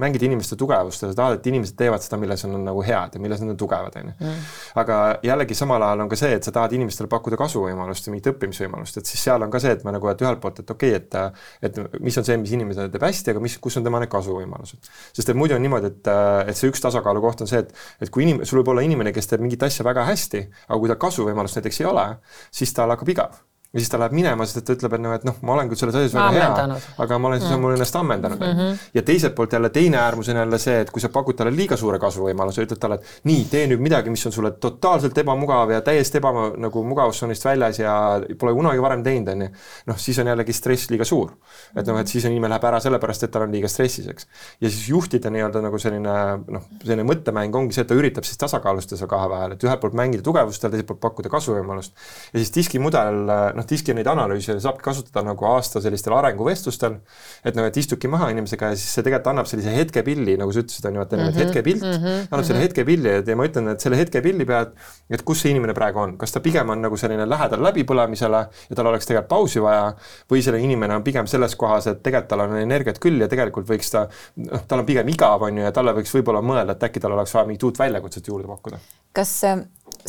mängida 0.03 0.27
inimeste 0.29 0.57
tugevust 0.61 1.05
ja 1.05 1.11
sa 1.11 1.19
tahad, 1.19 1.39
et 1.39 1.49
inimesed 1.51 1.77
teevad 1.79 2.05
seda, 2.05 2.19
milles 2.21 2.45
on 2.49 2.57
nagu 2.65 2.83
head 2.87 3.17
ja 3.17 3.23
milles 3.23 3.43
nad 3.43 3.55
on 3.55 3.61
tugevad, 3.61 3.97
on 4.01 4.13
ju. 4.13 4.15
Mm. 4.23 4.47
aga 4.83 4.99
jällegi 5.27 5.57
samal 5.59 5.83
ajal 5.87 6.05
on 6.05 6.13
ka 6.13 6.19
see, 6.19 6.33
et 6.39 6.47
sa 6.47 6.55
tahad 6.55 6.75
inimestele 6.77 7.11
pakkuda 7.13 7.39
kasuvõimalust 7.41 8.07
ja 8.07 8.15
mingit 8.15 8.31
õppimisvõimalust, 8.33 9.01
et 9.01 9.11
siis 9.11 9.23
seal 9.29 9.45
on 9.45 9.53
ka 9.53 9.61
see, 9.63 9.75
et 9.77 9.85
me 9.87 9.95
nagu, 9.95 10.11
et 10.13 10.25
ühelt 10.25 10.43
poolt, 10.43 10.63
et 10.63 10.75
okei 10.75 10.97
okay,, 10.97 11.31
et 11.63 11.73
et 11.73 12.01
mis 12.01 12.19
on 12.19 12.27
see, 12.27 12.37
mis 12.41 12.55
inimesele 12.57 12.91
teeb 12.93 13.07
hästi, 13.07 13.35
aga 13.35 13.43
mis, 13.45 13.57
kus 13.63 13.79
on 13.81 13.87
tema 13.87 14.01
need 14.03 14.13
kasuvõimalused. 14.13 14.91
sest 15.17 15.33
et 15.33 15.39
muidu 15.39 15.57
on 15.57 15.65
niimoodi, 15.65 15.93
et, 15.93 16.13
et 16.51 16.59
see 16.59 16.71
üks 16.73 16.83
tasakaalukoht 16.85 17.45
on 17.45 17.51
see, 17.51 17.63
et, 17.65 17.73
et 18.03 18.13
kui 18.13 18.27
inim-, 18.27 18.43
sul 18.49 18.63
võib 18.63 18.75
olla 18.75 18.85
inimene, 18.87 19.15
kes 19.15 19.31
teeb 19.31 19.45
mingit 19.45 19.63
asja 19.69 19.87
väga 19.87 20.07
hästi, 20.09 20.45
aga 20.69 20.83
kui 20.83 20.93
tal 20.93 21.01
kasuvõimalust 21.07 21.59
näiteks 21.61 21.83
ei 21.83 21.91
ole, 21.91 22.07
siis 22.55 22.75
tal 22.77 22.95
hakkab 22.95 23.15
igav 23.15 23.41
ja 23.73 23.81
siis 23.81 23.89
ta 23.89 23.99
läheb 24.01 24.13
minema, 24.13 24.45
sest 24.45 24.61
et 24.61 24.67
ta 24.69 24.75
ütleb, 24.77 24.95
et 24.99 25.01
noh, 25.01 25.15
et 25.17 25.23
noh, 25.25 25.37
ma 25.49 25.55
olen 25.55 25.71
küll 25.71 25.81
selles 25.81 25.97
asjas 25.97 26.13
väga 26.13 26.33
hea, 26.37 26.79
aga 27.01 27.19
ma 27.19 27.31
olen 27.31 27.41
siis 27.41 27.55
mm. 27.55 27.77
ennast 27.79 27.97
ammendanud 27.97 28.41
mm. 28.43 28.59
-hmm. 28.59 28.81
ja 28.99 29.03
teiselt 29.09 29.35
poolt 29.35 29.53
jälle 29.57 29.71
teine 29.73 29.97
äärmus 29.97 30.29
on 30.29 30.37
jälle 30.37 30.59
see, 30.59 30.81
et 30.85 30.91
kui 30.93 31.01
sa 31.01 31.09
pakud 31.09 31.39
talle 31.39 31.55
liiga 31.57 31.77
suure 31.81 31.99
kasvuvõimaluse, 32.03 32.67
ütled 32.67 32.81
talle, 32.83 32.99
et 33.01 33.29
nii, 33.31 33.47
tee 33.51 33.65
nüüd 33.71 33.81
midagi, 33.81 34.13
mis 34.13 34.27
on 34.29 34.33
sulle 34.33 34.51
totaalselt 34.61 35.19
ebamugav 35.19 35.73
ja 35.73 35.81
täiesti 35.81 36.21
eba 36.21 36.33
nagu 36.61 36.83
mugavustsoonist 36.85 37.45
väljas 37.49 37.79
ja 37.81 37.95
pole 38.39 38.53
kunagi 38.59 38.83
varem 38.85 39.03
teinud, 39.07 39.33
on 39.33 39.47
ju. 39.47 39.49
noh, 39.87 39.99
siis 39.99 40.21
on 40.21 40.29
jällegi 40.33 40.53
stress 40.53 40.93
liiga 40.93 41.09
suur. 41.09 41.33
et 41.77 41.87
noh, 41.87 41.99
et 41.99 42.13
siis 42.13 42.29
inimene 42.29 42.53
läheb 42.53 42.69
ära 42.69 42.81
sellepärast, 42.81 43.25
et 43.25 43.33
tal 43.33 43.47
on 43.47 43.57
liiga 43.57 43.73
stressis, 43.73 44.07
eks. 44.13 44.29
ja 44.61 44.69
siis 44.69 44.89
juhtida 44.89 45.33
nii-öelda 45.33 45.65
nagu 45.65 45.81
selline 45.81 46.19
noh, 46.45 46.69
selline 46.85 47.09
mõttemäng 47.09 47.57
ongi 47.57 47.73
see, 47.73 47.87
et 47.87 47.89
ta 47.89 47.97
üritab 47.97 48.29
siis 48.29 48.37
tasakaalustada 48.37 49.01
seal 49.01 49.09
kahe 49.09 49.33
vahel, 49.33 49.57
et 49.57 49.65
ühelt 49.65 49.81
poolt 49.81 49.97
mängida 49.97 50.23
tugevustel, 50.27 50.71
teiselt 50.75 50.93
poolt 50.93 51.01
pakkuda 51.01 51.33
kasvuvõimalust. 51.33 51.97
ja 52.33 52.39
siis 52.39 52.53
diskimudel, 52.55 53.23
noh, 53.57 53.62
diski 53.71 53.95
neid 53.97 54.09
analüüse 54.11 54.57
saabki 54.63 54.85
kasutada 54.87 55.25
nagu 55.27 55.47
aasta 55.49 55.83
sellistel 55.85 56.15
arenguvestlustel, 56.17 56.99
et 57.45 57.59
noh, 57.59 57.67
et 57.69 57.77
istubki 57.77 58.11
maha 58.11 58.31
inimesega 58.35 58.73
ja 58.73 58.79
siis 58.79 58.95
see 58.97 59.05
tegelikult 59.07 59.31
annab 59.33 59.51
sellise 59.51 59.75
hetkepilli, 59.75 60.37
nagu 60.41 60.55
sa 60.55 60.63
ütlesid, 60.65 60.89
on 60.89 60.99
ju, 60.99 61.03
et 61.07 61.13
mm 61.13 61.23
-hmm. 61.23 61.41
hetkepilt 61.43 61.83
mm, 61.83 61.99
-hmm. 62.05 62.29
annab 62.31 62.47
selle 62.47 62.59
mhm. 62.59 62.67
hetkepilli 62.67 63.15
ja 63.27 63.37
ma 63.37 63.47
ütlen, 63.49 63.69
et 63.73 63.81
selle 63.81 63.97
hetkepilli 63.97 64.45
pead, 64.45 64.73
et 65.11 65.23
kus 65.23 65.43
see 65.43 65.51
inimene 65.51 65.75
praegu 65.75 65.99
on, 65.99 66.17
kas 66.19 66.33
ta 66.33 66.41
pigem 66.41 66.69
on 66.69 66.83
nagu 66.83 66.97
selline 66.97 67.29
lähedal 67.29 67.63
läbipõlemisele 67.63 68.43
ja 68.71 68.77
tal 68.77 68.87
oleks 68.87 69.07
tegelikult 69.07 69.29
pausi 69.29 69.63
vaja 69.63 69.93
või 70.31 70.43
selle 70.43 70.61
inimene 70.61 70.97
on 70.97 71.03
pigem 71.03 71.27
selles 71.27 71.57
kohas, 71.57 71.87
et 71.87 72.03
tegelikult 72.03 72.29
tal 72.29 72.41
on 72.47 72.57
energiat 72.57 72.99
küll 72.99 73.21
ja 73.21 73.29
tegelikult 73.29 73.69
võiks 73.69 73.91
ta, 73.91 74.09
noh, 74.37 74.67
tal 74.69 74.83
on 74.85 74.87
pigem 74.87 75.09
igav, 75.09 75.43
on 75.43 75.59
ju, 75.59 75.65
ja 75.65 75.73
talle 75.73 75.93
võiks 75.93 76.15
võib-olla 76.15 76.43
mõelda, 76.43 76.73
et 76.77 76.89
äkki 76.89 77.01
tal 77.01 77.13
oleks 77.13 77.35
vaja 77.35 77.47
mingit 77.47 77.63
uut 77.69 77.79
väljakutset 77.79 78.29
juurde 78.29 78.49
pakkuda. 78.49 78.81
kas 79.13 79.43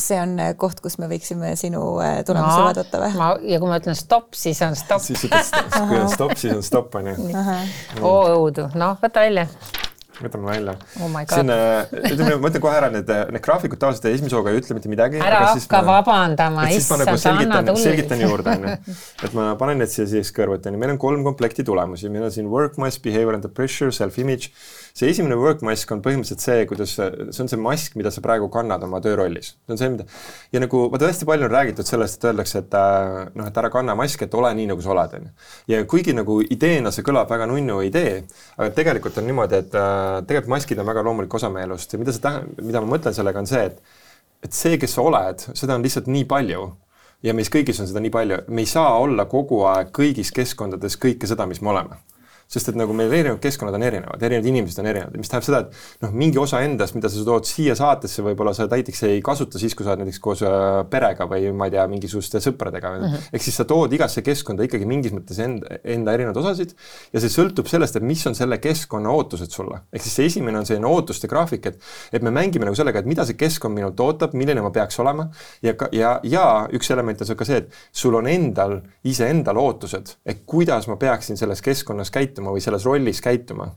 see 0.00 0.18
on 0.20 0.34
äh, 0.42 0.52
koht, 0.58 0.80
kus 0.84 0.98
me 1.02 1.08
võiksime 1.10 1.54
sinu 1.60 1.82
äh, 2.02 2.18
tulemusi 2.26 2.58
no, 2.58 2.66
vaadata 2.68 3.00
või? 3.04 3.14
ma, 3.20 3.30
ja 3.54 3.60
kui 3.62 3.70
ma 3.70 3.78
ütlen 3.82 3.98
stopp, 3.98 4.34
siis 4.38 4.60
on 4.66 4.76
stopp. 4.78 5.04
siis 5.04 5.26
ütled, 5.28 5.72
kui 5.74 6.02
on 6.02 6.12
stopp, 6.12 6.36
siis 6.40 6.56
on 6.56 6.66
stopp, 6.66 6.94
on 7.00 7.12
ju. 7.12 7.30
oo 8.02 8.20
õudu, 8.36 8.68
noh, 8.78 8.98
võta 9.02 9.26
välja 9.26 9.48
võtame 10.14 10.46
välja 10.46 10.74
oh. 11.02 11.16
siin, 11.26 11.50
ütleme, 12.12 12.36
ma 12.38 12.50
ütlen 12.50 12.62
kohe 12.62 12.76
ära 12.78 12.90
need, 12.92 13.08
need 13.34 13.42
graafikud 13.42 13.80
tavaliselt 13.80 14.06
esimese 14.12 14.36
hooga 14.38 14.52
ei 14.52 14.60
ütle 14.60 14.76
mitte 14.76 14.90
midagi. 14.92 15.18
ära 15.18 15.40
hakka 15.48 15.80
ma, 15.80 15.96
vabandama, 15.98 16.68
issand, 16.74 17.02
nagu 17.02 17.18
selgitan, 17.20 17.70
selgitan 17.80 18.22
juurde, 18.22 18.54
onju. 18.54 18.94
et 19.26 19.36
ma 19.36 19.50
panen 19.60 19.82
need 19.82 19.90
siia 19.90 20.06
siis 20.10 20.30
kõrvuti, 20.36 20.70
onju. 20.70 20.82
meil 20.82 20.94
on 20.94 21.00
kolm 21.02 21.26
komplekti 21.26 21.66
tulemusi, 21.66 22.12
meil 22.14 22.28
on 22.28 22.34
siin 22.34 22.50
work 22.52 22.78
mass, 22.82 23.00
behavior 23.02 23.34
under 23.38 23.50
pressure, 23.50 23.90
self-image 23.94 24.52
see 24.94 25.08
esimene 25.10 25.34
work 25.34 25.62
mask 25.66 25.90
on 25.90 25.98
põhimõtteliselt 26.04 26.42
see, 26.44 26.66
kuidas, 26.70 26.92
see 26.94 27.40
on 27.42 27.48
see 27.50 27.58
mask, 27.58 27.96
mida 27.98 28.12
sa 28.14 28.22
praegu 28.22 28.46
kannad 28.52 28.84
oma 28.86 29.00
töörollis. 29.02 29.48
see 29.66 29.74
on 29.74 29.80
see, 29.80 29.88
mida 29.90 30.04
ja 30.54 30.60
nagu 30.62 30.84
vaata 30.92 31.08
hästi 31.10 31.26
palju 31.26 31.48
on 31.48 31.50
räägitud 31.50 31.88
sellest, 31.88 32.20
et 32.20 32.26
öeldakse, 32.30 32.62
et 32.62 32.76
äh, 32.78 33.24
noh, 33.34 33.48
et 33.50 33.58
ära 33.58 33.72
kanna 33.74 33.96
maski, 33.98 34.28
et 34.28 34.36
ole 34.38 34.52
nii, 34.54 34.68
nagu 34.70 34.84
sa 34.84 34.92
oled, 34.94 35.16
on 35.18 35.26
ju. 35.26 35.32
ja 35.74 35.82
kuigi 35.90 36.14
nagu 36.14 36.38
ideena 36.46 36.94
see 36.94 37.02
kõlab 37.10 37.34
väga 37.34 37.50
nunnu 37.50 37.80
idee, 37.88 38.22
aga 38.54 38.70
tegelikult 38.78 39.18
on 39.18 39.28
niimoodi, 39.32 39.60
et 39.64 39.74
äh, 39.82 40.20
tegelikult 40.30 40.54
maskid 40.54 40.78
on 40.78 40.90
väga 40.92 41.06
loomulik 41.10 41.38
osa 41.40 41.50
meie 41.50 41.66
elust 41.66 41.90
ja 41.90 41.98
mida 41.98 42.14
see 42.14 42.22
tähendab, 42.22 42.62
mida 42.62 42.86
ma 42.86 42.94
mõtlen 42.94 43.18
sellega, 43.18 43.42
on 43.42 43.50
see, 43.50 43.66
et 43.66 44.46
et 44.46 44.54
see, 44.54 44.78
kes 44.78 44.94
sa 44.94 45.02
oled, 45.02 45.42
seda 45.58 45.74
on 45.74 45.82
lihtsalt 45.82 46.06
nii 46.06 46.30
palju 46.30 46.70
ja 47.26 47.34
meis 47.34 47.50
kõigis 47.50 47.82
on 47.82 47.90
seda 47.90 47.98
nii 48.04 48.14
palju, 48.14 48.44
me 48.46 48.62
ei 48.62 48.70
saa 48.70 48.94
olla 49.02 49.26
kogu 49.26 49.64
aeg 49.74 49.90
kõigis 49.90 50.30
keskkondades 50.30 51.00
kõike 51.02 51.26
seda, 51.26 51.50
mis 51.50 51.64
me 51.64 51.74
oleme 51.74 52.04
sest 52.54 52.70
et 52.70 52.78
nagu 52.78 52.94
meil 52.96 53.12
erinevad 53.12 53.40
keskkonnad 53.42 53.76
on 53.78 53.84
erinevad, 53.86 54.22
erinevad 54.22 54.48
inimesed 54.50 54.80
on 54.82 54.88
erinevad, 54.90 55.18
mis 55.18 55.30
tähendab 55.32 55.48
seda, 55.48 55.60
et 55.64 56.04
noh, 56.04 56.14
mingi 56.24 56.40
osa 56.40 56.62
endast, 56.66 56.96
mida 56.98 57.10
sa 57.10 57.24
tood 57.26 57.48
siia 57.48 57.76
saatesse, 57.78 58.22
võib-olla 58.24 58.54
sa 58.56 58.68
näiteks 58.70 59.04
ei 59.10 59.22
kasuta 59.24 59.60
siis, 59.62 59.74
kui 59.76 59.86
sa 59.86 59.94
oled 59.94 60.04
näiteks 60.04 60.20
koos 60.22 60.44
äh, 60.46 60.80
perega 60.90 61.26
või 61.30 61.50
ma 61.56 61.68
ei 61.68 61.74
tea, 61.74 61.86
mingisuguste 61.90 62.42
sõpradega. 62.44 62.92
Mm 62.94 63.06
-hmm.. 63.06 63.28
ehk 63.34 63.46
siis 63.46 63.58
sa 63.60 63.66
tood 63.68 63.92
igasse 63.92 64.22
keskkonda 64.22 64.66
ikkagi 64.68 64.88
mingis 64.88 65.14
mõttes 65.14 65.40
enda, 65.42 65.78
enda 65.84 66.14
erinevaid 66.14 66.40
osasid 66.42 66.74
ja 67.12 67.22
see 67.22 67.32
sõltub 67.32 67.68
sellest, 67.70 67.96
et 67.96 68.06
mis 68.06 68.24
on 68.26 68.34
selle 68.38 68.58
keskkonna 68.62 69.10
ootused 69.10 69.50
sulle. 69.50 69.80
ehk 69.92 70.02
siis 70.02 70.14
see 70.20 70.26
esimene 70.32 70.58
on 70.58 70.66
selline 70.66 70.86
ootuste 70.86 71.28
graafik, 71.28 71.66
et, 71.66 71.80
et 72.12 72.22
me 72.22 72.30
mängime 72.30 72.68
nagu 72.68 72.76
sellega, 72.78 73.02
et 73.02 73.06
mida 73.10 73.24
see 73.24 73.38
keskkond 73.38 73.74
minult 73.74 74.00
ootab, 74.00 74.34
milline 74.34 74.62
ma 74.62 74.70
peaks 74.70 74.98
olema. 75.02 75.28
Ja, 75.62 75.74
ja, 75.92 76.20
ja 76.22 76.44
üks 76.72 76.90
element 76.92 77.22
on 77.22 77.36
ka 77.36 77.46
see, 77.48 77.62
et 77.64 77.72
sul 77.92 78.14
on 78.18 78.28
endal, 78.30 78.80
iseendal 79.04 79.58
ootused, 79.60 80.14
et 80.26 80.44
kuidas 80.46 80.88
ma 80.90 80.96
peaksin 81.00 81.38
selles 81.40 81.62
keskkonnas 81.64 82.12
käituma 82.14 82.43
käituma 82.44 82.54
või 82.54 82.62
selles 82.62 82.84
rollis 82.84 83.20
käituma, 83.22 83.72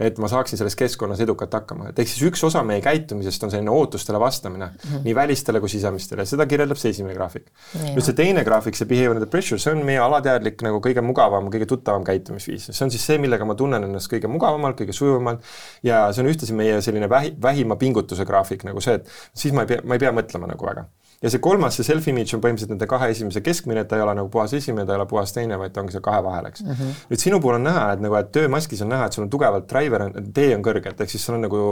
et 0.00 0.16
ma 0.18 0.28
saaksin 0.28 0.56
selles 0.56 0.76
keskkonnas 0.76 1.20
edukalt 1.20 1.52
hakkama, 1.52 1.90
et 1.90 1.98
ehk 1.98 2.08
siis 2.08 2.22
üks 2.30 2.42
osa 2.46 2.62
meie 2.64 2.80
käitumisest 2.80 3.42
on 3.44 3.50
selline 3.52 3.70
ootustele 3.70 4.18
vastamine 4.20 4.66
mm 4.66 4.78
-hmm. 4.78 5.02
nii 5.04 5.14
välistele 5.14 5.60
kui 5.60 5.68
sisemistele, 5.68 6.24
seda 6.24 6.46
kirjeldab 6.46 6.78
see 6.78 6.90
esimene 6.90 7.14
graafik. 7.14 7.50
nüüd 7.74 8.00
see 8.00 8.14
teine 8.14 8.44
graafik, 8.44 8.76
see 8.76 8.86
behavior 8.86 9.12
under 9.14 9.28
pressure, 9.28 9.58
see 9.58 9.72
on 9.72 9.84
meie 9.84 9.98
alateadlik 9.98 10.62
nagu 10.62 10.80
kõige 10.80 11.02
mugavam, 11.02 11.50
kõige 11.50 11.66
tuttavam 11.66 12.04
käitumisviis, 12.04 12.70
see 12.72 12.84
on 12.84 12.90
siis 12.90 13.04
see, 13.06 13.18
millega 13.18 13.44
ma 13.44 13.54
tunnen 13.54 13.84
ennast 13.84 14.12
kõige 14.12 14.28
mugavamalt, 14.28 14.80
kõige 14.80 14.92
sujuvamalt 14.92 15.44
ja 15.82 16.12
see 16.12 16.24
on 16.24 16.30
ühtlasi 16.32 16.54
meie 16.54 16.80
selline 16.80 17.08
vähi, 17.08 17.36
vähima 17.42 17.76
pingutuse 17.76 18.24
graafik 18.24 18.64
nagu 18.64 18.80
see, 18.80 18.94
et 18.94 19.08
siis 19.34 19.52
ma 19.52 19.62
ei 19.62 19.66
pea, 19.66 19.80
ma 19.84 19.94
ei 19.94 19.98
pea 19.98 20.12
mõtlema 20.12 20.46
nagu 20.46 20.66
väga 20.66 20.88
ja 21.20 21.30
see 21.32 21.40
kolmas, 21.44 21.76
see 21.76 21.84
self-image 21.84 22.32
on 22.36 22.40
põhimõtteliselt 22.40 22.72
nende 22.72 22.86
kahe 22.88 23.10
esimese 23.12 23.42
keskmine, 23.44 23.82
et 23.84 23.90
ta 23.90 23.98
ei 23.98 24.04
ole 24.04 24.14
nagu 24.16 24.30
puhas 24.32 24.54
esimene, 24.56 24.86
ta 24.88 24.94
ei 24.94 25.00
ole 25.00 25.06
puhas 25.10 25.34
teine, 25.36 25.58
vaid 25.60 25.74
ta 25.74 25.82
ongi 25.82 25.92
seal 25.92 26.04
kahe 26.04 26.22
vahel, 26.24 26.48
eks 26.48 26.64
mm. 26.64 26.76
-hmm. 26.78 27.02
nüüd 27.10 27.24
sinu 27.24 27.40
puhul 27.44 27.58
on 27.58 27.66
näha, 27.68 27.82
et 27.94 28.04
nagu, 28.04 28.16
et 28.16 28.30
töömaskis 28.32 28.80
on 28.86 28.92
näha, 28.94 29.08
et 29.08 29.16
sul 29.16 29.26
on 29.26 29.32
tugevalt 29.32 29.66
driver, 29.68 30.06
tee 30.34 30.54
on 30.56 30.64
kõrge, 30.64 30.94
et 30.94 31.02
ehk 31.04 31.12
siis 31.12 31.26
sul 31.26 31.36
on 31.36 31.44
nagu 31.44 31.64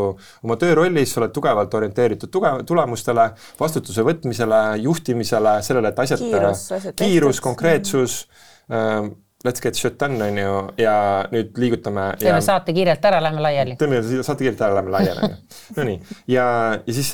oma 0.43 0.59
töörollis, 0.61 1.15
sa 1.15 1.23
oled 1.23 1.33
tugevalt 1.37 1.79
orienteeritud 1.81 2.33
tugev, 2.35 2.61
tulemustele, 2.69 3.31
vastutuse 3.61 4.05
võtmisele, 4.05 4.61
juhtimisele, 4.85 5.57
sellele, 5.63 5.95
et 5.95 6.05
asjad, 6.05 6.21
kiirus, 6.27 6.69
kiirus, 6.97 7.41
konkreetsus 7.41 8.21
mm, 8.69 8.77
-hmm 8.77 9.17
let's 9.49 9.63
get 9.65 9.77
shit 9.77 9.99
done 10.01 10.21
on 10.25 10.39
ju 10.39 10.53
ja 10.85 10.95
nüüd 11.33 11.57
liigutame. 11.59 12.11
teeme 12.21 12.41
saate 12.45 12.75
kiirelt 12.77 13.05
ära, 13.11 13.21
lähme 13.25 13.43
laiali. 13.43 13.77
teeme 13.81 14.01
saate 14.03 14.45
kiirelt 14.45 14.61
ära, 14.61 14.79
lähme 14.79 14.93
laiali 14.95 15.25
on 15.25 15.35
ju. 15.35 15.37
Nonii 15.77 15.99
ja, 16.29 16.47
ja 16.87 16.95
siis, 16.95 17.13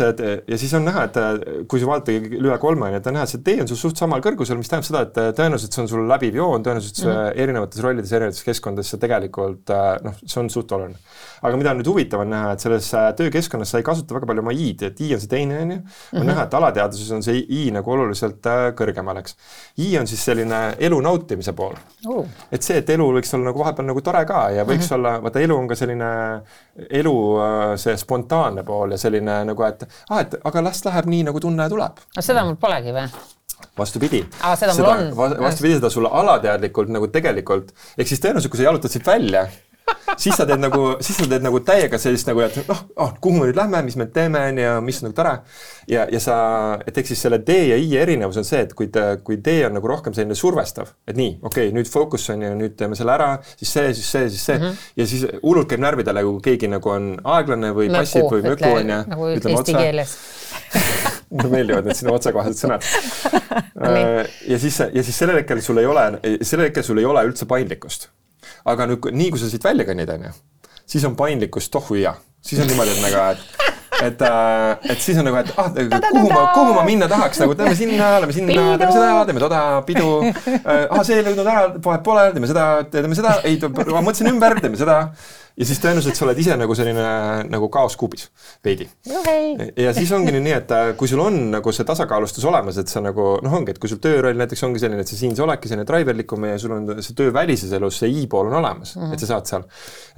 ja 0.48 0.58
siis 0.58 0.74
on 0.74 0.84
näha, 0.88 1.06
et 1.08 1.66
kui 1.70 1.82
sa 1.82 1.88
vaatad 1.88 2.28
üle 2.38 2.58
kolme 2.62 2.88
on 2.88 2.94
ju, 2.94 3.00
et 3.00 3.08
on 3.10 3.16
näha, 3.18 3.28
see 3.30 3.42
tee 3.46 3.60
on 3.62 3.70
sul 3.70 3.80
suht 3.80 4.00
samal 4.00 4.22
kõrgusel, 4.24 4.58
mis 4.60 4.70
tähendab 4.70 4.88
seda, 4.88 5.04
et 5.06 5.38
tõenäoliselt 5.38 5.76
see 5.76 5.84
on 5.84 5.90
sul 5.90 6.06
läbiv 6.10 6.38
joon, 6.38 6.64
tõenäoliselt 6.66 7.02
mm 7.04 7.12
-hmm. 7.12 7.42
erinevates 7.46 7.84
rollides, 7.84 8.12
erinevates 8.12 8.46
keskkondades 8.46 8.92
see 8.94 9.02
tegelikult 9.02 9.74
noh, 10.04 10.18
see 10.24 10.40
on 10.40 10.50
suht 10.50 10.72
oluline. 10.72 10.98
aga 11.42 11.56
mida 11.60 11.70
on 11.74 11.80
nüüd 11.82 11.90
huvitav 11.90 12.24
on 12.24 12.30
näha, 12.30 12.52
et 12.54 12.60
selles 12.60 12.90
töökeskkonnas 13.16 13.70
sa 13.70 13.78
ei 13.78 13.86
kasuta 13.86 14.14
väga 14.14 14.26
palju 14.26 14.44
oma 14.44 14.52
i-d, 14.52 14.86
et 14.90 15.00
i 15.00 15.12
on 15.14 15.20
see 15.20 15.28
teine 15.28 15.60
on 15.62 15.70
ju. 15.70 15.78
on 16.12 16.18
mhm. 16.18 16.26
näha, 16.32 16.44
et 16.44 16.54
alateadvuses 16.54 17.10
on 17.12 17.22
see 17.22 17.44
i 17.48 17.70
nagu 17.74 17.92
oluliselt 17.92 18.46
kõrgemal, 18.78 19.20
eks. 19.20 19.36
i 19.78 19.98
on 19.98 20.06
siis 20.06 20.24
selline 20.24 20.62
elu 20.78 21.00
nautimise 21.00 21.52
pool 21.52 21.76
uh.. 22.08 22.23
Et 22.52 22.62
see, 22.62 22.78
et 22.80 22.90
elu 22.96 23.06
võiks 23.18 23.34
olla 23.36 23.50
nagu 23.50 23.62
vahepeal 23.62 23.88
nagu 23.90 24.04
tore 24.04 24.24
ka 24.28 24.42
ja 24.54 24.64
võiks 24.64 24.84
mm 24.84 24.88
-hmm. 24.88 24.94
olla, 24.98 25.12
vaata 25.22 25.40
elu 25.40 25.56
on 25.56 25.68
ka 25.68 25.78
selline 25.78 26.10
elu 27.00 27.14
äh, 27.46 27.76
see 27.80 27.96
spontaanne 27.96 28.64
pool 28.64 28.96
ja 28.96 28.98
selline 28.98 29.44
nagu, 29.44 29.62
et 29.68 29.86
ah, 30.10 30.20
et 30.20 30.36
aga 30.44 30.62
las 30.62 30.84
läheb 30.84 31.06
nii, 31.06 31.22
nagu 31.30 31.40
tunne 31.40 31.68
tuleb. 31.68 32.04
aga 32.16 32.22
seda 32.22 32.44
mul 32.44 32.56
polegi 32.56 32.92
või? 32.92 33.08
vastupidi. 33.78 34.24
seda 34.56 34.88
on. 34.88 35.16
vastupidi, 35.16 35.74
seda 35.74 35.90
sulle 35.90 36.08
alateadlikult 36.12 36.88
nagu 36.88 37.08
tegelikult, 37.08 37.72
ehk 37.98 38.08
siis 38.08 38.20
tõenäoliselt, 38.20 38.50
kui 38.50 38.62
sa 38.62 38.68
jalutad 38.70 38.90
siit 38.90 39.06
välja 39.06 39.46
siis 40.16 40.36
sa 40.36 40.46
teed 40.46 40.62
nagu, 40.62 40.82
siis 41.04 41.18
sa 41.18 41.26
teed 41.28 41.44
nagu 41.44 41.60
täiega 41.64 41.98
sellist 42.00 42.28
nagu, 42.28 42.42
et 42.44 42.56
noh 42.68 42.80
oh,, 43.00 43.12
kuhu 43.22 43.40
me 43.40 43.48
nüüd 43.48 43.58
lähme, 43.58 43.82
mis 43.86 43.96
me 44.00 44.06
teeme, 44.12 44.40
on 44.50 44.60
ju, 44.60 44.72
mis 44.86 45.00
on 45.02 45.08
nagu 45.08 45.16
tore. 45.16 45.34
ja, 45.90 46.06
ja 46.12 46.20
sa, 46.22 46.36
et 46.86 46.98
eks 47.00 47.12
siis 47.14 47.24
selle 47.26 47.40
D 47.44 47.56
ja 47.70 47.78
I 47.80 47.96
erinevus 48.00 48.38
on 48.40 48.46
see, 48.48 48.62
et 48.66 48.74
kui 48.76 48.88
ta, 48.94 49.06
kui 49.24 49.38
D 49.44 49.58
on 49.68 49.76
nagu 49.78 49.90
rohkem 49.90 50.16
selline 50.16 50.36
survestav, 50.38 50.94
et 51.08 51.18
nii, 51.18 51.38
okei 51.42 51.68
okay,, 51.68 51.74
nüüd 51.76 51.90
fookus 51.90 52.28
on 52.34 52.44
ju, 52.46 52.52
nüüd 52.60 52.76
teeme 52.80 52.98
selle 52.98 53.14
ära, 53.16 53.30
siis 53.56 53.74
see, 53.76 53.94
siis 53.98 54.12
see, 54.16 54.30
siis 54.30 54.46
see 54.50 54.58
mm 54.58 54.64
-hmm. 54.64 54.88
ja 55.02 55.08
siis 55.10 55.26
hullult 55.42 55.68
käib 55.70 55.84
närvidele, 55.84 56.24
kui 56.28 56.40
keegi 56.50 56.70
nagu 56.72 56.94
on 56.94 57.14
aeglane 57.36 57.74
või 57.76 57.90
passib 57.92 58.30
või 58.30 58.44
möku 58.48 58.70
on 58.70 58.96
ju. 58.96 59.00
nagu 59.14 59.30
ütleme 59.34 59.64
keeles 59.72 60.18
mulle 61.34 61.50
meeldivad 61.50 61.86
need 61.88 61.98
sinu 61.98 62.14
otsekohesed 62.14 62.58
sõnad 62.58 62.84
äh, 63.86 64.26
ja 64.48 64.58
siis, 64.58 64.78
ja 64.80 65.02
siis 65.02 65.16
sellel 65.18 65.40
hetkel 65.42 65.62
sul 65.62 65.80
ei 65.82 65.86
ole, 65.86 66.04
sellel 66.42 66.68
hetkel 66.68 66.86
sul 66.86 67.00
ei 67.02 67.08
ole 67.08 67.24
üldse 67.26 67.48
paindlikkust 67.50 68.08
aga 68.64 68.88
nüüd, 68.90 69.10
nii 69.12 69.32
kui 69.34 69.42
sa 69.42 69.50
siit 69.50 69.64
välja 69.64 69.86
kõnnid, 69.88 70.14
onju, 70.16 70.32
siis 70.86 71.04
on 71.08 71.18
paindlikkus 71.18 71.70
tohu 71.72 71.98
hea. 72.00 72.14
siis 72.44 72.60
on 72.60 72.68
niimoodi, 72.68 72.96
et 72.96 73.04
nagu, 73.04 73.20
et 73.32 73.64
et, 74.02 74.22
äh, 74.22 74.90
et 74.90 75.00
siis 75.00 75.18
on 75.18 75.26
nagu, 75.28 75.38
et 75.38 75.50
ah, 75.56 75.70
kuhu 76.10 76.28
ma, 76.32 76.40
kuhu 76.54 76.74
ma 76.76 76.82
minna 76.86 77.08
tahaks, 77.10 77.40
nagu 77.44 77.54
teeme 77.58 77.74
sinna, 77.78 78.08
lähme 78.20 78.34
sinna, 78.36 78.56
teeme 78.80 78.92
seda, 78.92 79.24
teeme 79.28 79.42
toda, 79.42 79.60
pidu. 79.86 80.10
Äh, 80.24 80.86
ah, 80.90 81.00
see 81.06 81.20
ei 81.20 81.26
lõudnud 81.26 81.46
ära, 81.46 81.64
vahet 81.84 82.04
pole, 82.06 82.26
teeme 82.34 82.50
seda, 82.50 82.66
teeme 82.90 83.16
seda, 83.18 83.38
ei, 83.46 83.58
ma 83.62 84.02
mõtlesin 84.02 84.32
ümber, 84.32 84.58
teeme 84.64 84.80
seda 84.80 84.98
ja 85.54 85.66
siis 85.68 85.78
tõenäoliselt 85.82 86.18
sa 86.18 86.24
oled 86.26 86.38
ise 86.42 86.56
nagu 86.58 86.74
selline 86.74 87.04
nagu 87.46 87.68
kaoskuubis 87.72 88.26
veidi. 88.64 88.88
ja 89.78 89.92
siis 89.94 90.10
ongi 90.16 90.34
nii, 90.34 90.54
et 90.56 90.72
äh, 90.74 90.86
kui 90.98 91.10
sul 91.10 91.22
on 91.22 91.36
nagu 91.52 91.74
see 91.74 91.86
tasakaalustus 91.86 92.46
olemas, 92.50 92.78
et 92.80 92.90
sa 92.90 93.02
nagu 93.04 93.26
noh, 93.44 93.56
ongi, 93.60 93.74
et 93.74 93.78
kui 93.82 93.90
sul 93.90 94.00
tööroll 94.02 94.38
näiteks 94.40 94.64
ongi 94.66 94.82
selline, 94.82 95.04
et 95.04 95.10
sa 95.10 95.18
siin 95.18 95.36
sa 95.38 95.44
oledki 95.46 95.70
selline 95.70 95.86
driverlikum 95.88 96.48
ja 96.48 96.56
sul 96.58 96.74
on 96.74 96.88
see 96.98 97.14
töövälises 97.18 97.74
elus 97.78 98.00
see 98.02 98.10
i-pool 98.24 98.50
on 98.50 98.58
olemas 98.62 98.96
mm, 98.96 99.02
-hmm. 99.02 99.14
et 99.14 99.22
sa 99.22 99.30
saad 99.30 99.50
seal, 99.50 99.68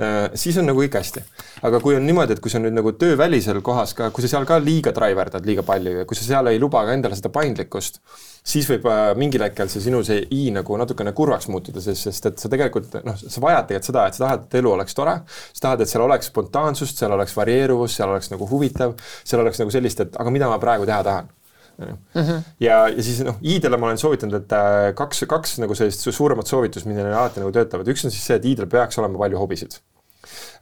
äh, 0.00 0.16
siis 0.34 0.56
on 0.62 0.70
nagu 0.70 0.80
kõik 0.80 0.96
hästi. 1.00 1.24
aga 1.68 1.80
kui 1.84 1.98
on 1.98 2.06
niimoodi, 2.06 2.36
et 2.38 2.40
kui 2.40 2.52
sa 2.52 2.62
nüüd 2.62 2.76
nagu 2.76 2.92
töövälisel 2.96 3.60
kohas 3.60 3.92
ka, 3.94 4.10
kui 4.10 4.24
sa 4.24 4.32
seal 4.36 4.48
ka 4.48 4.58
liiga 4.62 4.94
driverdad 4.96 5.44
liiga 5.44 5.62
palju 5.62 5.98
ja 6.00 6.08
kui 6.08 6.16
sa 6.16 6.24
seal 6.24 6.48
ei 6.52 6.60
luba 6.62 6.84
ka 6.86 6.96
endale 6.96 7.16
seda 7.16 7.28
paindlikkust 7.28 8.00
siis 8.46 8.66
võib 8.70 8.86
äh, 8.90 9.10
mingil 9.18 9.42
hetkel 9.46 9.70
see 9.70 9.82
sinu 9.82 10.02
see 10.06 10.22
i 10.34 10.48
nagu 10.54 10.78
natukene 10.78 11.12
kurvaks 11.16 11.48
muutuda, 11.50 11.82
sest, 11.82 12.06
sest 12.06 12.28
et 12.30 12.42
sa 12.42 12.50
tegelikult 12.52 12.94
noh, 13.06 13.18
sa 13.18 13.42
vajad 13.42 13.70
tegelikult 13.72 13.90
seda, 13.90 14.06
et 14.06 14.18
sa 14.18 14.24
tahad, 14.24 14.44
et 14.46 14.58
elu 14.60 14.72
oleks 14.72 14.96
tore, 14.96 15.16
sa 15.28 15.68
tahad, 15.68 15.84
et 15.84 15.92
seal 15.92 16.04
oleks 16.06 16.30
spontaansust, 16.32 16.98
seal 16.98 17.14
oleks 17.16 17.36
varieeruvust, 17.36 17.98
seal 17.98 18.12
oleks 18.12 18.30
nagu 18.34 18.48
huvitav, 18.50 18.94
seal 19.24 19.42
oleks 19.44 19.62
nagu 19.62 19.74
sellist, 19.74 20.04
et 20.06 20.20
aga 20.20 20.34
mida 20.34 20.50
ma 20.50 20.60
praegu 20.62 20.88
teha 20.88 21.02
tahan 21.06 21.34
Mm 21.76 22.22
-hmm. 22.22 22.42
ja, 22.60 22.88
ja 22.88 23.02
siis 23.02 23.20
noh, 23.20 23.36
i-dele 23.42 23.76
ma 23.76 23.86
olen 23.86 23.98
soovitanud, 23.98 24.34
et 24.34 24.52
äh, 24.52 24.94
kaks, 24.94 25.24
kaks 25.28 25.58
nagu 25.58 25.74
sellist 25.74 26.08
suuremat 26.10 26.46
soovitust, 26.46 26.86
neil 26.86 27.12
alati 27.12 27.40
nagu 27.40 27.52
töötavad, 27.52 27.88
üks 27.88 28.04
on 28.04 28.10
siis 28.10 28.24
see, 28.26 28.36
et 28.36 28.44
i-del 28.44 28.66
peaks 28.66 28.98
olema 28.98 29.18
palju 29.18 29.38
hobisid. 29.38 29.76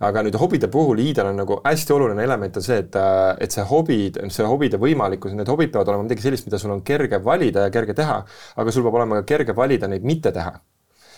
Aga 0.01 0.25
nüüd 0.27 0.37
hobide 0.39 0.69
puhul 0.69 0.99
Iidal 0.99 1.31
on 1.31 1.37
nagu 1.37 1.61
hästi 1.65 1.93
oluline 1.93 2.25
element 2.25 2.57
on 2.57 2.63
see, 2.63 2.79
et, 2.79 2.97
et 3.41 3.53
see 3.53 3.65
hobid, 3.71 4.19
see 4.29 4.47
hobide 4.47 4.77
võimalikkus, 4.77 5.33
need 5.39 5.49
hobid 5.49 5.73
peavad 5.73 5.89
olema 5.89 6.03
midagi 6.03 6.27
sellist, 6.27 6.47
mida 6.47 6.59
sul 6.59 6.75
on 6.75 6.83
kerge 6.83 7.23
valida 7.25 7.69
ja 7.69 7.71
kerge 7.71 7.95
teha, 7.95 8.25
aga 8.57 8.75
sul 8.75 8.83
peab 8.83 8.99
olema 9.01 9.23
ka 9.23 9.29
kerge 9.35 9.57
valida 9.57 9.89
neid 9.89 10.03
mitte 10.03 10.33
teha 10.33 10.59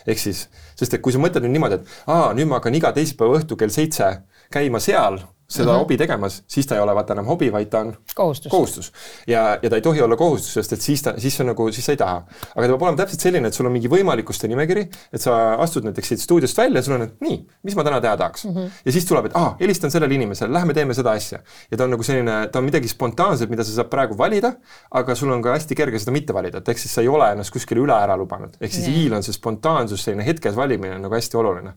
ehk 0.06 0.18
siis, 0.22 0.46
sest 0.78 0.94
et 0.94 1.02
kui 1.02 1.12
sa 1.14 1.18
mõtled 1.22 1.42
nüüd 1.46 1.56
niimoodi, 1.56 1.80
et 1.80 1.94
aa, 2.06 2.32
nüüd 2.36 2.48
ma 2.50 2.60
hakkan 2.60 2.74
iga 2.78 2.92
teisipäeva 2.96 3.40
õhtu 3.40 3.56
kell 3.58 3.72
seitse 3.74 4.10
käima 4.54 4.80
seal 4.82 5.20
seda 5.48 5.70
mm 5.70 5.74
-hmm. 5.74 5.78
hobi 5.78 5.96
tegemas, 5.96 6.42
siis 6.46 6.66
ta 6.66 6.74
ei 6.74 6.80
ole 6.80 6.94
vaata 6.94 7.14
enam 7.14 7.26
hobi, 7.26 7.52
vaid 7.52 7.68
ta 7.70 7.78
on 7.80 7.92
kohustus, 8.14 8.50
kohustus.. 8.50 8.92
ja, 9.26 9.58
ja 9.62 9.70
ta 9.70 9.76
ei 9.76 9.82
tohi 9.82 10.02
olla 10.02 10.16
kohustus, 10.16 10.54
sest 10.54 10.72
et 10.72 10.80
siis 10.80 11.02
ta, 11.02 11.14
siis 11.18 11.40
on 11.40 11.46
nagu, 11.46 11.72
siis 11.72 11.86
sa 11.86 11.92
ei 11.92 11.96
taha. 11.96 12.16
aga 12.56 12.66
ta 12.66 12.72
peab 12.72 12.82
olema 12.82 12.96
täpselt 12.96 13.20
selline, 13.20 13.48
et 13.48 13.54
sul 13.54 13.66
on 13.66 13.72
mingi 13.72 13.88
võimalikkuste 13.88 14.48
nimekiri, 14.48 14.88
et 15.12 15.22
sa 15.22 15.54
astud 15.54 15.86
näiteks 15.86 16.08
siit 16.08 16.20
stuudiost 16.20 16.58
välja 16.58 16.78
ja 16.78 16.82
sul 16.82 16.94
on, 16.94 17.02
et 17.02 17.20
nii, 17.20 17.38
mis 17.62 17.76
ma 17.76 17.84
täna 17.84 18.00
teha 18.00 18.16
tahaks 18.16 18.44
mm. 18.44 18.54
-hmm. 18.56 18.70
ja 18.84 18.92
siis 18.92 19.04
tuleb, 19.04 19.26
et 19.26 19.36
aa, 19.38 19.56
helistan 19.60 19.90
sellele 19.90 20.14
inimesele, 20.14 20.52
lähme 20.52 20.74
teeme 20.74 20.94
seda 20.94 21.10
asja. 21.10 21.38
ja 21.70 21.76
ta 21.76 21.84
on 21.84 21.90
nagu 21.90 22.02
selline, 22.02 22.48
ta 22.52 22.58
on 22.58 22.64
midagi 22.64 22.88
spontaanset, 22.88 23.50
mida 23.50 23.64
sa 23.64 23.72
saad 23.72 23.90
praegu 23.90 24.18
valida, 24.18 24.52
aga 24.90 25.14
sul 25.14 25.30
on 25.30 25.42
ka 25.42 25.54
hästi 25.54 25.74
kerge 25.74 25.98
seda 25.98 26.12
mitte 26.12 26.34
valida, 26.34 26.58
et 26.58 26.68
ehk 26.68 26.78
siis 26.78 26.94
sa 26.94 27.00
ei 27.00 27.08
ole 27.08 27.30
ennast 27.32 27.54
kuskile 27.54 27.80
üle 27.80 27.94
ära 27.94 28.16
lubanud. 28.16 28.58
ehk 28.60 28.72
siis 28.72 28.88
i-l 28.88 29.14
on 29.14 29.22
see 29.22 29.32
spontaansus, 29.32 30.04
selline 30.04 30.26
hetkes 30.26 30.56
valimine 30.56 30.98
nagu 30.98 31.14
hästi 31.14 31.36
oluline. 31.36 31.72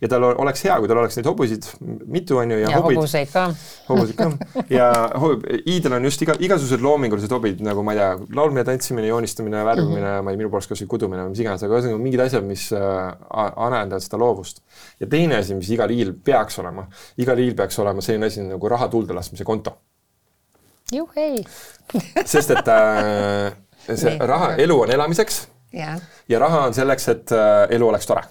ja 0.00 0.08
tal 0.08 0.22
oleks 0.32 0.64
hea, 0.64 0.78
kui 0.78 0.88
tal 0.88 0.98
oleks 0.98 1.16
neid 1.16 1.26
hobusid 1.26 1.70
mitu, 2.06 2.36
on 2.38 2.50
ju, 2.50 2.58
ja, 2.58 2.70
ja 2.70 2.80
hobid 2.80 3.11
hobuseid 3.12 3.30
ka. 3.32 3.44
hobuseid 3.88 4.16
ka 4.16 4.64
ja 4.70 4.88
iidel 5.66 5.96
on 5.96 6.06
just 6.06 6.22
iga, 6.24 6.34
igasugused 6.40 6.82
loomingulised 6.84 7.32
hobid 7.32 7.62
nagu 7.64 7.84
ma 7.84 7.94
ei 7.94 8.00
tea, 8.00 8.10
laulmine, 8.36 8.64
tantsimine, 8.66 9.06
joonistamine, 9.10 9.62
värvimine 9.64 10.00
mm, 10.00 10.18
-hmm. 10.18 10.24
ma 10.24 10.34
ei, 10.34 10.40
minu 10.40 10.50
poolest 10.50 10.72
kasvõi 10.72 10.90
kudumine 10.94 11.24
või 11.26 11.34
mis 11.34 11.42
iganes, 11.44 11.62
aga 11.62 11.78
ühesõnaga 11.78 12.02
mingid 12.02 12.24
asjad, 12.24 12.46
mis 12.48 12.66
äh, 12.76 12.82
arendavad 13.30 14.04
seda 14.04 14.20
loovust. 14.22 14.62
ja 15.00 15.06
teine 15.06 15.40
asi, 15.40 15.54
mis 15.54 15.70
igal 15.70 15.90
iil 15.90 16.14
peaks 16.24 16.58
olema, 16.58 16.86
igal 17.16 17.38
iil 17.38 17.56
peaks 17.58 17.78
olema 17.78 18.04
selline 18.04 18.30
asi 18.30 18.44
nagu 18.46 18.68
raha 18.68 18.88
tuulde 18.88 19.14
laskmise 19.14 19.44
konto. 19.44 19.76
juhei 20.92 21.44
sest 22.24 22.50
et 22.50 22.68
äh, 22.68 23.52
see 23.88 24.10
nee. 24.10 24.26
raha, 24.26 24.54
elu 24.56 24.80
on 24.80 24.90
elamiseks 24.90 25.48
ja, 25.72 25.96
ja 26.28 26.38
raha 26.38 26.66
on 26.68 26.74
selleks, 26.74 27.08
et 27.08 27.32
äh, 27.32 27.66
elu 27.76 27.88
oleks 27.88 28.06
tore 28.06 28.22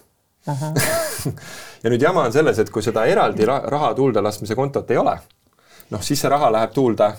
uh. 0.48 0.56
-huh. 0.56 1.32
ja 1.84 1.89
nüüd 1.89 2.02
jama 2.02 2.26
on 2.28 2.34
selles, 2.34 2.60
et 2.60 2.70
kui 2.70 2.84
seda 2.84 3.06
eraldi 3.10 3.46
raha 3.48 3.94
tuulde 3.98 4.22
laskmise 4.22 4.56
kontot 4.56 4.91
ei 4.91 4.98
ole, 5.02 5.17
noh, 5.91 6.02
siis 6.02 6.22
see 6.22 6.30
raha 6.30 6.52
läheb 6.54 6.74
tuulde 6.76 7.12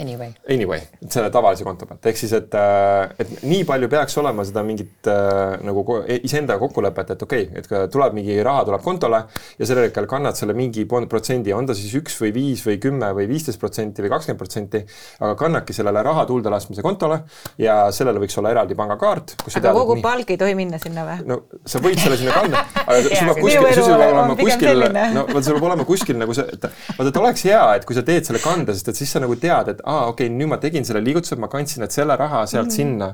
Anyway. 0.00 0.32
Anyway, 0.52 0.80
selle 1.08 1.30
tavalise 1.32 1.64
konto 1.64 1.86
pealt, 1.88 2.04
ehk 2.10 2.18
siis, 2.20 2.32
et, 2.36 2.52
äh, 2.58 3.08
et 3.22 3.30
nii 3.48 3.64
palju 3.68 3.88
peaks 3.92 4.16
olema 4.20 4.44
seda 4.44 4.62
mingit 4.66 5.08
äh, 5.08 5.56
nagu 5.64 5.84
e-, 6.02 6.18
iseendaga 6.26 6.60
kokkulepet, 6.60 7.14
et 7.14 7.22
okei 7.24 7.46
okay,, 7.48 7.62
et 7.64 7.92
tuleb 7.92 8.16
mingi 8.16 8.36
raha 8.44 8.66
tuleb 8.68 8.84
kontole 8.84 9.22
ja 9.56 9.68
sellel 9.68 9.88
hetkel 9.88 10.08
kannad 10.10 10.36
selle 10.38 10.56
mingi 10.56 10.84
protsendi, 10.86 11.54
on 11.56 11.68
ta 11.68 11.76
siis 11.76 11.94
üks 12.00 12.18
või 12.20 12.32
viis 12.36 12.64
või 12.66 12.76
kümme 12.82 13.08
või 13.16 13.28
viisteist 13.30 13.60
protsenti 13.62 14.04
või 14.04 14.12
kakskümmend 14.12 14.42
protsenti, 14.42 14.82
aga 15.20 15.32
kannadki 15.40 15.76
sellele 15.76 16.02
raha 16.04 16.26
tuulde 16.28 16.52
laskmise 16.52 16.84
kontole 16.84 17.22
ja 17.62 17.78
sellele 17.94 18.20
võiks 18.22 18.36
olla 18.40 18.52
eraldi 18.52 18.76
pangakaart. 18.76 19.36
aga 19.46 19.54
tead, 19.56 19.70
kogu 19.80 19.96
nii, 19.98 20.04
palk 20.04 20.34
ei 20.34 20.40
tohi 20.44 20.58
minna 20.58 20.80
sinna 20.82 21.06
või? 21.08 21.18
no 21.30 21.40
sa 21.64 21.80
võid 21.84 22.02
selle 22.02 22.20
sinna 22.20 22.36
kanda, 22.36 22.64
aga 22.88 23.00
sul 23.06 23.32
peab 23.32 23.40
kuskil, 23.40 23.70
sul 23.80 23.96
peab 23.96 24.12
olema 24.12 24.38
kuskil, 24.42 24.86
no 25.16 25.26
vot 25.32 25.48
sul 25.48 25.56
peab 25.58 25.68
olema 25.70 25.88
kuskil 25.88 26.20
nagu 26.20 26.36
see, 26.36 26.46
et 26.52 26.68
vaata, 26.68 27.08
et 27.08 27.20
oleks 27.22 27.46
hea, 27.48 27.64
et 27.78 27.88
kui 27.88 27.96
sa 27.96 28.04
teed 28.06 28.28
selle 28.28 28.42
kande, 28.44 28.76
sest 28.76 28.92
et 28.92 29.00
siis 29.00 29.16
sa 29.16 29.22
nagu 29.22 29.36
tead, 29.40 29.72
et 29.72 29.85
aa, 29.86 30.06
okei 30.10 30.26
okay,, 30.26 30.36
nüüd 30.36 30.50
ma 30.50 30.58
tegin 30.62 30.84
selle 30.88 31.02
liigutuse, 31.04 31.38
ma 31.40 31.48
kandsin 31.52 31.84
nüüd 31.84 31.94
selle 31.94 32.18
raha 32.18 32.44
sealt 32.46 32.66
mm 32.66 32.70
-hmm. 32.70 32.76
sinna 32.76 33.08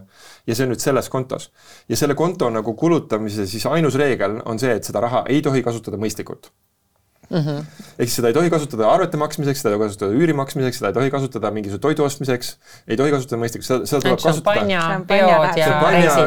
ja 0.47 0.55
see 0.57 0.67
on 0.67 0.75
nüüd 0.75 0.83
selles 0.83 1.09
kontos. 1.13 1.51
ja 1.89 1.97
selle 1.97 2.15
konto 2.15 2.51
nagu 2.51 2.75
kulutamise 2.75 3.47
siis 3.47 3.67
ainus 3.67 3.95
reegel 3.95 4.41
on 4.45 4.59
see, 4.59 4.75
et 4.75 4.85
seda 4.85 5.01
raha 5.01 5.25
ei 5.29 5.43
tohi 5.43 5.63
kasutada 5.63 5.97
mõistlikult 5.97 6.53
mm 7.33 7.39
-hmm.. 7.39 7.65
ehk 7.99 8.09
siis 8.09 8.17
seda 8.17 8.29
ei 8.29 8.35
tohi 8.35 8.51
kasutada 8.51 8.89
arvete 8.91 9.17
maksmiseks, 9.17 9.63
seda 9.63 9.73
ei 9.73 9.79
tohi 9.79 9.89
kasutada 9.89 10.13
üüri 10.13 10.35
maksmiseks, 10.37 10.79
seda 10.79 10.89
ei 10.89 10.95
tohi 10.95 11.11
kasutada 11.11 11.51
mingisuguse 11.51 11.83
toidu 11.87 12.05
ostmiseks, 12.05 12.57
ei 12.89 12.97
tohi 12.97 13.11
kasutada 13.15 13.41
mõistlikuks, 13.43 13.71
seda, 13.71 13.87
seda 13.87 14.01
tuleb 14.05 14.21
kasutada. 14.21 14.35
šampanja, 14.35 14.83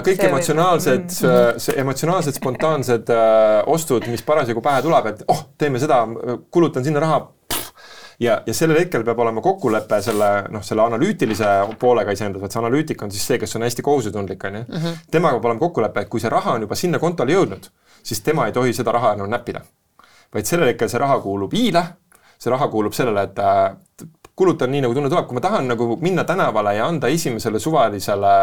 kõik 0.10 0.26
emotsionaalsed 0.30 1.06
mm, 1.06 1.30
-hmm. 1.30 1.64
see 1.68 1.80
emotsionaalsed 1.86 2.42
spontaansed 2.42 3.14
äh, 3.14 3.64
ostud, 3.78 4.08
mis 4.08 4.26
parasjagu 4.26 4.62
pähe 4.62 4.82
tuleb, 4.82 5.12
et 5.14 5.24
oh, 5.28 5.46
teeme 5.58 5.80
seda, 5.80 6.02
kulutan 6.52 6.84
sinna 6.84 7.04
raha 7.06 7.22
ja, 8.20 8.42
ja 8.46 8.54
sellel 8.54 8.80
hetkel 8.80 9.04
peab 9.08 9.20
olema 9.20 9.42
kokkulepe 9.42 10.02
selle 10.02 10.30
noh, 10.54 10.64
selle 10.66 10.86
analüütilise 10.86 11.52
poolega 11.80 12.16
iseendas, 12.16 12.44
et 12.46 12.56
see 12.56 12.62
analüütik 12.62 13.04
on 13.04 13.14
siis 13.14 13.26
see, 13.28 13.40
kes 13.42 13.56
on 13.60 13.66
hästi 13.68 13.86
kohusetundlik, 13.86 14.44
on 14.50 14.60
ju. 14.62 14.66
Mhm. 14.70 15.02
temaga 15.12 15.40
peab 15.40 15.52
olema 15.52 15.66
kokkulepe, 15.66 16.06
et 16.06 16.10
kui 16.10 16.24
see 16.24 16.32
raha 16.34 16.56
on 16.56 16.68
juba 16.68 16.76
sinna 16.80 17.00
kontole 17.00 17.36
jõudnud, 17.36 17.70
siis 18.04 18.22
tema 18.26 18.48
ei 18.48 18.56
tohi 18.56 18.74
seda 18.74 18.92
raha 18.96 19.14
enam 19.18 19.30
näppida. 19.32 19.62
vaid 20.34 20.46
sellel 20.46 20.68
hetkel 20.68 20.90
see 20.90 21.00
raha 21.00 21.20
kuulub 21.24 21.54
i-le, 21.54 21.84
see 22.38 22.52
raha 22.52 22.68
kuulub 22.68 22.94
sellele, 22.94 23.24
et 23.24 23.40
kulutan 24.36 24.72
nii, 24.72 24.82
nagu 24.84 24.96
tunne 24.96 25.10
tuleb, 25.10 25.28
kui 25.30 25.38
ma 25.38 25.42
tahan 25.44 25.70
nagu 25.72 25.96
minna 26.02 26.26
tänavale 26.28 26.76
ja 26.76 26.88
anda 26.92 27.08
esimesele 27.08 27.60
suvalisele 27.60 28.34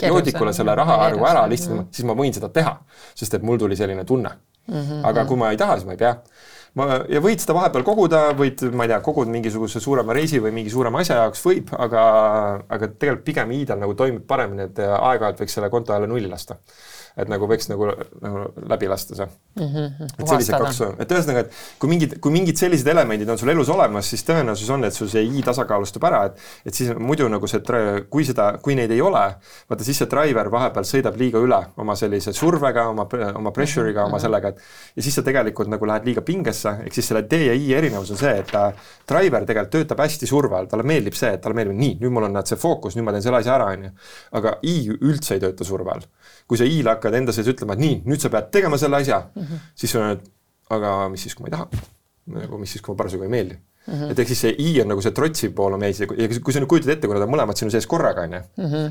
joodikule 0.00 0.52
selle 0.56 0.74
raha 0.74 0.96
arvu 1.08 1.26
ära 1.28 1.42
lihtsalt 1.48 1.74
mm, 1.74 1.82
-hmm. 1.82 1.92
siis 1.92 2.06
ma 2.08 2.16
võin 2.16 2.32
seda 2.32 2.48
teha, 2.48 2.76
sest 3.14 3.34
et 3.34 3.42
mul 3.42 3.58
tuli 3.60 3.76
selline 3.76 4.04
tunne 4.04 4.30
mm. 4.68 4.74
-hmm. 4.74 5.06
aga 5.08 5.24
kui 5.24 5.36
ma 5.36 5.50
ei 5.50 5.56
taha, 5.56 5.76
siis 5.76 5.86
ma 5.86 5.92
ei 5.92 5.98
pea 5.98 6.16
ma, 6.78 6.88
ja 7.10 7.20
võid 7.24 7.42
seda 7.42 7.56
vahepeal 7.56 7.84
koguda, 7.86 8.22
võid, 8.38 8.64
ma 8.72 8.86
ei 8.86 8.92
tea, 8.92 9.00
kogud 9.04 9.30
mingisuguse 9.32 9.82
suurema 9.82 10.16
reisi 10.16 10.40
või 10.42 10.54
mingi 10.56 10.72
suurema 10.72 11.02
asja 11.02 11.20
jaoks, 11.20 11.44
võib, 11.46 11.72
aga, 11.76 12.02
aga 12.68 12.90
tegelikult 12.94 13.26
pigem 13.28 13.54
iidal 13.58 13.82
nagu 13.82 13.96
toimib 13.98 14.24
paremini, 14.28 14.68
et 14.70 14.82
aeg-ajalt 14.86 15.44
võiks 15.44 15.58
selle 15.58 15.70
konto 15.72 15.96
jälle 15.96 16.10
nulli 16.10 16.30
lasta 16.30 16.58
et 17.16 17.28
nagu 17.28 17.48
võiks 17.48 17.68
nagu, 17.68 17.90
nagu 18.22 18.44
läbi 18.72 18.88
lasta 18.88 19.16
see 19.18 19.26
mm. 19.26 19.66
-hmm. 19.66 20.12
et 20.18 20.28
sellised 20.28 20.56
kaks, 20.56 20.80
et 21.04 21.12
ühesõnaga, 21.12 21.44
et 21.44 21.58
kui 21.82 21.90
mingid, 21.92 22.16
kui 22.24 22.32
mingid 22.34 22.60
sellised 22.60 22.88
elemendid 22.88 23.28
on 23.28 23.40
sul 23.40 23.52
elus 23.52 23.68
olemas, 23.72 24.08
siis 24.08 24.24
tõenäosus 24.28 24.70
on, 24.72 24.84
et 24.88 24.96
sul 24.96 25.10
see 25.12 25.24
i 25.24 25.42
tasakaalustub 25.44 26.04
ära, 26.08 26.24
et 26.30 26.40
et 26.66 26.74
siis 26.74 26.92
muidu 26.96 27.28
nagu 27.28 27.48
see, 27.50 27.60
kui 28.10 28.24
seda, 28.24 28.48
kui 28.62 28.76
neid 28.78 28.90
ei 28.94 29.00
ole, 29.04 29.24
vaata 29.68 29.84
siis 29.84 30.02
see 30.02 30.10
driver 30.10 30.50
vahepeal 30.52 30.88
sõidab 30.88 31.18
liiga 31.20 31.42
üle 31.42 31.60
oma 31.76 31.96
sellise 31.98 32.32
survega, 32.36 32.86
oma, 32.92 33.06
oma 33.36 33.52
pressure'iga, 33.52 34.06
oma 34.06 34.16
mhm. 34.16 34.24
sellega, 34.24 34.52
et 34.52 34.96
ja 34.96 35.06
siis 35.06 35.18
sa 35.18 35.26
tegelikult 35.26 35.70
nagu 35.72 35.88
lähed 35.88 36.08
liiga 36.08 36.24
pingesse, 36.26 36.78
ehk 36.86 36.96
siis 36.96 37.12
selle 37.12 37.24
D 37.28 37.44
ja 37.46 37.56
I 37.56 37.72
erinevus 37.78 38.12
on 38.14 38.20
see, 38.20 38.34
et 38.42 38.52
driver 39.08 39.46
tegelikult 39.48 39.72
töötab 39.76 40.02
hästi 40.04 40.28
surve 40.28 40.58
all, 40.58 40.68
talle 40.70 40.86
meeldib 40.86 41.16
see, 41.18 41.32
et 41.36 41.42
talle 41.42 41.56
meeldib, 41.58 41.78
nii, 41.78 41.96
nüüd 42.02 42.14
mul 42.14 42.28
on 42.28 42.36
näed 42.38 42.50
see 42.50 42.60
fookus, 42.60 42.96
nüüd 42.96 43.06
ma 43.06 43.14
teen 43.14 43.24
selle 43.24 43.42
asja 43.42 43.56
ära, 43.56 43.70
on 43.76 43.88
ju. 43.88 43.92
aga 44.40 44.56
I 44.68 44.76
üldse 44.98 45.36
ei 45.36 45.42
tööta 45.42 45.66
surve 45.66 45.94
all. 45.94 46.06
Kui 46.48 46.60
sa 46.60 46.68
I-le 46.68 46.94
hakkad 46.94 47.18
enda 47.18 47.34
sees 47.34 47.50
ütlema, 47.52 47.76
et 47.76 47.82
nii, 47.82 47.98
nüüd 48.08 48.22
sa 48.22 48.30
pead 48.32 48.50
tegema 48.54 48.78
selle 48.80 49.02
asja 49.02 49.20
mm, 49.34 49.42
-hmm. 49.42 49.66
siis 49.74 49.94
on, 49.98 50.16
et 50.16 50.30
aga 50.70 51.08
mis 51.12 51.26
siis, 51.26 51.34
kui 51.34 51.44
ma 51.44 51.52
ei 51.52 51.56
taha. 51.56 51.68
nagu 52.38 52.58
mis 52.58 52.70
siis, 52.70 52.82
kui 52.82 52.94
ma 52.94 53.02
parasjagu 53.02 53.28
ei 53.28 53.36
meeldi 53.36 53.58
Mm 53.82 53.94
-hmm. 53.94 54.10
et 54.10 54.18
ehk 54.18 54.28
siis 54.28 54.40
see 54.40 54.54
I 54.58 54.80
on 54.80 54.88
nagu 54.88 55.02
see 55.02 55.10
trotsi 55.10 55.48
pool 55.48 55.72
on 55.72 55.80
meis 55.80 56.00
ja 56.00 56.06
kui 56.06 56.52
sa 56.52 56.60
nüüd 56.60 56.68
kujutad 56.70 56.92
ette, 56.92 57.06
kui 57.06 57.18
nad 57.18 57.22
on 57.26 57.32
mõlemad 57.34 57.58
sinu 57.58 57.70
sees 57.70 57.86
korraga, 57.86 58.22
on 58.22 58.32
ju. 58.32 58.42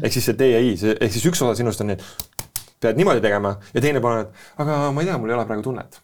Ehk 0.03 0.13
siis 0.13 0.25
see 0.25 0.35
D 0.39 0.49
ja 0.51 0.59
I, 0.59 0.77
see 0.77 0.97
ehk 0.99 1.11
siis 1.13 1.25
üks 1.25 1.41
osa 1.41 1.55
sinust 1.55 1.81
on 1.81 1.87
nii, 1.87 1.95
et 1.95 2.03
pead 2.81 2.99
niimoodi 2.99 3.21
tegema 3.21 3.55
ja 3.73 3.81
teine 3.81 4.01
pool 4.01 4.11
on, 4.11 4.19
et 4.19 4.27
aga 4.57 4.91
ma 4.91 5.01
ei 5.01 5.07
tea, 5.07 5.17
mul 5.17 5.29
ei 5.29 5.35
ole 5.35 5.45
praegu 5.45 5.63
tunnet 5.63 6.01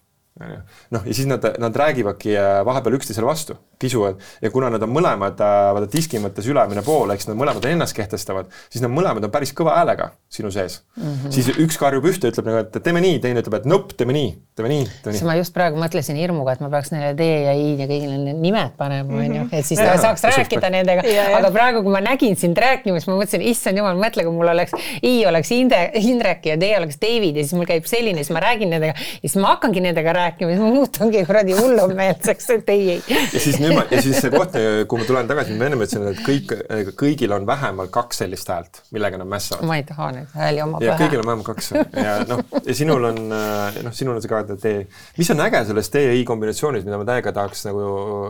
noh, 0.90 1.02
ja 1.04 1.14
siis 1.14 1.26
nad, 1.26 1.44
nad 1.58 1.76
räägivadki 1.76 2.36
äh, 2.38 2.60
vahepeal 2.66 2.98
üksteisele 2.98 3.26
vastu, 3.26 3.56
kisuvad 3.78 4.18
ja 4.42 4.50
kuna 4.50 4.70
nad 4.74 4.82
on 4.82 4.90
mõlemad 4.92 5.40
äh, 5.44 5.56
vaata 5.76 5.88
diski 5.92 6.20
mõttes 6.22 6.46
ülemine 6.50 6.82
pool, 6.86 7.10
ehk 7.12 7.22
siis 7.22 7.30
nad 7.30 7.38
mõlemad 7.38 7.64
on 7.64 7.74
ennast 7.76 7.96
kehtestavad, 7.96 8.50
siis 8.68 8.82
nad 8.84 8.92
mõlemad 8.92 9.24
on 9.24 9.32
päris 9.32 9.54
kõva 9.56 9.76
häälega 9.78 10.10
sinu 10.28 10.50
sees 10.52 10.80
mm. 10.96 11.02
-hmm. 11.02 11.32
siis 11.34 11.48
üks 11.64 11.78
karjub 11.80 12.04
ühte, 12.10 12.32
ütleb 12.32 12.48
nagu, 12.50 12.64
et 12.64 12.78
teeme 12.84 13.02
nii, 13.04 13.20
teine 13.22 13.42
ütleb, 13.42 13.58
et 13.60 13.68
nope, 13.70 13.94
teeme 13.98 14.16
nii, 14.16 14.32
teeme 14.58 14.72
nii, 14.72 14.88
teeme 15.04 15.14
nii. 15.16 15.26
ma 15.28 15.36
just 15.38 15.54
praegu 15.54 15.80
mõtlesin 15.80 16.18
hirmuga, 16.18 16.56
et 16.56 16.64
ma 16.64 16.70
peaks 16.72 16.92
neile 16.94 17.14
D 17.18 17.28
ja 17.46 17.54
I 17.54 17.70
ja 17.78 17.86
kõigile 17.90 18.18
need 18.24 18.42
nimed 18.42 18.74
panema, 18.80 19.22
onju, 19.22 19.46
et 19.52 19.66
siis 19.66 19.80
ja, 19.80 19.94
saaks 20.00 20.26
ja, 20.26 20.34
rääkida 20.36 20.72
nendega, 20.74 21.06
aga 21.38 21.52
praegu, 21.54 21.84
kui 21.86 21.94
ma 21.94 22.02
nägin 22.04 22.36
sind 22.36 22.58
rääkimas, 22.58 23.06
ma 23.08 23.16
mõtlesin, 23.20 23.46
issand 23.52 23.78
jumal, 23.78 23.98
mõtle, 24.00 24.26
kui 24.26 24.34
mul 24.34 24.52
oleks 24.52 24.74
I 25.02 25.14
oleks 25.30 25.52
Inde, 25.54 25.80
Indrek 26.02 26.50
ja 26.50 26.58
D 26.60 26.72
oleks 26.78 26.98
David 27.00 27.38
ja 27.38 27.46
siis 27.46 27.54
mul 27.56 27.68
käib 27.68 27.86
selline, 27.88 28.24
siis 28.24 28.34
ma 28.34 28.42
räägin 28.42 28.74
nendega 28.74 28.98
ja 28.98 29.24
siis 29.24 29.38
ma 29.40 29.54
hakkangi 29.54 29.86
nendega 29.86 30.12
rääkima, 30.16 30.52
siis 30.52 30.62
ma 30.62 30.72
muutun 30.74 31.08
ongi 31.08 31.24
kuradi 31.28 31.56
hullumeelseks, 31.56 32.50
et 32.58 32.74
ei, 32.74 32.84
ei. 32.96 33.02
ja 33.16 33.40
siis 33.40 33.60
nüüd 33.62 33.67
ma, 33.74 33.84
ja 33.90 34.00
siis 34.02 34.18
see 34.22 34.30
koht, 34.32 34.56
kui 34.88 35.00
ma 35.00 35.06
tulen 35.08 35.28
tagasi, 35.30 35.54
ma 35.58 35.68
ennem 35.68 35.82
ütlesin, 35.84 36.04
et 36.10 36.20
kõik, 36.24 36.52
kõigil 36.98 37.32
on 37.36 37.46
vähemalt 37.48 37.92
kaks 37.94 38.22
sellist 38.22 38.50
häält, 38.52 38.82
millega 38.94 39.20
nad 39.20 39.30
mässavad. 39.30 39.66
ma 39.68 39.78
ei 39.78 39.84
taha 39.88 40.10
neid 40.16 40.34
hääli 40.36 40.62
oma 40.64 40.80
pähe. 40.82 40.96
kõigil 41.02 41.22
on 41.22 41.30
vähemalt 41.30 41.48
kaks 41.48 41.70
ja 41.72 42.16
noh, 42.28 42.42
ja 42.58 42.76
sinul 42.76 43.08
on, 43.10 43.20
noh, 43.28 43.94
sinul 43.96 44.16
on 44.16 44.24
see 44.24 44.32
ka 44.32 44.42
tee. 44.50 44.84
mis 45.18 45.30
on 45.34 45.44
äge 45.46 45.62
selles 45.70 45.90
T 45.94 46.04
ja 46.04 46.16
I 46.18 46.24
kombinatsioonis, 46.28 46.86
mida 46.88 47.00
ma 47.00 47.08
täiega 47.08 47.32
tahaks 47.36 47.64
nagu, 47.68 47.86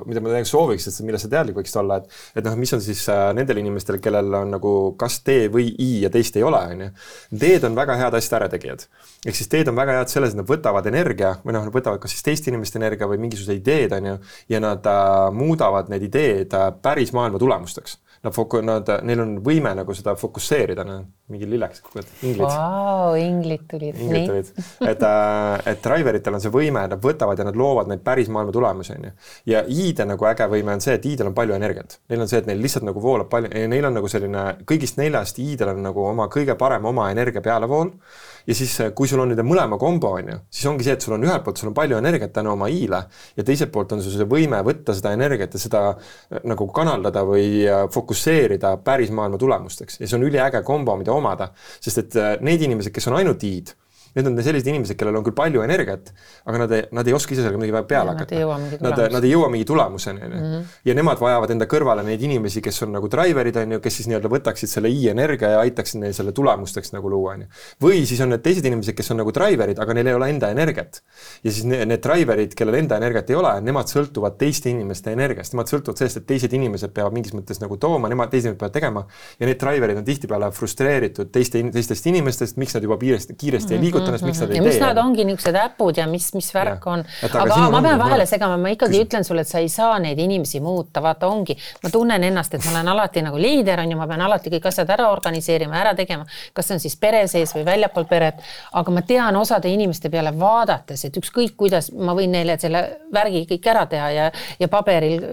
mida 0.08 0.22
ma 0.24 0.34
täiega 0.34 0.50
sooviks, 0.50 0.88
et 0.90 1.00
millest 1.08 1.26
sa 1.26 1.32
teadlik 1.36 1.58
võiksid 1.58 1.80
olla, 1.82 2.00
et, 2.02 2.20
et 2.38 2.46
noh, 2.46 2.56
mis 2.60 2.74
on 2.76 2.84
siis 2.84 3.04
äh, 3.12 3.24
nendel 3.36 3.62
inimestel, 3.64 4.00
kellel 4.04 4.40
on 4.42 4.54
nagu 4.56 4.74
kas 5.00 5.20
T 5.26 5.40
või 5.52 5.72
I 5.74 5.90
ja 6.04 6.12
teist 6.14 6.38
ei 6.38 6.46
ole, 6.46 6.62
on 6.72 6.86
ju. 6.86 6.90
D-d 7.42 7.66
on 7.68 7.76
väga 7.78 7.98
head 7.98 8.14
asjade 8.18 8.42
ärategijad. 8.42 8.86
ehk 9.26 9.36
siis 9.36 9.50
D-d 9.50 9.72
on 9.72 9.78
väga 9.78 9.98
head 9.98 10.12
selles, 10.12 10.34
et 10.34 10.40
nad 10.40 10.48
võtavad 10.48 10.86
energia 10.90 11.34
või 11.42 11.56
noh, 11.56 11.66
nad 11.66 11.74
võtavad 11.74 12.00
kas 12.02 12.14
siis 12.14 12.24
teist 12.26 12.48
inimest 12.48 12.68
inimeste 12.68 12.78
energia 12.78 13.08
või 13.08 13.18
mingisugused 13.22 13.60
ideed, 13.60 13.92
on 13.96 14.08
ju, 14.10 14.16
ja 14.52 14.60
nad 14.62 14.86
äh, 14.86 15.27
muudavad 15.34 15.90
need 15.92 16.08
ideed 16.08 16.54
äh, 16.56 16.68
päris 16.82 17.12
maailma 17.12 17.38
tulemusteks. 17.38 17.98
Nad 18.24 18.34
foku-, 18.34 18.62
nad, 18.64 18.88
neil 19.06 19.22
on 19.22 19.36
võime 19.44 19.74
nagu 19.78 19.94
seda 19.94 20.16
fokusseerida, 20.18 20.84
noh, 20.86 21.04
mingi 21.28 21.48
lilleks, 21.48 21.82
inglid 22.22 22.40
wow,. 22.40 23.16
inglid 23.20 23.64
tulid. 23.68 23.98
inglid 24.00 24.28
tulid, 24.30 24.52
et 24.88 25.02
äh,, 25.04 25.66
et 25.72 25.82
driveritel 25.84 26.38
on 26.38 26.40
see 26.40 26.52
võime, 26.52 26.86
nad 26.88 27.02
võtavad 27.04 27.38
ja 27.38 27.44
nad 27.48 27.58
loovad 27.58 27.90
neid 27.90 28.00
päris 28.06 28.30
maailma 28.32 28.54
tulemusi, 28.54 28.94
on 28.96 29.08
ju. 29.10 29.12
ja 29.52 29.62
i-de 29.68 30.06
nagu 30.08 30.28
äge 30.30 30.48
võime 30.48 30.76
on 30.78 30.84
see, 30.84 30.96
et 30.96 31.08
i-del 31.10 31.28
on 31.28 31.36
palju 31.36 31.56
energiat. 31.58 31.98
Neil 32.08 32.24
on 32.24 32.30
see, 32.30 32.40
et 32.40 32.48
neil 32.48 32.62
lihtsalt 32.64 32.86
nagu 32.88 33.02
voolab 33.04 33.28
palju, 33.32 33.52
neil 33.74 33.90
on 33.90 33.98
nagu 33.98 34.08
selline, 34.08 34.46
kõigist 34.68 35.00
neljast 35.00 35.40
i-del 35.44 35.74
on 35.74 35.84
nagu 35.90 36.08
oma 36.08 36.30
kõige 36.32 36.56
parem 36.60 36.88
oma 36.88 37.10
energia 37.12 37.44
pealevool 37.44 37.92
ja 38.48 38.54
siis, 38.56 38.80
äh, 38.80 38.92
kui 38.96 39.08
sul 39.08 39.20
on 39.20 39.28
nüüd 39.32 39.42
mõlema 39.44 39.76
kombo, 39.80 40.14
on 40.16 40.32
ju, 40.32 40.38
siis 40.48 40.68
ongi 40.70 40.86
see, 40.86 40.96
et 40.96 41.04
sul 41.04 41.18
on 41.18 41.26
ühelt 41.26 41.44
poolt, 41.44 41.60
sul 41.60 41.68
on 41.70 41.76
palju 41.76 41.98
energiat 41.98 42.32
tänu 42.32 42.54
oma 42.54 42.70
i-le 42.72 43.02
ja 43.36 43.44
teiselt 43.44 43.72
poolt 43.74 43.92
on 43.92 44.02
sul 44.04 44.14
see 44.16 44.28
võime 44.28 44.60
võtta 44.64 44.96
seda 44.96 45.12
energiat 45.16 45.54
ja 45.54 45.60
seda 45.60 45.82
äh, 45.92 46.40
nagu 46.48 46.68
kanaldada 46.72 47.24
või 47.28 47.50
fokusseerida 47.92 48.76
päris 48.84 49.12
maailma 49.14 49.40
tulemusteks 49.40 50.00
ja 50.00 50.08
see 50.08 50.16
on 50.16 50.24
üliäge 50.28 50.62
kombo, 50.64 50.96
mida 50.96 51.12
omada, 51.18 51.52
sest 51.80 52.04
et 52.04 52.18
need 52.44 52.64
inimesed, 52.64 52.94
kes 52.94 53.10
on 53.10 53.18
ainult 53.20 53.44
i-d 53.46 53.74
Need 54.16 54.26
on 54.30 54.38
sellised 54.42 54.68
inimesed, 54.70 54.96
kellel 54.98 55.18
on 55.18 55.24
küll 55.26 55.36
palju 55.36 55.62
energiat, 55.64 56.12
aga 56.48 56.62
nad 56.62 56.74
ei, 56.74 56.84
nad 56.96 57.08
ei 57.08 57.14
oska 57.16 57.34
ise 57.34 57.44
sellega 57.44 57.60
midagi 57.60 57.86
peale 57.90 58.14
hakata. 58.14 58.38
Nad, 58.84 59.02
nad 59.14 59.26
ei 59.26 59.32
jõua 59.32 59.50
mingi 59.52 59.66
tulemuseni, 59.68 60.22
on 60.24 60.32
ju. 60.32 60.38
Mhm. 60.38 60.64
ja 60.88 60.94
nemad 60.96 61.20
vajavad 61.22 61.52
enda 61.54 61.68
kõrvale 61.70 62.04
neid 62.06 62.22
inimesi, 62.24 62.62
kes 62.64 62.82
on 62.86 62.94
nagu 62.96 63.10
driver'id, 63.12 63.56
on 63.62 63.76
ju, 63.76 63.80
kes 63.84 63.98
siis 64.00 64.08
nii-öelda 64.10 64.30
võtaksid 64.32 64.70
selle 64.70 64.90
i-energia 64.92 65.52
ja 65.54 65.60
aitaksid 65.64 66.00
neil 66.02 66.14
selle 66.16 66.32
tulemusteks 66.36 66.94
nagu 66.94 67.10
luua, 67.12 67.36
on 67.36 67.44
ju. 67.44 67.48
või 67.84 68.02
siis 68.08 68.20
on 68.24 68.32
need 68.32 68.42
teised 68.44 68.66
inimesed, 68.68 68.96
kes 68.96 69.12
on 69.14 69.20
nagu 69.22 69.32
driver'id, 69.34 69.80
aga 69.82 69.96
neil 69.98 70.12
ei 70.12 70.18
ole 70.18 70.30
enda 70.32 70.50
energiat. 70.54 71.02
ja 71.42 71.50
siis 71.52 71.64
need, 71.68 71.84
need 71.88 72.02
driver'id, 72.04 72.54
kellel 72.58 72.80
enda 72.80 72.98
energiat 73.00 73.30
ei 73.30 73.38
ole, 73.38 73.54
nemad 73.64 73.90
sõltuvad 73.92 74.38
teiste 74.40 74.70
inimeste 74.72 75.12
energiast, 75.12 75.54
nemad 75.54 75.70
sõltuvad 75.70 76.00
sellest, 76.00 76.22
et 76.22 76.28
teised 76.28 76.52
inimesed 76.52 76.94
peavad 76.96 77.14
mingis 77.16 77.34
mõttes 77.36 77.60
nagu 77.62 77.76
tooma, 77.76 78.10
nemad, 78.10 78.30
teised 78.32 78.56
peavad 78.58 78.74
tegema. 78.74 79.04
ja 79.38 79.46
need 79.46 79.60
driver'id 79.60 80.00
on 80.00 80.06
tihtipeale 80.06 80.50
frustreeritud 80.54 81.32
teiste, 81.34 81.62
teistest 81.74 82.06
inimestest, 82.10 82.56
miks 82.60 82.76
nad 82.76 82.86
juba 82.86 82.98
kiiresti, 83.00 83.36
kiiresti 83.38 83.76
ei 83.76 83.82
liiguta 83.98 84.12
ennast, 84.14 84.26
miks 84.26 84.40
nad 84.42 84.50
ei 84.50 84.56
ja 84.56 84.62
tee. 84.62 84.70
mis 84.70 84.80
nad 84.82 85.00
ongi 85.02 85.26
niisugused 85.28 85.58
äpud 85.62 86.00
ja 86.00 86.06
mis, 86.10 86.28
mis 86.34 86.48
värk 86.54 86.86
ja. 86.86 86.92
on. 86.92 87.04
aga, 87.28 87.42
aga 87.44 87.58
ma 87.72 87.82
pean 87.84 88.00
vahele 88.00 88.26
segama, 88.26 88.56
ma 88.60 88.72
ikkagi 88.74 88.94
küsin. 88.94 89.06
ütlen 89.06 89.26
sulle, 89.26 89.44
et 89.46 89.50
sa 89.50 89.62
ei 89.62 89.68
saa 89.72 89.98
neid 90.02 90.18
inimesi 90.22 90.60
muuta, 90.64 91.02
vaata 91.04 91.28
ongi, 91.28 91.56
ma 91.82 91.92
tunnen 91.92 92.24
ennast, 92.28 92.54
et 92.54 92.64
ma 92.66 92.74
olen 92.76 92.92
alati 92.94 93.24
nagu 93.26 93.40
liider 93.40 93.82
on 93.82 93.94
ju, 93.94 93.98
ma 94.00 94.08
pean 94.10 94.24
alati 94.26 94.52
kõik 94.54 94.68
asjad 94.70 94.90
ära 94.94 95.10
organiseerima, 95.12 95.78
ära 95.80 95.94
tegema, 95.98 96.26
kas 96.56 96.70
see 96.70 96.78
on 96.78 96.84
siis 96.84 96.98
pere 97.00 97.24
sees 97.30 97.54
või 97.56 97.64
väljapool 97.68 98.08
peret, 98.10 98.42
aga 98.78 98.94
ma 98.94 99.04
tean 99.06 99.36
osade 99.40 99.72
inimeste 99.72 100.10
peale 100.12 100.32
vaadates, 100.38 101.04
et 101.08 101.20
ükskõik 101.20 101.56
kuidas 101.58 101.92
ma 101.92 102.16
võin 102.16 102.32
neile 102.34 102.58
selle 102.60 102.84
värgi 103.14 103.46
kõik 103.54 103.70
ära 103.74 103.86
teha 103.90 104.10
ja, 104.14 104.30
ja 104.60 104.70
paberil 104.72 105.28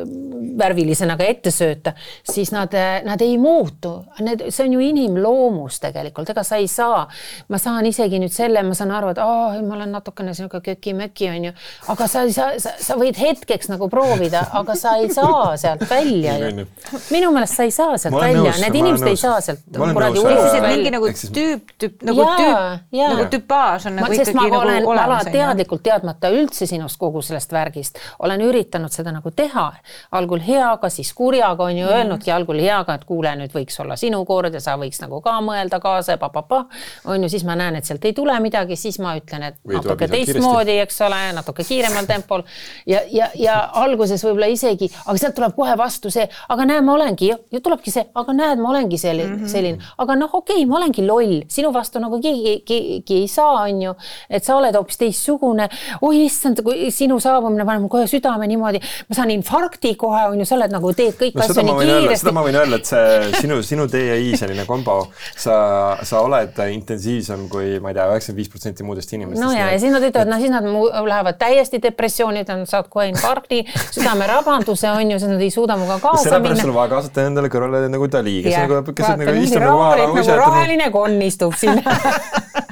värvilisena 0.58 1.18
ka 1.20 1.28
ette 1.28 1.52
sööta, 1.52 1.94
siis 2.24 2.52
nad, 2.56 2.74
nad 3.06 3.22
ei 3.22 3.38
muutu. 3.42 3.98
Need, 4.24 4.48
see 4.54 4.68
on 4.68 4.76
ju 4.78 4.84
inimloomus 4.86 5.80
tegelikult, 5.84 6.30
ega 6.32 6.44
sa 6.48 6.60
ei 6.62 6.70
saa, 6.72 7.06
ma 7.52 7.60
saan 7.62 7.88
isegi 7.90 8.20
nüüd 8.22 8.34
selle, 8.34 8.55
ma 8.64 8.76
saan 8.78 8.92
aru, 8.96 9.12
et 9.16 9.20
aa, 9.20 9.62
ma 9.66 9.76
olen 9.76 9.92
natukene 9.92 10.34
sihuke 10.38 10.62
köki-möki 10.64 11.30
onju, 11.32 11.52
aga 11.94 12.08
sa 12.08 12.24
ei 12.26 12.34
saa, 12.36 12.56
sa, 12.62 12.76
sa 12.82 12.98
võid 13.00 13.18
hetkeks 13.20 13.70
nagu 13.72 13.90
proovida, 13.92 14.46
aga 14.60 14.76
sa 14.80 14.96
ei 15.02 15.10
saa 15.14 15.56
sealt 15.60 15.84
välja 15.90 16.38
ju. 16.40 16.66
minu 17.12 17.32
meelest 17.36 17.60
sa 17.60 17.68
ei 17.68 17.74
saa 17.76 17.98
sealt 18.02 18.16
välja, 18.20 18.54
need 18.64 18.80
inimesed 18.82 19.12
ei 19.12 19.20
saa 19.20 19.42
sealt 19.44 19.64
kuradi 19.74 20.22
ujust 20.22 20.54
välja. 20.54 20.72
mingi 20.72 20.94
nagu 20.96 21.12
tüüp, 21.12 21.76
tüüp 21.82 22.06
nagu 22.10 22.28
tüüp, 22.40 22.96
nagu 22.96 23.28
tüpaaž 23.34 23.90
on 23.90 24.00
nagu 24.00 24.12
ma, 24.12 24.20
ikkagi 24.20 24.38
nagu 24.40 24.60
olen 24.60 24.90
olemas. 24.94 25.30
teadlikult 25.32 25.84
teadmata 25.86 26.32
üldse 26.34 26.68
sinust 26.70 27.00
kogu 27.02 27.22
sellest 27.26 27.54
värgist, 27.56 28.00
olen 28.20 28.42
üritanud 28.46 28.94
seda 28.94 29.14
nagu 29.16 29.32
teha, 29.36 29.68
algul 30.16 30.44
heaga, 30.46 30.90
siis 30.94 31.14
kurjaga 31.18 31.70
on 31.70 31.78
ju 31.78 31.86
mm. 31.86 31.94
öelnudki 31.98 32.32
algul 32.32 32.60
heaga, 32.62 32.98
et 33.00 33.06
kuule, 33.08 33.36
nüüd 33.40 33.54
võiks 33.56 33.80
olla 33.82 33.98
sinu 34.00 34.24
kord 34.26 34.54
ja 34.56 34.62
sa 34.64 34.78
võiks 34.80 35.02
nagu 35.04 35.22
ka 35.26 35.38
mõelda 35.46 35.80
kaasa 35.84 36.16
ja 36.16 36.22
papapa, 36.22 36.66
on 37.06 37.26
ju, 37.26 37.32
siis 37.32 37.46
ma 37.48 37.58
näen, 37.60 37.80
et 37.80 37.88
sealt 37.88 38.06
ei 38.06 38.16
tule 38.16 38.36
midagi 38.46 38.78
siis 38.80 39.00
ma 39.04 39.16
ütlen, 39.18 39.50
et 39.50 39.60
Või 39.66 39.80
natuke 39.80 40.08
teistmoodi, 40.12 40.78
eks 40.84 41.02
ole, 41.06 41.20
natuke 41.36 41.66
kiiremal 41.66 42.08
tempol. 42.10 42.44
Ja, 42.90 43.02
ja, 43.12 43.30
ja 43.40 43.58
alguses 43.82 44.24
võib-olla 44.26 44.50
isegi, 44.52 44.90
aga 45.06 45.18
sealt 45.20 45.36
tuleb 45.38 45.56
kohe 45.58 45.76
vastu 45.80 46.12
see, 46.14 46.26
aga 46.54 46.68
näe, 46.70 46.84
ma 46.86 46.96
olengi, 46.96 47.32
ja 47.32 47.62
tulebki 47.64 47.94
see, 47.94 48.06
aga 48.16 48.36
näed, 48.36 48.62
ma 48.62 48.72
olengi 48.74 49.00
selline 49.02 49.32
mm, 49.32 49.42
-hmm. 49.42 49.52
selline, 49.52 49.92
aga 50.04 50.18
noh, 50.20 50.34
okei 50.34 50.62
okay,, 50.62 50.70
ma 50.70 50.80
olengi 50.80 51.06
loll, 51.06 51.42
sinu 51.52 51.72
vastu 51.74 52.02
nagu 52.04 52.20
keegi, 52.22 52.56
keegi, 52.68 53.22
ei 53.26 53.28
saa, 53.32 53.66
on 53.66 53.82
ju, 53.82 53.96
et 54.30 54.46
sa 54.46 54.58
oled 54.60 54.76
hoopis 54.76 55.02
teistsugune. 55.02 55.70
oi 56.02 56.26
issand, 56.26 56.62
kui 56.64 56.92
sinu 56.92 57.20
saabumine 57.20 57.66
paneb 57.66 57.90
kohe 57.90 58.08
südame 58.10 58.48
niimoodi, 58.48 58.82
ma 59.10 59.18
saan 59.18 59.32
infarkti 59.34 59.96
kohe, 60.00 60.26
on 60.32 60.40
ju, 60.40 60.46
sa 60.46 60.56
oled 60.60 60.74
nagu 60.74 60.94
teed 60.94 61.18
kõiki 61.20 61.40
no, 61.40 61.46
asju 61.46 61.66
nii 61.66 61.78
kiiresti. 61.82 62.24
seda 62.24 62.36
ma 62.36 62.46
võin 62.46 62.60
öelda, 62.62 62.80
et 62.82 62.90
see 62.90 63.42
sinu, 63.42 63.62
sinu 63.66 63.88
DI 63.92 64.36
selline 64.38 64.66
kombo, 64.70 64.98
sa, 65.36 65.58
sa 66.04 66.22
oled 66.26 66.60
intensiivsem 66.76 67.48
kui 67.50 67.80
ma 67.84 67.92
ei 67.92 67.98
tea, 67.98 68.08
üheksakümmend 68.12 68.35
üheksakümmend 68.36 68.40
viis 68.40 68.50
protsenti 68.50 68.84
muudest 68.84 69.14
inimestest. 69.14 69.44
no 69.44 69.52
ja, 69.54 69.72
ja 69.72 69.80
siis 69.80 69.94
nad 69.94 70.04
ütlevad, 70.04 70.30
noh, 70.30 70.40
siis 70.40 70.52
nad 70.52 70.66
lähevad 71.08 71.40
täiesti 71.40 71.82
depressiooni, 71.82 72.44
nad 72.48 72.68
saavad 72.70 72.90
kohe 72.92 73.08
infarkti, 73.12 73.64
südamerabanduse 73.96 74.90
on 74.92 75.12
ju, 75.12 75.20
siis 75.20 75.32
nad 75.32 75.42
ei 75.42 75.52
suuda 75.52 75.78
minuga 75.80 76.00
kaasa 76.04 76.24
minna. 76.24 76.30
sellepärast 76.30 76.66
sul 76.68 76.76
vaja 76.76 76.94
kaasata 76.96 77.28
endale 77.30 77.52
kõrvale 77.54 77.86
nagu 77.92 78.10
Dali, 78.12 78.42
kes 78.46 78.58
Jah. 78.58 78.68
nagu, 78.68 78.92
kes 78.92 79.08
Vaata, 79.08 79.24
nagu 79.24 79.46
istub 79.46 79.64
nagu 79.64 79.78
maha 79.80 80.02
nagu 80.04 80.24
et 80.24 80.34
roheline 80.42 80.92
konn 80.94 81.22
istub 81.26 81.56
siin 81.60 81.82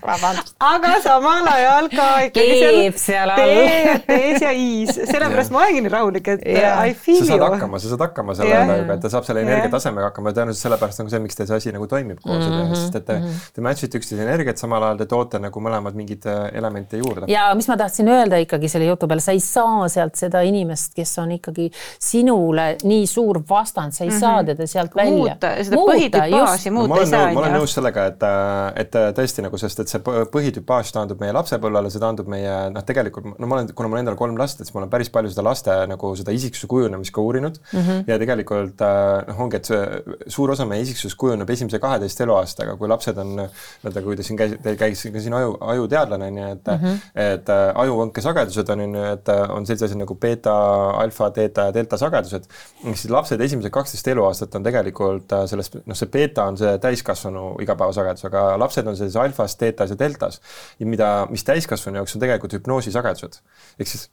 vabandust. 0.03 0.55
aga 0.59 0.93
samal 1.03 1.47
ajal 1.53 1.89
ka 1.93 2.07
ikkagi 2.27 2.57
Keeb 2.63 2.97
seal 2.99 3.33
all. 3.33 3.39
tee 3.39 4.43
ja 4.43 4.43
ja 4.43 4.51
iis, 4.55 4.91
sellepärast 5.11 5.53
ma 5.53 5.63
olengi 5.63 5.83
nii 5.85 5.93
rahulik, 5.93 6.29
et 6.35 6.45
Jaa. 6.47 6.85
I 6.89 6.95
feel 6.97 7.21
sa 7.21 7.29
saad 7.31 7.39
you. 7.39 7.51
hakkama, 7.55 7.79
sa 7.81 7.91
saad 7.93 8.03
hakkama 8.07 8.35
selle 8.37 8.53
Jah. 8.53 8.73
ajaga, 8.75 8.97
et 8.97 9.03
ta 9.05 9.11
saab 9.13 9.27
selle 9.27 9.43
energiatasemega 9.45 10.09
hakkama 10.11 10.33
ja 10.33 10.39
tõenäoliselt 10.39 10.67
sellepärast 10.67 11.03
on 11.03 11.09
ka 11.09 11.15
see, 11.15 11.23
miks 11.23 11.39
teil 11.39 11.49
see 11.49 11.59
asi 11.61 11.75
nagu 11.75 11.87
toimib 11.91 12.21
koos 12.23 12.43
mm, 12.43 12.57
-hmm. 12.59 12.75
sest 12.83 12.99
et 12.99 13.07
te, 13.09 13.19
te 13.55 13.65
match 13.65 13.87
ite 13.87 14.01
üksteise 14.01 14.25
energiat, 14.27 14.61
samal 14.61 14.83
ajal 14.89 15.01
te 15.03 15.09
toote 15.13 15.41
nagu 15.43 15.52
mõlemad 15.61 15.97
mingeid 15.97 16.25
äh, 16.29 16.49
elemente 16.57 16.97
juurde. 16.97 17.27
ja 17.31 17.49
mis 17.55 17.67
ma 17.67 17.77
tahtsin 17.77 18.07
öelda 18.07 18.39
ikkagi 18.43 18.69
selle 18.71 18.87
jutu 18.87 19.07
peale, 19.07 19.21
sa 19.21 19.35
ei 19.35 19.41
saa 19.43 19.87
sealt 19.91 20.15
seda 20.19 20.41
inimest, 20.41 20.93
kes 20.95 21.17
on 21.21 21.35
ikkagi 21.37 21.69
sinule 21.99 22.67
nii 22.83 23.07
suur 23.09 23.41
vastand, 23.49 23.93
sa 23.93 24.03
ei 24.03 24.09
mm 24.09 24.15
-hmm. 24.15 24.19
saa 24.19 24.43
teda 24.43 24.67
sealt 24.67 24.95
välja 24.95 25.17
muuta, 25.17 25.53
seda 25.63 25.75
põhitüpaaži 25.77 26.71
muuta 26.71 26.99
ei 26.99 27.11
saa, 27.11 27.31
ma 27.33 27.39
olen 27.43 27.57
nõus 27.59 27.75
sellega, 27.77 28.05
et, 28.13 28.23
äh, 28.23 28.81
et 28.85 28.95
äh, 28.95 29.09
tõesti 29.13 29.45
nagu, 29.45 29.57
sest 29.57 29.79
et 29.79 29.87
see 29.87 29.99
põ- 29.99 30.25
põhitüpaaž 30.33 30.93
taandub 30.93 31.19
meie 31.21 31.33
lapsepõlvele, 31.33 31.89
see 31.93 32.03
taandub 32.03 32.27
meie 32.27 32.69
noh, 32.73 32.83
tegelikult 32.83 33.33
no 33.39 33.47
ma 33.47 33.59
olen, 33.59 33.73
kuna 33.75 33.89
mul 33.89 34.03
endal 34.03 34.15
kolm 34.19 34.37
last, 34.37 34.61
et 34.61 34.67
siis 34.67 34.75
ma 34.75 34.83
olen 34.83 34.89
päris 34.93 35.09
palju 35.13 35.31
seda 35.33 35.45
laste 35.45 35.75
nagu 35.87 36.15
seda 36.15 36.31
isiksuse 36.35 36.67
kujunemist 36.67 37.13
ka 37.13 37.21
uurinud 37.21 37.59
mm 37.71 37.79
-hmm. 37.79 38.03
ja 38.07 38.19
tegelikult 38.19 38.81
äh, 38.81 39.27
noh, 39.27 39.41
ongi, 39.45 39.59
et 39.61 39.65
see 39.65 39.81
suur 40.27 40.51
osa 40.51 40.65
meie 40.65 40.81
isiksusest 40.85 41.17
kujuneb 41.19 41.49
esimese 41.49 41.79
kaheteist 41.79 42.21
eluaastaga, 42.25 42.75
kui 42.77 42.89
lapsed 42.91 43.17
on 43.17 43.35
nii-öelda, 43.37 44.03
kui 44.05 44.15
te 44.15 44.23
siin 44.23 44.39
käis, 44.39 44.55
teil 44.63 44.77
käis 44.79 45.03
ka 45.13 45.23
siin 45.23 45.35
aju, 45.43 45.57
ajuteadlane 45.73 46.27
on 46.31 46.37
ju, 46.37 46.47
et 46.55 46.67
mm, 46.67 46.79
-hmm. 46.81 46.99
et 47.15 47.49
äh, 47.49 47.63
ajuvõnke 47.83 48.21
sagedused 48.21 48.69
on 48.69 48.81
ju, 48.81 49.03
et 49.11 49.29
äh, 49.29 49.49
on 49.49 49.65
sellised 49.65 49.85
asjad 49.87 49.99
nagu 50.01 50.15
beeta, 50.15 50.55
alfa, 51.03 51.29
teeta 51.31 51.67
ja 51.69 51.73
delta 51.73 51.97
sagedused. 51.97 52.43
siis 52.83 53.09
lapsed 53.09 53.41
esimesed 53.41 53.71
kaksteist 53.71 54.07
eluaastat 54.07 54.55
on 54.55 54.63
tegelikult 54.63 55.31
äh, 55.31 55.45
sellest, 55.49 55.75
noh, 55.85 55.95
see 55.95 56.09
beeta 56.09 56.47
on 56.49 56.57
see 56.57 56.77
täiskasvanu 56.77 57.55
igapäevasagedus, 57.61 58.25
aga 58.25 58.45
lapsed 58.59 58.87
on 58.87 58.97
sellises 58.97 59.21
alfas, 59.21 59.55
teetas 59.55 59.89
ja 59.89 59.99
deltas. 59.99 60.41
ja 60.79 60.85
mida, 60.85 61.27
mis 61.29 61.43
täiskasvanu 61.43 62.01
jaoks 62.01 62.15
on 62.15 62.21
tegelikult 62.21 62.53
hüpnoosi 62.53 62.91
sagedused. 62.91 63.41
ehk 63.79 63.87
siis 63.87 64.09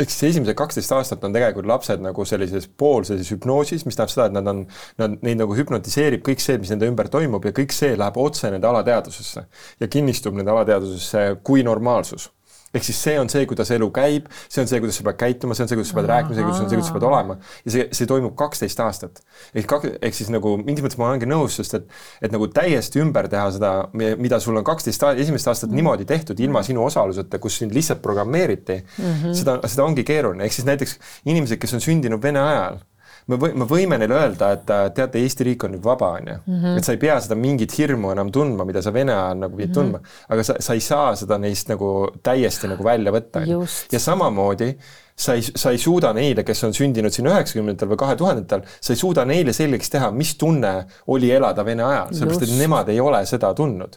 ehk 0.00 0.10
siis 0.10 0.32
esimesed 0.32 0.56
kaksteist 0.58 0.92
aastat 0.96 1.24
on 1.26 1.34
tegelikult 1.34 1.68
lapsed 1.70 2.02
nagu 2.02 2.26
sellises 2.26 2.66
pool 2.82 3.06
sellises 3.06 3.30
hüpnoosis, 3.34 3.84
mis 3.86 3.98
tähendab 3.98 4.14
seda, 4.14 4.26
et 4.26 4.36
nad 4.36 4.50
on, 4.50 4.62
nad, 5.00 5.18
neid 5.22 5.38
nagu 5.38 5.54
hüpnotiseerib 5.54 6.24
kõik 6.26 6.42
see, 6.42 6.58
mis 6.58 6.72
nende 6.74 6.88
ümber 6.90 7.10
toimub 7.12 7.46
ja 7.46 7.54
kõik 7.54 7.74
see 7.74 7.94
läheb 7.98 8.18
otse 8.18 8.50
nende 8.50 8.70
alateadvusesse 8.70 9.44
ja 9.80 9.90
kinnistub 9.90 10.34
nende 10.34 10.54
alateadvusesse 10.54 11.28
kui 11.46 11.62
normaalsus 11.66 12.32
ehk 12.74 12.86
siis 12.86 13.00
see 13.06 13.16
on 13.20 13.30
see, 13.32 13.46
kuidas 13.50 13.70
elu 13.74 13.88
käib, 13.94 14.28
see 14.48 14.62
on 14.62 14.70
see, 14.70 14.80
kuidas 14.82 14.98
sa 15.00 15.06
pead 15.08 15.18
käituma, 15.20 15.56
see 15.56 15.64
on 15.64 15.70
see, 15.70 15.78
kuidas 15.78 15.92
sa 15.92 15.98
pead 15.98 16.10
rääkima, 16.10 16.36
see 16.36 16.44
on 16.44 16.58
see, 16.58 16.78
kuidas 16.78 16.90
sa 16.90 16.96
pead 16.96 17.06
olema 17.08 17.38
ja 17.64 17.74
see, 17.74 17.86
see 17.98 18.10
toimub 18.10 18.34
kaksteist 18.38 18.80
aastat. 18.84 19.20
ehk 19.54 19.68
kak-, 19.70 19.90
ehk 20.00 20.16
siis 20.16 20.32
nagu 20.34 20.56
mingis 20.60 20.84
mõttes 20.84 21.00
ma 21.00 21.10
olengi 21.10 21.28
nõus, 21.30 21.58
sest 21.60 21.78
et, 21.80 21.90
et 22.28 22.34
nagu 22.34 22.48
täiesti 22.54 23.02
ümber 23.02 23.28
teha 23.32 23.46
seda, 23.56 23.74
mida 23.94 24.40
sul 24.42 24.58
on 24.60 24.66
kaksteist, 24.66 25.06
esimest 25.14 25.52
aastat 25.52 25.70
mm. 25.70 25.80
niimoodi 25.80 26.08
tehtud 26.08 26.40
ilma 26.40 26.64
sinu 26.66 26.84
osaluseta, 26.86 27.40
kus 27.42 27.60
sind 27.62 27.74
lihtsalt 27.76 28.02
programmeeriti 28.02 28.80
mm, 28.80 29.04
-hmm. 29.04 29.38
seda, 29.38 29.58
seda 29.70 29.86
ongi 29.86 30.04
keeruline, 30.06 30.44
ehk 30.44 30.58
siis 30.58 30.66
näiteks 30.68 30.98
inimesed, 31.24 31.60
kes 31.60 31.78
on 31.78 31.84
sündinud 31.84 32.22
Vene 32.22 32.40
ajal 32.40 32.82
me 33.30 33.38
või, 33.40 33.54
me 33.56 33.66
võime 33.68 33.98
neile 34.00 34.16
öelda, 34.18 34.50
et 34.56 34.72
äh, 34.74 34.88
teate, 34.96 35.22
Eesti 35.24 35.46
riik 35.48 35.64
on 35.66 35.74
nüüd 35.76 35.84
vaba, 35.84 36.10
on 36.18 36.32
ju. 36.32 36.36
Mhm. 36.46 36.78
et 36.78 36.88
sa 36.88 36.96
ei 36.96 37.00
pea 37.02 37.16
seda 37.24 37.38
mingit 37.38 37.72
hirmu 37.78 38.12
enam 38.12 38.32
tundma, 38.34 38.66
mida 38.68 38.82
sa 38.84 38.92
Vene 38.94 39.14
ajal 39.14 39.40
nagu 39.46 39.56
pidid 39.58 39.74
tundma, 39.76 40.02
aga 40.28 40.44
sa, 40.46 40.58
sa 40.64 40.76
ei 40.76 40.84
saa 40.84 41.14
seda 41.18 41.38
neist 41.40 41.72
nagu 41.72 41.94
täiesti 42.22 42.70
nagu 42.70 42.84
välja 42.84 43.14
võtta. 43.14 43.46
Just. 43.48 43.92
ja 43.92 44.00
samamoodi 44.02 44.74
sa 45.16 45.34
ei, 45.38 45.42
sa 45.42 45.70
ei 45.70 45.78
suuda 45.78 46.10
neile, 46.16 46.42
kes 46.46 46.64
on 46.66 46.74
sündinud 46.74 47.14
siin 47.14 47.28
üheksakümnendatel 47.30 47.90
või 47.92 47.98
kahe 48.00 48.16
tuhandetel, 48.18 48.64
sa 48.82 48.94
ei 48.94 48.98
suuda 48.98 49.22
neile 49.28 49.54
selgeks 49.54 49.92
teha, 49.94 50.10
mis 50.14 50.34
tunne 50.40 50.72
oli 51.14 51.30
elada 51.30 51.62
Vene 51.64 51.84
ajal, 51.86 52.10
sellepärast 52.16 52.46
et 52.48 52.54
nemad 52.58 52.90
ei 52.90 52.98
ole 53.00 53.20
seda 53.30 53.52
tundnud. 53.54 53.94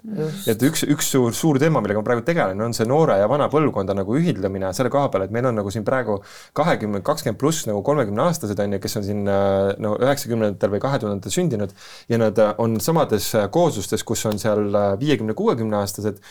et 0.48 0.62
üks, 0.64 0.86
üks 0.86 1.10
suur, 1.16 1.34
suur 1.34 1.60
teema, 1.62 1.82
millega 1.82 2.04
ma 2.04 2.08
praegu 2.08 2.24
tegelen, 2.28 2.62
on 2.62 2.76
see 2.78 2.86
noore 2.90 3.18
ja 3.18 3.30
vana 3.30 3.50
põlvkonda 3.52 3.96
nagu 3.98 4.18
ühildamine 4.20 4.70
selle 4.78 4.92
koha 4.94 5.10
peal, 5.14 5.26
et 5.26 5.34
meil 5.34 5.50
on 5.50 5.58
nagu 5.58 5.74
siin 5.74 5.86
praegu 5.88 6.20
kahekümne, 6.58 7.02
kakskümmend 7.06 7.42
pluss 7.42 7.66
nagu 7.70 7.82
kolmekümne 7.86 8.28
aastased 8.28 8.62
on 8.62 8.78
ju, 8.78 8.82
kes 8.84 8.98
on 9.02 9.08
siin 9.08 9.26
äh, 9.32 9.74
no 9.84 9.96
üheksakümnendatel 9.98 10.76
või 10.76 10.84
kahe 10.86 11.02
tuhandetel 11.02 11.34
sündinud 11.34 11.74
ja 12.12 12.22
nad 12.22 12.38
äh, 12.44 12.54
on 12.62 12.78
samades 12.84 13.32
äh, 13.36 13.50
kooslustes, 13.54 14.06
kus 14.08 14.26
on 14.30 14.38
seal 14.42 14.70
viiekümne, 15.02 15.34
kuuekümne 15.38 15.82
aastased, 15.82 16.22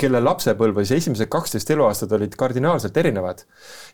kelle 0.00 0.20
lapsepõlv 0.22 0.80
või 0.80 0.88
see 0.88 1.00
esimesed 1.02 1.30
kaksteist 1.32 1.70
eluaastat 1.72 2.12
olid 2.16 2.34
kardinaalselt 2.38 2.96
erinevad. 2.96 3.44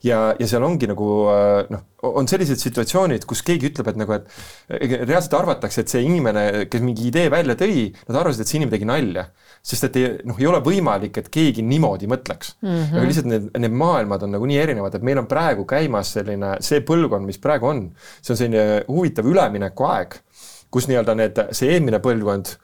Ja, 0.07 0.19
ja 0.39 0.49
seal 0.49 0.65
ongi 0.67 0.89
nagu 0.91 1.09
äh, 1.31 1.71
noh, 1.73 1.85
on 2.03 2.27
sellised 2.31 2.59
situatsioonid, 2.59 3.25
kus 3.29 3.45
keegi 3.47 3.69
ütleb, 3.71 3.93
et 3.93 3.99
nagu, 4.01 4.17
et 4.17 5.05
reaalselt 5.07 5.37
arvatakse, 5.39 5.85
et 5.85 5.93
see 5.93 6.03
inimene, 6.07 6.67
kes 6.71 6.83
mingi 6.83 7.07
idee 7.11 7.31
välja 7.33 7.55
tõi, 7.59 7.87
nad 8.09 8.19
arvasid, 8.23 8.43
et 8.43 8.51
see 8.51 8.59
inimene 8.59 8.75
tegi 8.75 8.89
nalja. 8.91 9.29
sest 9.63 9.87
et 9.87 9.97
ei, 10.01 10.07
noh, 10.27 10.39
ei 10.41 10.49
ole 10.51 10.59
võimalik, 10.65 11.21
et 11.21 11.29
keegi 11.31 11.63
niimoodi 11.63 12.09
mõtleks 12.11 12.57
mm. 12.59 12.69
-hmm. 12.69 12.97
aga 12.97 13.07
lihtsalt 13.07 13.29
need, 13.31 13.45
need 13.63 13.77
maailmad 13.79 14.25
on 14.27 14.35
nagu 14.35 14.49
nii 14.51 14.59
erinevad, 14.59 14.97
et 14.99 15.07
meil 15.07 15.21
on 15.23 15.29
praegu 15.31 15.65
käimas 15.71 16.11
selline, 16.17 16.57
see 16.61 16.83
põlvkond, 16.83 17.27
mis 17.27 17.39
praegu 17.39 17.71
on, 17.71 17.85
see 18.21 18.35
on 18.35 18.41
selline 18.41 18.83
huvitav 18.89 19.29
üleminekuaeg, 19.31 20.19
kus 20.73 20.91
nii-öelda 20.91 21.15
need, 21.15 21.39
see 21.55 21.71
eelmine 21.77 22.03
põlvkond 22.03 22.57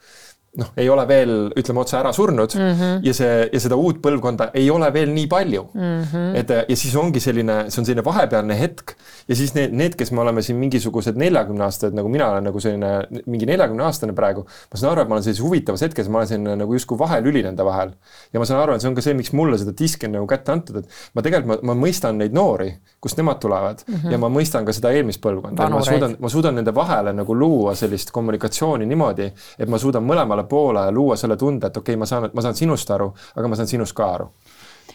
noh, 0.57 0.71
ei 0.81 0.89
ole 0.89 1.05
veel, 1.07 1.33
ütleme 1.59 1.83
otse 1.83 1.97
ära 1.99 2.11
surnud 2.15 2.55
mm 2.57 2.71
-hmm. 2.73 2.99
ja 3.05 3.13
see 3.13 3.49
ja 3.53 3.59
seda 3.61 3.77
uut 3.77 3.99
põlvkonda 4.01 4.49
ei 4.53 4.69
ole 4.73 4.89
veel 4.93 5.11
nii 5.13 5.27
palju 5.27 5.67
mm. 5.73 6.01
-hmm. 6.01 6.35
et 6.35 6.49
ja 6.69 6.75
siis 6.75 6.95
ongi 6.95 7.19
selline, 7.19 7.69
see 7.69 7.81
on 7.81 7.85
selline 7.85 8.05
vahepealne 8.05 8.57
hetk 8.59 8.95
ja 9.27 9.35
siis 9.35 9.53
need, 9.53 9.73
need, 9.77 9.95
kes 9.95 10.11
me 10.11 10.21
oleme 10.21 10.41
siin 10.41 10.57
mingisugused 10.57 11.17
neljakümne 11.21 11.63
aastased, 11.63 11.93
nagu 11.93 12.09
mina 12.09 12.31
olen 12.31 12.47
nagu 12.49 12.59
selline 12.59 13.21
mingi 13.25 13.45
neljakümne 13.45 13.83
aastane 13.85 14.15
praegu, 14.17 14.45
ma 14.45 14.79
saan 14.81 14.91
aru, 14.91 15.05
et 15.05 15.11
ma 15.11 15.17
olen 15.17 15.23
sellises 15.27 15.43
huvitavas 15.45 15.83
hetkes, 15.85 16.09
ma 16.09 16.23
olen 16.23 16.31
selline 16.31 16.55
nagu 16.63 16.73
justkui 16.73 16.97
vahelüli 16.99 17.43
nende 17.45 17.65
vahel. 17.65 17.93
ja 18.33 18.41
ma 18.41 18.45
saan 18.49 18.63
aru, 18.63 18.73
et 18.73 18.81
see 18.81 18.89
on 18.89 18.97
ka 18.97 19.05
see, 19.05 19.13
miks 19.13 19.33
mulle 19.37 19.57
seda 19.61 19.75
diski 19.77 20.09
on 20.09 20.17
nagu 20.17 20.27
kätte 20.29 20.51
antud, 20.55 20.81
et 20.81 20.89
ma 21.13 21.25
tegelikult, 21.25 21.61
ma, 21.61 21.73
ma 21.73 21.85
mõistan 21.85 22.17
neid 22.17 22.33
noori, 22.33 22.71
kust 22.99 23.21
nemad 23.21 23.39
tulevad 23.39 23.83
mm 23.85 23.95
-hmm. 23.95 24.11
ja 24.11 24.17
ma 24.17 24.31
mõistan 24.33 24.65
ka 24.65 24.73
seda 24.73 24.91
eelmist 24.97 25.21
põlvkonda, 25.21 25.69
ma 25.69 25.81
suudan, 25.85 26.15
ma 26.19 26.29
suudan 26.29 26.55
nende 26.55 26.75
vahele 26.75 27.13
nagu 27.13 27.35
luua 27.35 27.75
sellist 27.75 28.11
kommunikatsiooni 28.11 28.85
niimoodi, 28.85 29.31
et 29.59 29.69
ma 29.69 29.77
suudan 29.77 30.03
mõlemale 30.03 30.38
poole 30.43 30.91
luua 30.91 31.15
selle 31.19 31.37
tunde, 31.37 31.67
et 31.67 31.77
okei 31.77 31.93
okay,, 31.93 31.99
ma 31.99 32.05
saan, 32.09 32.29
ma 32.33 32.45
saan 32.45 32.55
sinust 32.55 32.91
aru, 32.91 33.11
aga 33.35 33.47
ma 33.47 33.59
saan 33.59 33.67
sinust 33.67 33.95
ka 33.97 34.11
aru. 34.13 34.29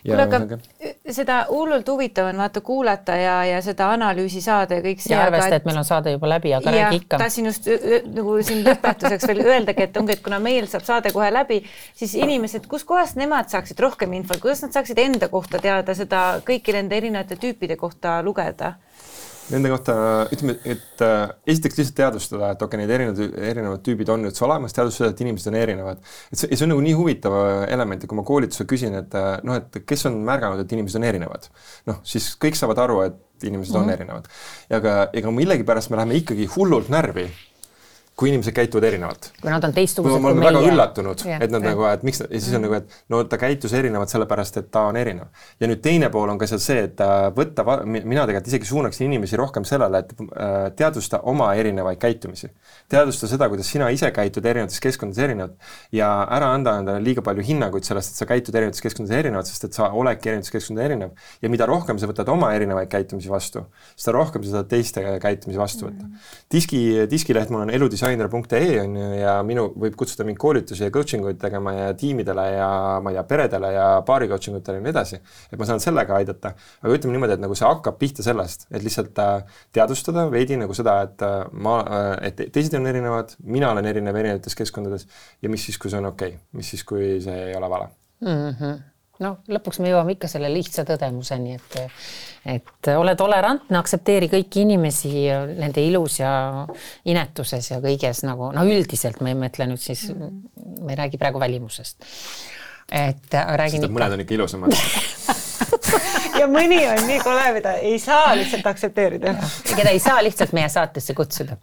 kuule, 0.05 0.23
aga 0.23 0.59
seda 1.13 1.37
hullult 1.49 1.89
huvitav 1.89 2.27
on 2.29 2.41
vaata 2.43 2.61
kuulata 2.61 3.17
ja, 3.17 3.37
ja 3.45 3.61
seda 3.63 3.91
analüüsi 3.95 4.41
saada 4.45 4.79
ja 4.79 4.85
kõik 4.85 5.01
see. 5.01 5.13
ja 5.15 5.23
arvesta, 5.27 5.57
et 5.57 5.69
meil 5.69 5.79
on 5.81 5.87
saade 5.87 6.13
juba 6.15 6.29
läbi, 6.29 6.55
aga 6.57 6.73
räägi 6.75 7.01
ikka. 7.03 7.19
tahtsin 7.23 7.49
just 7.49 7.69
nagu 8.15 8.37
siin 8.43 8.65
lõpetuseks 8.67 9.29
veel 9.31 9.43
öeldagi, 9.45 9.87
et 9.89 9.97
ongi, 10.01 10.17
et 10.17 10.25
kuna 10.25 10.41
meil 10.45 10.69
saab 10.71 10.87
saade 10.87 11.13
kohe 11.15 11.31
läbi, 11.33 11.61
siis 11.97 12.17
inimesed, 12.21 12.69
kuskohast 12.71 13.21
nemad 13.21 13.53
saaksid 13.53 13.81
rohkem 13.85 14.13
infot, 14.21 14.41
kuidas 14.43 14.65
nad 14.65 14.77
saaksid 14.77 15.01
enda 15.05 15.29
kohta 15.33 15.61
teada 15.63 15.97
seda 15.97 16.25
kõiki 16.47 16.77
nende 16.77 16.97
erinevate 17.01 17.41
tüüpide 17.41 17.77
kohta 17.81 18.21
lugeda? 18.25 18.75
Nende 19.53 19.69
kohta 19.69 19.95
ütleme, 20.33 20.55
et 20.65 21.03
äh, 21.05 21.33
esiteks 21.53 21.77
lihtsalt 21.81 21.97
teadvustada, 21.99 22.53
et 22.55 22.63
okei 22.65 22.79
okay,, 22.79 22.81
need 22.81 22.95
erinevad, 22.97 23.39
erinevad 23.51 23.83
tüübid 23.85 24.13
on 24.15 24.25
üldse 24.31 24.45
olemas, 24.47 24.73
teadvustada, 24.77 25.11
et 25.13 25.21
inimesed 25.21 25.51
on 25.53 25.59
erinevad. 25.61 26.01
et 26.33 26.41
see, 26.41 26.49
see 26.49 26.65
on 26.65 26.73
nagu 26.73 26.85
nii 26.87 26.95
huvitav 26.97 27.37
element 27.69 28.05
ja 28.05 28.11
kui 28.11 28.19
ma 28.19 28.25
koolitusel 28.27 28.69
küsin, 28.71 28.97
et 29.03 29.17
äh, 29.21 29.35
noh, 29.45 29.61
et 29.61 29.81
kes 29.85 30.07
on 30.09 30.17
märganud, 30.25 30.65
et 30.65 30.77
inimesed 30.77 31.01
on 31.01 31.09
erinevad, 31.11 31.51
noh, 31.91 32.01
siis 32.09 32.31
kõik 32.41 32.57
saavad 32.57 32.81
aru, 32.87 33.01
et 33.11 33.49
inimesed 33.49 33.75
mm 33.75 33.81
-hmm. 33.81 33.85
on 33.85 33.97
erinevad. 33.99 34.31
ja 34.71 34.81
aga, 34.81 34.95
ega 35.13 35.31
millegipärast 35.31 35.91
me 35.91 36.01
läheme 36.01 36.23
ikkagi 36.23 36.49
hullult 36.57 36.89
närvi 36.89 37.29
kui 38.15 38.31
inimesed 38.31 38.55
käituvad 38.55 38.85
erinevalt. 38.87 39.31
kui 39.43 39.51
nad 39.51 39.65
on 39.67 39.73
teistsugused 39.75 40.23
kui 40.23 40.35
meie. 40.39 40.47
väga 40.47 40.61
üllatunud, 40.69 41.23
et 41.35 41.51
nad 41.51 41.65
ja. 41.65 41.71
nagu, 41.73 41.85
et 41.91 42.03
miks, 42.07 42.21
ja 42.23 42.41
siis 42.41 42.55
on 42.55 42.63
nagu, 42.63 42.77
et 42.79 42.93
no 43.11 43.23
ta 43.27 43.39
käitus 43.43 43.73
erinevalt 43.75 44.13
sellepärast, 44.13 44.61
et 44.61 44.69
ta 44.75 44.85
on 44.91 44.99
erinev. 45.01 45.33
ja 45.61 45.67
nüüd 45.67 45.83
teine 45.83 46.11
pool 46.15 46.31
on 46.31 46.39
ka 46.39 46.47
seal 46.47 46.63
see, 46.63 46.85
et 46.87 47.03
äh, 47.03 47.27
võtta, 47.35 47.65
mina 47.91 48.23
tegelikult 48.29 48.51
isegi 48.53 48.69
suunaksin 48.71 49.09
inimesi 49.09 49.39
rohkem 49.41 49.67
sellele, 49.67 50.05
et 50.05 50.15
äh, 50.15 50.53
teadvusta 50.79 51.25
oma 51.33 51.49
erinevaid 51.59 51.99
käitumisi. 52.03 52.53
teadvusta 52.93 53.31
seda, 53.33 53.49
kuidas 53.51 53.73
sina 53.75 53.91
ise 53.91 54.13
käitud 54.15 54.47
erinevates 54.47 54.79
keskkondades 54.85 55.25
erinevalt 55.27 55.59
ja 55.99 56.13
ära 56.39 56.53
anda 56.55 56.77
endale 56.85 57.03
liiga 57.03 57.27
palju 57.27 57.43
hinnanguid 57.51 57.89
sellest, 57.89 58.15
et 58.15 58.23
sa 58.23 58.31
käitud 58.31 58.55
erinevates 58.55 58.85
keskkondades 58.85 59.25
erinevalt, 59.25 59.51
sest 59.51 59.67
et 59.71 59.81
sa 59.81 59.91
oledki 59.91 60.31
erinevates 60.31 60.55
keskkondades 60.55 60.93
erinev. 60.93 61.19
ja 61.43 61.51
mida 61.51 61.67
rohkem 61.67 61.99
sa 61.99 62.07
võtad 62.07 62.31
oma 62.31 62.55
erinevaid 62.55 62.95
käitumisi 62.95 63.33
vastu, 63.33 63.67
seda 63.99 64.15
rohkem 64.21 64.47
sa 64.47 64.61
saad 64.61 64.71
teiste 64.71 65.03
käitumisi 65.19 65.59
vastu 65.59 65.91
võtta. 65.91 66.07
diski, 66.55 66.85
diskileht 67.11 67.51
mul 67.51 67.67
on 67.67 67.75
eludisain 67.75 68.04
disainer.ee 68.05 68.81
on 68.83 68.97
ju 68.97 69.09
ja 69.19 69.35
minu, 69.47 69.65
võib 69.81 69.97
kutsuda 69.99 70.27
mind 70.27 70.39
koolitusi 70.41 70.85
ja 70.85 70.93
coaching 70.93 71.25
uid 71.25 71.39
tegema 71.41 71.73
ja 71.75 71.89
tiimidele 71.99 72.45
ja 72.53 72.69
ma 73.03 73.13
ei 73.13 73.19
tea, 73.19 73.25
peredele 73.31 73.73
ja 73.75 73.87
paari 74.07 74.29
coaching 74.29 74.59
utele 74.59 74.79
ja 74.79 74.85
nii 74.85 74.93
edasi. 74.93 75.21
et 75.53 75.59
ma 75.59 75.69
saan 75.69 75.81
sellega 75.81 76.17
aidata, 76.19 76.55
aga 76.83 76.99
ütleme 76.99 77.17
niimoodi, 77.17 77.39
et 77.39 77.45
nagu 77.45 77.57
see 77.59 77.69
hakkab 77.69 77.99
pihta 78.01 78.27
sellest, 78.27 78.69
et 78.71 78.85
lihtsalt 78.85 79.21
äh, 79.25 79.61
teadvustada 79.75 80.27
veidi 80.33 80.59
nagu 80.61 80.77
seda, 80.77 81.01
et 81.09 81.27
äh, 81.27 81.37
ma 81.53 81.77
äh,, 81.85 82.15
et 82.31 82.47
teised 82.55 82.77
on 82.79 82.89
erinevad, 82.91 83.37
mina 83.45 83.73
olen 83.73 83.89
erinev 83.91 84.21
erinevates 84.21 84.59
keskkondades 84.59 85.09
ja 85.43 85.53
mis 85.53 85.65
siis, 85.69 85.81
kui 85.81 85.93
see 85.93 86.03
on 86.03 86.13
okei 86.13 86.37
okay., 86.37 86.43
mis 86.59 86.75
siis, 86.75 86.85
kui 86.89 87.17
see 87.25 87.47
ei 87.51 87.57
ole 87.57 87.71
vale 87.71 87.93
mm. 88.21 88.51
-hmm 88.51 88.83
noh, 89.23 89.37
lõpuks 89.51 89.81
me 89.83 89.91
jõuame 89.93 90.17
ikka 90.17 90.29
selle 90.31 90.51
lihtsa 90.53 90.85
tõdemuseni, 90.89 91.59
et, 91.59 91.77
et 92.57 92.91
ole 92.97 93.15
tolerantne, 93.19 93.77
aktsepteeri 93.79 94.31
kõiki 94.33 94.65
inimesi 94.65 95.29
nende 95.55 95.85
ilus 95.85 96.19
ja 96.21 96.33
inetuses 97.11 97.71
ja 97.71 97.81
kõiges 97.85 98.25
nagu 98.27 98.51
no 98.57 98.67
üldiselt 98.67 99.23
ma 99.23 99.33
ei 99.33 99.39
mõtle 99.39 99.69
nüüd 99.71 99.83
siis 99.83 100.09
mm, 100.11 100.21
-hmm. 100.21 100.83
ma 100.85 100.95
ei 100.95 101.01
räägi 101.05 101.21
praegu 101.21 101.41
välimusest. 101.41 102.11
et 102.91 103.39
räägin. 103.57 103.87
mõned 103.91 104.19
on 104.19 104.21
ikka 104.21 104.35
ilusamad 104.35 104.75
ja 106.41 106.47
mõni 106.51 106.83
on 106.91 107.07
nii 107.07 107.21
kole, 107.23 107.47
mida 107.53 107.79
ei 107.79 107.99
saa 107.99 108.35
lihtsalt 108.37 108.67
aktsepteerida. 108.67 109.35
keda 109.77 109.91
ei 109.91 109.99
saa 109.99 110.23
lihtsalt 110.23 110.53
meie 110.53 110.69
saatesse 110.69 111.15
kutsuda 111.15 111.57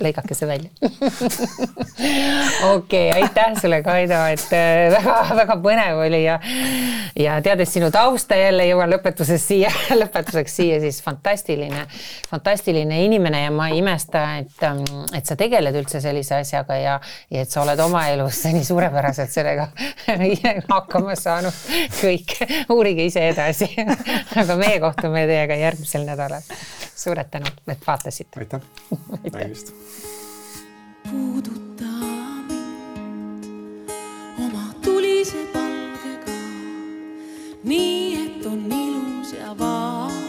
lõigake 0.00 0.34
see 0.34 0.48
välja 0.48 0.70
okei 2.74 3.10
okay,, 3.10 3.22
aitäh 3.22 3.54
sulle, 3.60 3.82
Kaido, 3.86 4.18
et 4.32 4.46
väga-väga 4.50 5.54
äh, 5.54 5.62
põnev 5.62 6.00
oli 6.02 6.24
ja 6.24 6.38
ja 7.18 7.36
teades 7.42 7.70
sinu 7.72 7.90
tausta 7.94 8.36
jälle 8.38 8.66
jõuan 8.66 8.90
lõpetuses 8.90 9.46
siia, 9.46 9.70
lõpetuseks 10.02 10.56
siia 10.60 10.80
siis 10.82 10.98
fantastiline, 11.04 11.86
fantastiline 12.30 13.04
inimene 13.04 13.44
ja 13.44 13.52
ma 13.54 13.68
ei 13.70 13.78
imesta, 13.82 14.24
et, 14.42 14.56
ähm, 14.66 14.82
et 15.14 15.26
sa 15.26 15.38
tegeled 15.38 15.78
üldse 15.78 16.02
sellise 16.02 16.40
asjaga 16.42 16.78
ja, 16.80 16.98
ja 17.30 17.46
et 17.46 17.54
sa 17.54 17.62
oled 17.62 17.80
oma 17.86 18.06
elus 18.10 18.42
nii 18.50 18.66
suurepäraselt 18.66 19.30
sellega 19.34 19.68
hakkama 20.74 21.14
saanud. 21.18 21.62
kõik, 22.00 22.36
uurige 22.74 23.06
ise 23.06 23.28
edasi 23.30 23.70
aga 24.42 24.56
meie 24.58 24.80
kohtume 24.82 25.26
teiega 25.30 25.58
järgmisel 25.60 26.06
nädalal. 26.08 26.42
suured 26.94 27.30
tänud, 27.30 27.64
et 27.68 27.86
vaatasite. 27.86 28.40
aitäh, 28.40 28.60
nägemist 29.32 29.83
puuduta 31.10 31.92
mind 32.48 33.44
oma 34.44 34.66
tulise 34.82 35.46
palgega, 35.52 36.40
nii 37.64 38.14
et 38.24 38.46
on 38.46 38.72
ilus 38.72 39.32
ja 39.32 39.58
vaas. 39.58 40.23